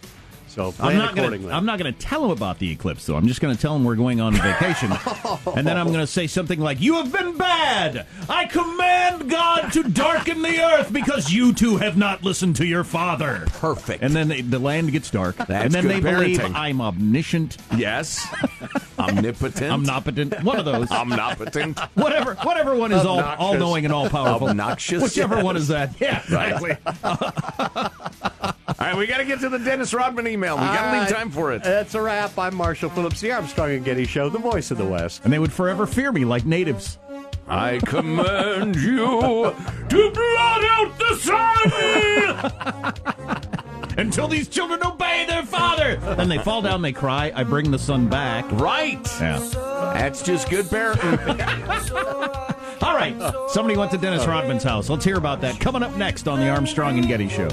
So 0.53 0.75
I'm 0.81 0.99
not 0.99 1.13
accordingly. 1.17 1.47
gonna. 1.49 1.57
I'm 1.57 1.65
not 1.65 1.79
gonna 1.79 1.93
tell 1.93 2.27
him 2.27 2.31
about 2.31 2.59
the 2.59 2.71
eclipse, 2.71 3.07
though. 3.07 3.17
I'm 3.17 3.27
just 3.27 3.41
gonna 3.41 3.57
tell 3.57 3.75
him 3.75 3.85
we're 3.85 3.97
going 3.97 4.21
on 4.21 4.35
vacation, 4.35 4.93
and 5.57 5.67
then 5.67 5.79
I'm 5.79 5.87
gonna 5.91 6.07
say 6.07 6.27
something 6.27 6.61
like, 6.61 6.79
"You 6.81 6.97
have 6.97 7.11
been 7.11 7.39
bad. 7.39 8.07
I 8.29 8.45
command 8.45 9.31
God 9.31 9.73
to 9.73 9.83
darken 9.85 10.43
the 10.43 10.61
earth 10.63 10.93
because 10.93 11.33
you 11.33 11.55
two 11.55 11.79
have 11.79 11.97
not 11.97 12.23
listened 12.23 12.57
to 12.57 12.67
your 12.67 12.85
father." 12.85 13.45
Perfect. 13.47 14.03
And 14.03 14.15
then 14.15 14.29
the, 14.29 14.43
the 14.43 14.59
land 14.59 14.93
gets 14.93 15.11
dark, 15.11 15.37
That's 15.37 15.51
and 15.51 15.73
then 15.73 15.89
they 15.89 16.01
believe. 16.01 16.41
I'm 16.55 16.81
omniscient, 16.83 17.57
Yes. 17.77 18.27
Omnipotent. 18.99 19.73
omnipotent, 19.73 20.43
one 20.45 20.59
of 20.59 20.65
those. 20.67 20.91
Omnipotent. 20.91 21.79
Whatever, 21.95 22.35
whatever 22.43 22.77
one 22.77 22.93
is 22.93 23.05
all 23.07 23.19
Obnoxious. 23.19 23.41
all 23.45 23.55
knowing 23.55 23.85
and 23.87 23.93
all 23.93 24.09
powerful. 24.09 24.49
Obnoxious, 24.49 25.03
Whichever 25.03 25.37
yes. 25.37 25.45
one 25.45 25.57
is 25.57 25.69
that. 25.69 25.95
Yeah, 26.01 26.21
exactly. 26.23 26.77
All 28.83 28.89
right, 28.89 28.97
we 28.97 29.07
got 29.07 29.19
to 29.19 29.25
get 29.25 29.39
to 29.41 29.49
the 29.49 29.61
Dennis 29.61 29.95
Rodman 29.95 30.27
email. 30.27 30.57
We 30.57 30.63
got 30.65 30.91
to 30.93 30.99
leave 30.99 31.09
uh, 31.09 31.15
time 31.15 31.31
for 31.31 31.53
it. 31.53 31.63
That's 31.63 31.95
a 31.95 32.03
wrap. 32.03 32.37
I'm 32.37 32.57
Marshall 32.57 32.91
Phillips, 32.91 33.21
the 33.21 33.31
Armstrong 33.31 33.71
and 33.71 33.85
Getty 33.85 34.07
Show, 34.07 34.29
the 34.29 34.41
voice 34.41 34.73
of 34.73 34.79
the 34.79 34.85
West. 34.85 35.23
and 35.23 35.33
they 35.33 35.39
would 35.39 35.53
forever 35.53 35.87
fear 35.87 36.11
me 36.11 36.25
like 36.25 36.45
natives. 36.45 36.99
I 37.47 37.79
command 37.87 38.75
you 38.75 39.55
to 39.89 40.11
blot 40.11 40.65
out 40.65 40.99
the 40.99 41.15
sun. 43.23 43.95
Until 43.99 44.27
these 44.27 44.49
children 44.49 44.85
obey 44.85 45.27
their 45.29 45.45
father. 45.45 45.97
Then 46.17 46.29
they 46.29 46.39
fall 46.39 46.61
down, 46.61 46.83
they 46.83 46.93
cry. 46.93 47.31
I 47.37 47.45
bring 47.45 47.71
the 47.71 47.79
son 47.79 48.09
back. 48.09 48.51
right. 48.51 48.99
Yeah. 49.21 49.39
That's 49.95 50.23
just 50.23 50.51
good 50.51 50.65
parenting. 50.67 51.19
All 52.83 52.97
right. 52.97 53.15
Somebody 53.51 53.79
went 53.79 53.93
to 53.93 53.99
Dennis 53.99 54.27
Rodman's 54.27 54.65
house. 54.65 54.89
Let's 54.89 55.05
hear 55.05 55.19
about 55.19 55.41
that. 55.43 55.61
Coming 55.61 55.85
up 55.85 55.95
next 55.97 56.27
on 56.27 56.41
the 56.41 56.49
Armstrong 56.49 56.99
and 56.99 57.07
Getty 57.07 57.29
Show. 57.29 57.49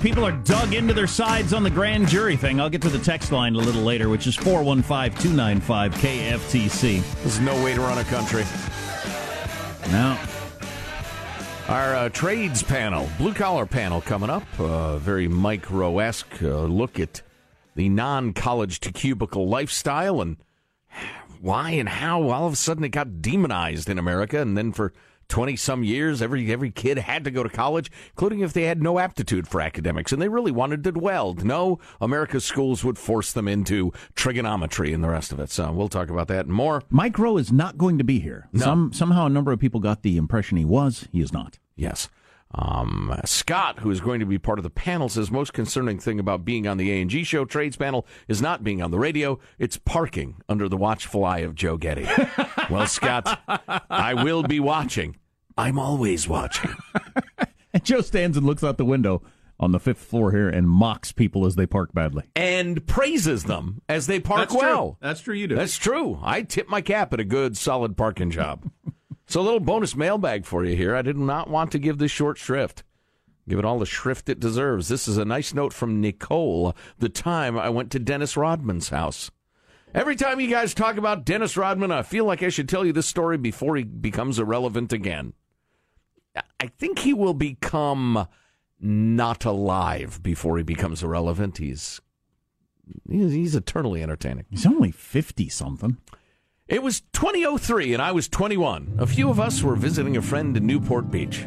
People 0.00 0.24
are 0.24 0.32
dug 0.32 0.74
into 0.74 0.94
their 0.94 1.08
sides 1.08 1.52
on 1.52 1.64
the 1.64 1.70
grand 1.70 2.06
jury 2.06 2.36
thing. 2.36 2.60
I'll 2.60 2.70
get 2.70 2.82
to 2.82 2.88
the 2.88 3.00
text 3.00 3.32
line 3.32 3.56
a 3.56 3.58
little 3.58 3.82
later, 3.82 4.08
which 4.08 4.28
is 4.28 4.36
415 4.36 5.10
295 5.20 5.94
KFTC. 5.94 7.22
There's 7.22 7.40
no 7.40 7.54
way 7.64 7.74
to 7.74 7.80
run 7.80 7.98
a 7.98 8.04
country. 8.04 8.44
Now, 9.90 10.20
Our 11.66 11.96
uh, 11.96 12.08
trades 12.10 12.62
panel, 12.62 13.08
blue 13.18 13.34
collar 13.34 13.66
panel 13.66 14.00
coming 14.00 14.30
up. 14.30 14.44
Uh, 14.58 14.98
very 14.98 15.26
Mike 15.26 15.68
Rowe 15.70 15.98
esque 15.98 16.42
uh, 16.42 16.62
look 16.62 17.00
at 17.00 17.22
the 17.74 17.88
non 17.88 18.32
college 18.32 18.78
to 18.80 18.92
cubicle 18.92 19.48
lifestyle 19.48 20.20
and 20.20 20.36
why 21.40 21.70
and 21.72 21.88
how 21.88 22.22
all 22.30 22.46
of 22.46 22.52
a 22.52 22.56
sudden 22.56 22.84
it 22.84 22.90
got 22.90 23.20
demonized 23.20 23.90
in 23.90 23.98
America. 23.98 24.40
And 24.40 24.56
then 24.56 24.72
for 24.72 24.92
20 25.28 25.56
some 25.56 25.84
years, 25.84 26.22
every, 26.22 26.50
every 26.52 26.70
kid 26.70 26.98
had 26.98 27.24
to 27.24 27.30
go 27.30 27.42
to 27.42 27.48
college, 27.48 27.90
including 28.10 28.40
if 28.40 28.52
they 28.52 28.64
had 28.64 28.82
no 28.82 28.98
aptitude 28.98 29.46
for 29.46 29.60
academics 29.60 30.12
and 30.12 30.20
they 30.20 30.28
really 30.28 30.52
wanted 30.52 30.82
to 30.84 30.92
do 30.92 31.00
well. 31.00 31.34
No, 31.34 31.78
America's 32.00 32.44
schools 32.44 32.82
would 32.84 32.98
force 32.98 33.32
them 33.32 33.46
into 33.46 33.92
trigonometry 34.14 34.92
and 34.92 35.04
the 35.04 35.08
rest 35.10 35.32
of 35.32 35.40
it. 35.40 35.50
So 35.50 35.70
we'll 35.72 35.88
talk 35.88 36.10
about 36.10 36.28
that 36.28 36.46
and 36.46 36.54
more. 36.54 36.82
Mike 36.90 37.18
Rowe 37.18 37.36
is 37.36 37.52
not 37.52 37.78
going 37.78 37.98
to 37.98 38.04
be 38.04 38.20
here. 38.20 38.48
No. 38.52 38.64
Some 38.64 38.92
somehow 38.92 39.26
a 39.26 39.30
number 39.30 39.52
of 39.52 39.58
people 39.60 39.80
got 39.80 40.02
the 40.02 40.16
impression 40.16 40.56
he 40.56 40.64
was. 40.64 41.08
He 41.12 41.20
is 41.20 41.32
not. 41.32 41.58
Yes. 41.76 42.08
Um, 42.54 43.14
Scott, 43.26 43.80
who 43.80 43.90
is 43.90 44.00
going 44.00 44.20
to 44.20 44.26
be 44.26 44.38
part 44.38 44.58
of 44.58 44.62
the 44.62 44.70
panel, 44.70 45.08
says 45.08 45.30
most 45.30 45.52
concerning 45.52 45.98
thing 45.98 46.18
about 46.18 46.46
being 46.46 46.66
on 46.66 46.78
the 46.78 46.90
A&G 46.90 47.24
show 47.24 47.44
trades 47.44 47.76
panel 47.76 48.06
is 48.26 48.40
not 48.40 48.64
being 48.64 48.80
on 48.80 48.90
the 48.90 48.98
radio. 48.98 49.38
It's 49.58 49.76
parking 49.76 50.36
under 50.48 50.66
the 50.68 50.76
watchful 50.76 51.24
eye 51.24 51.40
of 51.40 51.54
Joe 51.54 51.76
Getty. 51.76 52.06
well, 52.70 52.86
Scott, 52.86 53.40
I 53.90 54.14
will 54.14 54.42
be 54.42 54.60
watching. 54.60 55.16
I'm 55.56 55.78
always 55.78 56.28
watching. 56.28 56.74
And 57.72 57.84
Joe 57.84 58.00
stands 58.00 58.36
and 58.36 58.46
looks 58.46 58.64
out 58.64 58.78
the 58.78 58.84
window 58.84 59.22
on 59.60 59.72
the 59.72 59.78
fifth 59.78 59.98
floor 59.98 60.32
here 60.32 60.48
and 60.48 60.68
mocks 60.68 61.12
people 61.12 61.44
as 61.46 61.54
they 61.54 61.66
park 61.66 61.92
badly. 61.92 62.24
And 62.34 62.86
praises 62.86 63.44
them 63.44 63.82
as 63.88 64.06
they 64.06 64.20
park 64.20 64.52
well. 64.54 64.96
That's 65.00 65.20
true. 65.20 65.34
You 65.34 65.48
do. 65.48 65.54
That's 65.54 65.76
true. 65.76 66.18
I 66.22 66.42
tip 66.42 66.68
my 66.68 66.80
cap 66.80 67.12
at 67.12 67.20
a 67.20 67.24
good, 67.24 67.56
solid 67.56 67.96
parking 67.96 68.30
job. 68.30 68.70
so 69.26 69.40
a 69.40 69.42
little 69.42 69.60
bonus 69.60 69.94
mailbag 69.94 70.46
for 70.46 70.64
you 70.64 70.76
here. 70.76 70.96
I 70.96 71.02
did 71.02 71.18
not 71.18 71.50
want 71.50 71.72
to 71.72 71.78
give 71.78 71.98
this 71.98 72.10
short 72.10 72.38
shrift. 72.38 72.84
Give 73.48 73.58
it 73.58 73.64
all 73.64 73.78
the 73.78 73.86
shrift 73.86 74.28
it 74.28 74.40
deserves. 74.40 74.88
This 74.88 75.06
is 75.06 75.18
a 75.18 75.24
nice 75.24 75.54
note 75.54 75.72
from 75.72 76.00
Nicole. 76.00 76.74
The 76.98 77.08
time 77.08 77.58
I 77.58 77.68
went 77.68 77.90
to 77.92 77.98
Dennis 77.98 78.36
Rodman's 78.36 78.88
house. 78.90 79.30
Every 79.98 80.14
time 80.14 80.38
you 80.38 80.48
guys 80.48 80.74
talk 80.74 80.96
about 80.96 81.24
Dennis 81.24 81.56
Rodman, 81.56 81.90
I 81.90 82.02
feel 82.02 82.24
like 82.24 82.40
I 82.44 82.50
should 82.50 82.68
tell 82.68 82.86
you 82.86 82.92
this 82.92 83.08
story 83.08 83.36
before 83.36 83.74
he 83.74 83.82
becomes 83.82 84.38
irrelevant 84.38 84.92
again. 84.92 85.32
I 86.36 86.68
think 86.68 87.00
he 87.00 87.12
will 87.12 87.34
become 87.34 88.28
not 88.78 89.44
alive 89.44 90.22
before 90.22 90.56
he 90.56 90.62
becomes 90.62 91.02
irrelevant. 91.02 91.58
He's 91.58 92.00
he's, 93.10 93.56
eternally 93.56 94.00
entertaining. 94.00 94.44
He's 94.48 94.66
only 94.66 94.92
fifty 94.92 95.48
something. 95.48 95.96
It 96.68 96.84
was 96.84 97.00
2003 97.12 97.92
and 97.92 98.00
I 98.00 98.12
was 98.12 98.28
21. 98.28 98.98
A 98.98 99.06
few 99.06 99.28
of 99.30 99.40
us 99.40 99.64
were 99.64 99.74
visiting 99.74 100.16
a 100.16 100.22
friend 100.22 100.56
in 100.56 100.64
Newport 100.64 101.10
Beach. 101.10 101.44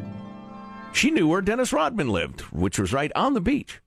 She 0.91 1.09
knew 1.09 1.29
where 1.29 1.39
Dennis 1.39 1.71
Rodman 1.71 2.09
lived, 2.09 2.41
which 2.51 2.77
was 2.77 2.91
right 2.91 3.13
on 3.15 3.33
the 3.33 3.39
beach. 3.39 3.79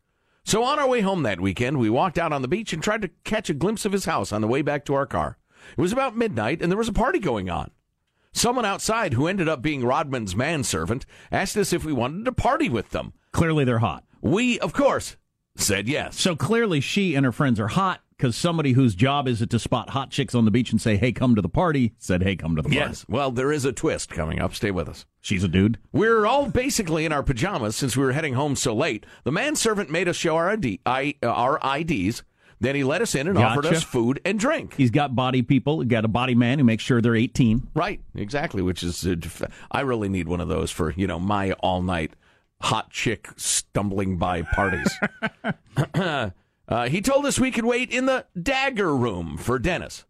So 0.45 0.63
on 0.63 0.79
our 0.79 0.87
way 0.87 1.01
home 1.01 1.23
that 1.23 1.41
weekend, 1.41 1.79
we 1.79 1.89
walked 1.89 2.19
out 2.19 2.33
on 2.33 2.43
the 2.43 2.49
beach 2.49 2.73
and 2.73 2.83
tried 2.83 3.03
to 3.03 3.11
catch 3.25 3.49
a 3.49 3.55
glimpse 3.55 3.87
of 3.87 3.93
his 3.93 4.05
house 4.05 4.31
on 4.31 4.43
the 4.43 4.47
way 4.47 4.61
back 4.61 4.85
to 4.85 4.95
our 4.95 5.07
car. 5.07 5.39
It 5.77 5.81
was 5.81 5.93
about 5.93 6.17
midnight 6.17 6.61
and 6.61 6.71
there 6.71 6.79
was 6.79 6.89
a 6.89 6.93
party 6.93 7.19
going 7.19 7.49
on. 7.49 7.71
Someone 8.33 8.67
outside 8.67 9.15
who 9.15 9.27
ended 9.27 9.49
up 9.49 9.63
being 9.63 9.85
Rodman's 9.85 10.37
manservant 10.37 11.07
asked 11.33 11.57
us 11.57 11.73
if 11.73 11.85
we 11.85 11.93
wanted 11.93 12.27
to 12.27 12.33
party 12.33 12.69
with 12.69 12.91
them. 12.91 13.15
Clearly, 13.33 13.65
they're 13.65 13.79
hot. 13.79 14.05
We, 14.21 14.59
of 14.59 14.73
course, 14.73 15.17
said 15.57 15.89
yes. 15.89 16.21
So 16.21 16.37
clearly, 16.37 16.81
she 16.81 17.15
and 17.15 17.25
her 17.25 17.33
friends 17.33 17.59
are 17.59 17.69
hot 17.69 18.03
because 18.17 18.37
somebody 18.37 18.73
whose 18.73 18.95
job 18.95 19.27
is 19.27 19.43
it 19.43 19.51
to 19.51 19.59
spot 19.59 19.91
hot 19.91 20.11
chicks 20.11 20.35
on 20.35 20.45
the 20.45 20.51
beach 20.51 20.71
and 20.71 20.81
say, 20.81 20.97
"Hey, 20.97 21.13
come 21.13 21.35
to 21.35 21.43
the 21.43 21.49
party," 21.49 21.95
said, 21.99 22.23
"Hey, 22.23 22.37
come 22.37 22.57
to 22.57 22.63
the 22.63 22.69
party." 22.69 22.77
Yes. 22.77 23.05
Well, 23.09 23.31
there 23.31 23.53
is 23.53 23.65
a 23.65 23.73
twist 23.73 24.11
coming 24.11 24.41
up. 24.41 24.55
Stay 24.55 24.71
with 24.71 24.89
us. 24.89 25.07
She's 25.21 25.45
a 25.45 25.49
dude. 25.49 25.79
We're 25.93 26.27
all 26.27 26.47
basically 26.47 27.05
in 27.05 27.13
our 27.13 27.23
pajamas 27.23 27.77
since 27.77 27.97
we 27.97 28.05
were 28.05 28.13
heading 28.13 28.35
home 28.35 28.57
so 28.57 28.75
late. 28.75 29.07
The 29.25 29.33
manservant 29.33 29.91
made 29.91 30.09
us 30.09 30.17
show 30.17 30.37
our, 30.37 30.51
ID, 30.51 30.81
I, 30.85 31.15
uh, 31.23 31.29
our 31.29 31.59
IDs. 31.79 32.23
Then 32.61 32.77
he 32.77 32.85
let 32.85 33.03
us 33.03 33.15
in 33.15 33.27
and 33.29 33.37
offered 33.37 33.67
us 33.67 33.83
food 33.83 34.21
and 34.25 34.39
drink. 34.39 34.75
He's 34.77 34.91
got 34.91 35.15
body 35.15 35.43
people. 35.43 35.81
He 35.81 35.87
got 35.87 36.05
a 36.05 36.09
body 36.09 36.35
man 36.35 36.59
who 36.59 36.65
makes 36.65 36.83
sure 36.83 37.01
they're 37.01 37.17
18. 37.17 37.69
Right, 37.75 38.01
exactly. 38.15 38.63
Which 38.63 38.83
is, 38.83 39.07
uh, 39.07 39.17
I 39.71 39.81
really 39.81 40.09
need 40.09 40.29
one 40.29 40.41
of 40.41 40.49
those 40.49 40.71
for 40.71 40.93
you 40.93 41.07
know 41.07 41.19
my 41.19 41.53
all 41.53 41.83
night 41.83 42.15
hot 42.63 42.91
chick 42.91 43.29
stumbling 43.37 44.17
by 44.17 44.43
parties. 44.43 44.91
uh, 46.69 46.89
he 46.89 47.01
told 47.01 47.27
us 47.27 47.39
we 47.39 47.51
could 47.51 47.65
wait 47.65 47.91
in 47.91 48.07
the 48.07 48.27
dagger 48.41 48.97
room 48.97 49.37
for 49.37 49.59
Dennis. 49.59 50.05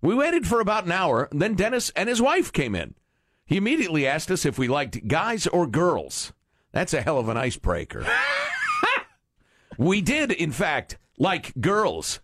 We 0.00 0.14
waited 0.14 0.46
for 0.46 0.60
about 0.60 0.84
an 0.84 0.92
hour. 0.92 1.28
Then 1.32 1.54
Dennis 1.54 1.90
and 1.90 2.08
his 2.08 2.22
wife 2.22 2.52
came 2.52 2.74
in. 2.74 2.94
He 3.44 3.56
immediately 3.56 4.06
asked 4.06 4.30
us 4.30 4.44
if 4.44 4.58
we 4.58 4.68
liked 4.68 5.08
guys 5.08 5.46
or 5.46 5.66
girls. 5.66 6.32
That's 6.72 6.94
a 6.94 7.02
hell 7.02 7.18
of 7.18 7.28
an 7.28 7.36
icebreaker. 7.36 8.06
we 9.78 10.00
did, 10.00 10.30
in 10.30 10.52
fact, 10.52 10.98
like 11.18 11.58
girls. 11.60 12.20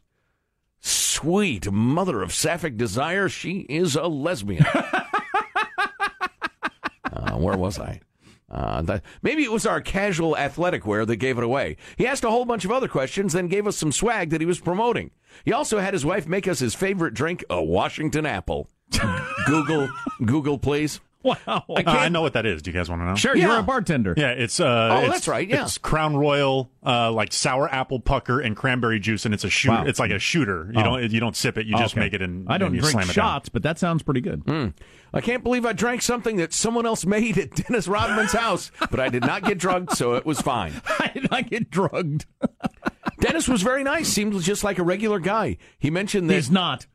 Sweet 0.80 1.72
mother 1.72 2.22
of 2.22 2.32
sapphic 2.32 2.76
desire, 2.76 3.28
she 3.28 3.60
is 3.70 3.96
a 3.96 4.06
lesbian. 4.06 4.66
uh, 7.10 7.36
where 7.36 7.56
was 7.56 7.78
I? 7.78 8.00
Uh, 8.54 9.00
maybe 9.20 9.42
it 9.42 9.50
was 9.50 9.66
our 9.66 9.80
casual 9.80 10.36
athletic 10.36 10.86
wear 10.86 11.04
that 11.04 11.16
gave 11.16 11.38
it 11.38 11.44
away. 11.44 11.76
He 11.96 12.06
asked 12.06 12.22
a 12.22 12.30
whole 12.30 12.44
bunch 12.44 12.64
of 12.64 12.70
other 12.70 12.86
questions, 12.86 13.32
then 13.32 13.48
gave 13.48 13.66
us 13.66 13.76
some 13.76 13.90
swag 13.90 14.30
that 14.30 14.40
he 14.40 14.46
was 14.46 14.60
promoting. 14.60 15.10
He 15.44 15.52
also 15.52 15.80
had 15.80 15.92
his 15.92 16.04
wife 16.04 16.28
make 16.28 16.46
us 16.46 16.60
his 16.60 16.74
favorite 16.74 17.14
drink, 17.14 17.44
a 17.50 17.62
Washington 17.62 18.24
apple. 18.24 18.68
Google, 19.46 19.88
Google, 20.24 20.58
please. 20.58 21.00
Wow. 21.24 21.64
Uh, 21.68 21.82
I 21.86 22.08
know 22.10 22.20
what 22.22 22.34
that 22.34 22.44
is. 22.46 22.62
Do 22.62 22.70
you 22.70 22.76
guys 22.76 22.88
want 22.90 23.00
to 23.02 23.06
know? 23.06 23.14
Sure, 23.16 23.34
you're 23.36 23.58
a 23.58 23.62
bartender. 23.62 24.14
Yeah, 24.16 24.30
it's 24.30 24.60
uh 24.60 24.64
Oh, 24.92 24.96
it's- 24.98 25.10
that's 25.12 25.28
right, 25.28 25.48
yeah. 25.48 25.62
It's 25.62 25.78
Crown 25.78 26.16
Royal 26.16 26.70
uh 26.86 27.10
like 27.10 27.32
sour 27.32 27.68
apple 27.72 27.98
pucker 27.98 28.40
and 28.40 28.54
cranberry 28.56 29.00
juice 29.00 29.24
and 29.24 29.32
it's 29.32 29.42
a 29.44 29.48
shoot 29.50 29.70
Wow. 29.70 29.84
it's 29.86 29.98
like 29.98 30.10
a 30.10 30.18
shooter. 30.18 30.70
You 30.72 30.80
Oh. 30.80 30.84
don't 30.84 31.10
you 31.10 31.20
don't 31.20 31.34
sip 31.34 31.56
it, 31.58 31.66
you 31.66 31.76
just 31.78 31.94
Okay. 31.94 32.00
make 32.00 32.12
it 32.12 32.20
and 32.22 32.46
I 32.48 32.58
don't 32.58 32.68
and 32.68 32.76
you 32.76 32.82
drink 32.82 32.92
slam 32.92 33.08
it 33.08 33.12
shots, 33.14 33.48
but 33.48 33.62
that 33.62 33.78
sounds 33.78 34.02
pretty 34.02 34.20
good. 34.20 34.42
I 35.14 35.20
can't 35.20 35.42
believe 35.44 35.64
I 35.64 35.72
drank 35.72 36.02
something 36.02 36.36
that 36.36 36.52
someone 36.52 36.84
else 36.86 37.06
made 37.06 37.38
at 37.38 37.54
Dennis 37.54 37.88
Rodman's 37.88 38.32
house, 38.32 38.70
but 38.90 38.98
I 39.00 39.08
did 39.08 39.22
not 39.24 39.44
get 39.44 39.58
drugged, 39.58 39.92
so 39.92 40.14
it 40.14 40.26
was 40.26 40.40
fine. 40.40 40.72
I 40.98 41.10
did 41.14 41.30
not 41.30 41.48
get 41.48 41.70
drugged. 41.70 42.26
Dennis 43.20 43.48
was 43.48 43.62
very 43.62 43.84
nice, 43.84 44.08
seemed 44.08 44.38
just 44.42 44.64
like 44.64 44.78
a 44.78 44.82
regular 44.82 45.20
guy. 45.20 45.56
He 45.78 45.88
mentioned 45.90 46.28
that 46.30 46.34
He's 46.34 46.50
not. 46.50 46.86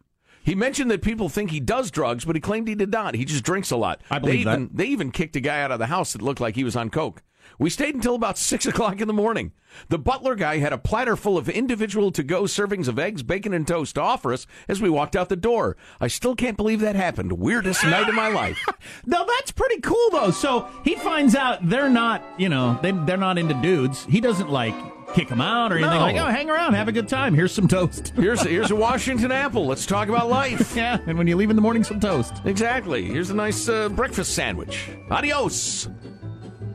He 0.50 0.56
mentioned 0.56 0.90
that 0.90 1.04
people 1.04 1.30
think 1.30 1.52
he 1.52 1.60
does 1.60 1.92
drugs, 1.92 2.26
but 2.26 2.36
he 2.36 2.42
claimed 2.42 2.68
he 2.68 2.74
did 2.74 2.90
not. 2.90 3.14
He 3.14 3.24
just 3.24 3.44
drinks 3.44 3.70
a 3.70 3.78
lot. 3.78 4.02
I 4.10 4.18
believe 4.18 4.46
they 4.46 4.52
even, 4.52 4.62
that. 4.64 4.78
They 4.78 4.86
even 4.86 5.12
kicked 5.12 5.36
a 5.36 5.40
guy 5.40 5.62
out 5.62 5.72
of 5.72 5.78
the 5.78 5.86
house 5.86 6.14
that 6.14 6.24
looked 6.24 6.42
like 6.42 6.56
he 6.56 6.64
was 6.64 6.76
on 6.76 6.90
coke. 6.90 7.22
We 7.60 7.70
stayed 7.70 7.94
until 7.94 8.16
about 8.16 8.36
six 8.40 8.66
o'clock 8.66 9.00
in 9.00 9.08
the 9.08 9.14
morning. 9.14 9.52
The 9.90 10.00
butler 10.00 10.34
guy 10.34 10.58
had 10.58 10.74
a 10.74 10.80
platter 10.80 11.16
full 11.16 11.38
of 11.38 11.50
individual 11.50 12.10
to-go 12.12 12.46
servings 12.46 12.88
of 12.88 12.98
eggs, 12.98 13.22
bacon, 13.22 13.54
and 13.54 13.68
toast 13.68 13.94
to 13.94 14.02
offer 14.02 14.34
us 14.34 14.48
as 14.68 14.82
we 14.82 14.90
walked 14.90 15.16
out 15.16 15.30
the 15.30 15.36
door. 15.36 15.78
I 16.02 16.08
still 16.08 16.36
can't 16.36 16.58
believe 16.58 16.80
that 16.80 16.96
happened. 16.96 17.34
Weirdest 17.34 17.84
night 17.84 18.10
of 18.10 18.16
my 18.16 18.30
life. 18.30 18.58
No, 19.06 19.26
that's 19.26 19.52
pretty 19.52 19.82
cool 19.82 20.10
though. 20.12 20.32
So 20.32 20.68
he 20.84 20.96
finds 20.96 21.36
out 21.36 21.68
they're 21.68 21.90
not, 21.90 22.24
you 22.38 22.50
know, 22.50 22.80
they 22.82 22.92
they're 22.92 23.18
not 23.18 23.38
into 23.38 23.54
dudes. 23.56 24.06
He 24.06 24.20
doesn't 24.20 24.50
like 24.50 24.76
kick 25.14 25.28
them 25.30 25.42
out 25.42 25.72
or 25.72 25.78
anything 25.78 25.94
No. 25.96 26.00
like. 26.02 26.16
Oh, 26.18 26.26
hang 26.26 26.50
around, 26.50 26.74
have 26.76 26.88
a 26.88 26.92
good 26.92 27.08
time. 27.08 27.34
Here's 27.34 27.52
some 27.52 27.68
toast. 27.68 28.10
Here's 28.16 28.42
here's 28.42 28.72
a 28.72 28.76
Washington 28.76 29.32
apple. 29.32 29.66
Let's 29.66 29.86
talk 29.86 30.08
about 30.10 30.30
life. 30.30 30.74
yeah, 30.76 30.98
and 31.08 31.18
when 31.18 31.28
you 31.28 31.36
leave 31.36 31.50
in 31.50 31.56
the 31.56 31.62
morning, 31.62 31.84
some 31.84 32.00
toast. 32.00 32.34
Exactly. 32.46 33.06
Here's 33.06 33.30
a 33.30 33.36
nice 33.36 33.68
uh, 33.70 33.90
breakfast 33.90 34.34
sandwich. 34.34 34.90
Adios. 35.10 35.90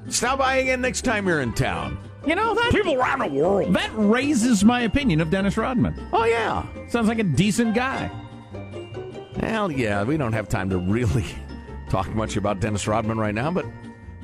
Stop 0.08 0.38
by 0.38 0.56
again 0.56 0.80
next 0.80 1.02
time 1.02 1.26
you're 1.26 1.40
in 1.40 1.52
town. 1.54 1.98
You 2.26 2.34
know 2.34 2.54
that 2.54 2.70
people 2.72 2.94
around 2.94 3.18
the 3.20 3.26
world. 3.26 3.74
That 3.74 3.90
raises 3.94 4.64
my 4.64 4.82
opinion 4.82 5.20
of 5.20 5.30
Dennis 5.30 5.56
Rodman. 5.56 5.94
Oh 6.12 6.24
yeah, 6.24 6.66
sounds 6.88 7.08
like 7.08 7.18
a 7.18 7.24
decent 7.24 7.74
guy. 7.74 8.10
Well, 9.40 9.70
yeah, 9.70 10.04
we 10.04 10.16
don't 10.16 10.32
have 10.32 10.48
time 10.48 10.70
to 10.70 10.78
really 10.78 11.24
talk 11.90 12.08
much 12.14 12.36
about 12.36 12.60
Dennis 12.60 12.86
Rodman 12.86 13.18
right 13.18 13.34
now, 13.34 13.50
but 13.50 13.66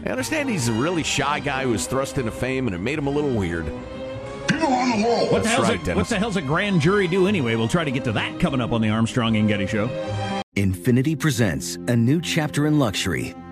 I 0.05 0.11
understand 0.11 0.49
he's 0.49 0.69
a 0.69 0.73
really 0.73 1.03
shy 1.03 1.41
guy 1.41 1.65
who 1.65 1.71
was 1.71 1.87
thrust 1.87 2.17
into 2.17 2.31
fame, 2.31 2.67
and 2.67 2.75
it 2.75 2.79
made 2.79 2.99
him 2.99 3.07
a 3.07 3.11
little 3.11 3.35
weird. 3.35 3.71
People 4.61 4.75
around 4.75 5.01
the 5.01 5.07
world. 5.07 5.33
What 5.33 5.43
the, 5.43 5.49
hell's 5.49 5.69
right, 5.69 5.89
a, 5.89 5.95
what 5.95 6.07
the 6.09 6.19
hell's 6.19 6.37
a 6.37 6.43
grand 6.43 6.83
jury 6.83 7.09
do 7.09 7.27
anyway? 7.27 7.57
We'll 7.57 7.69
try 7.69 7.85
to 7.85 7.91
get 7.91 8.05
to 8.05 8.13
that 8.13 8.39
coming 8.41 8.61
up 8.61 8.73
on 8.73 8.83
the 8.83 8.91
Armstrong 8.91 9.37
and 9.37 9.49
Getty 9.49 9.67
Show. 9.67 9.89
Infiniti 10.57 11.19
presents 11.19 11.77
a 11.89 11.97
new 11.97 12.21
chapter 12.21 12.67
in 12.67 12.79
luxury, 12.79 13.35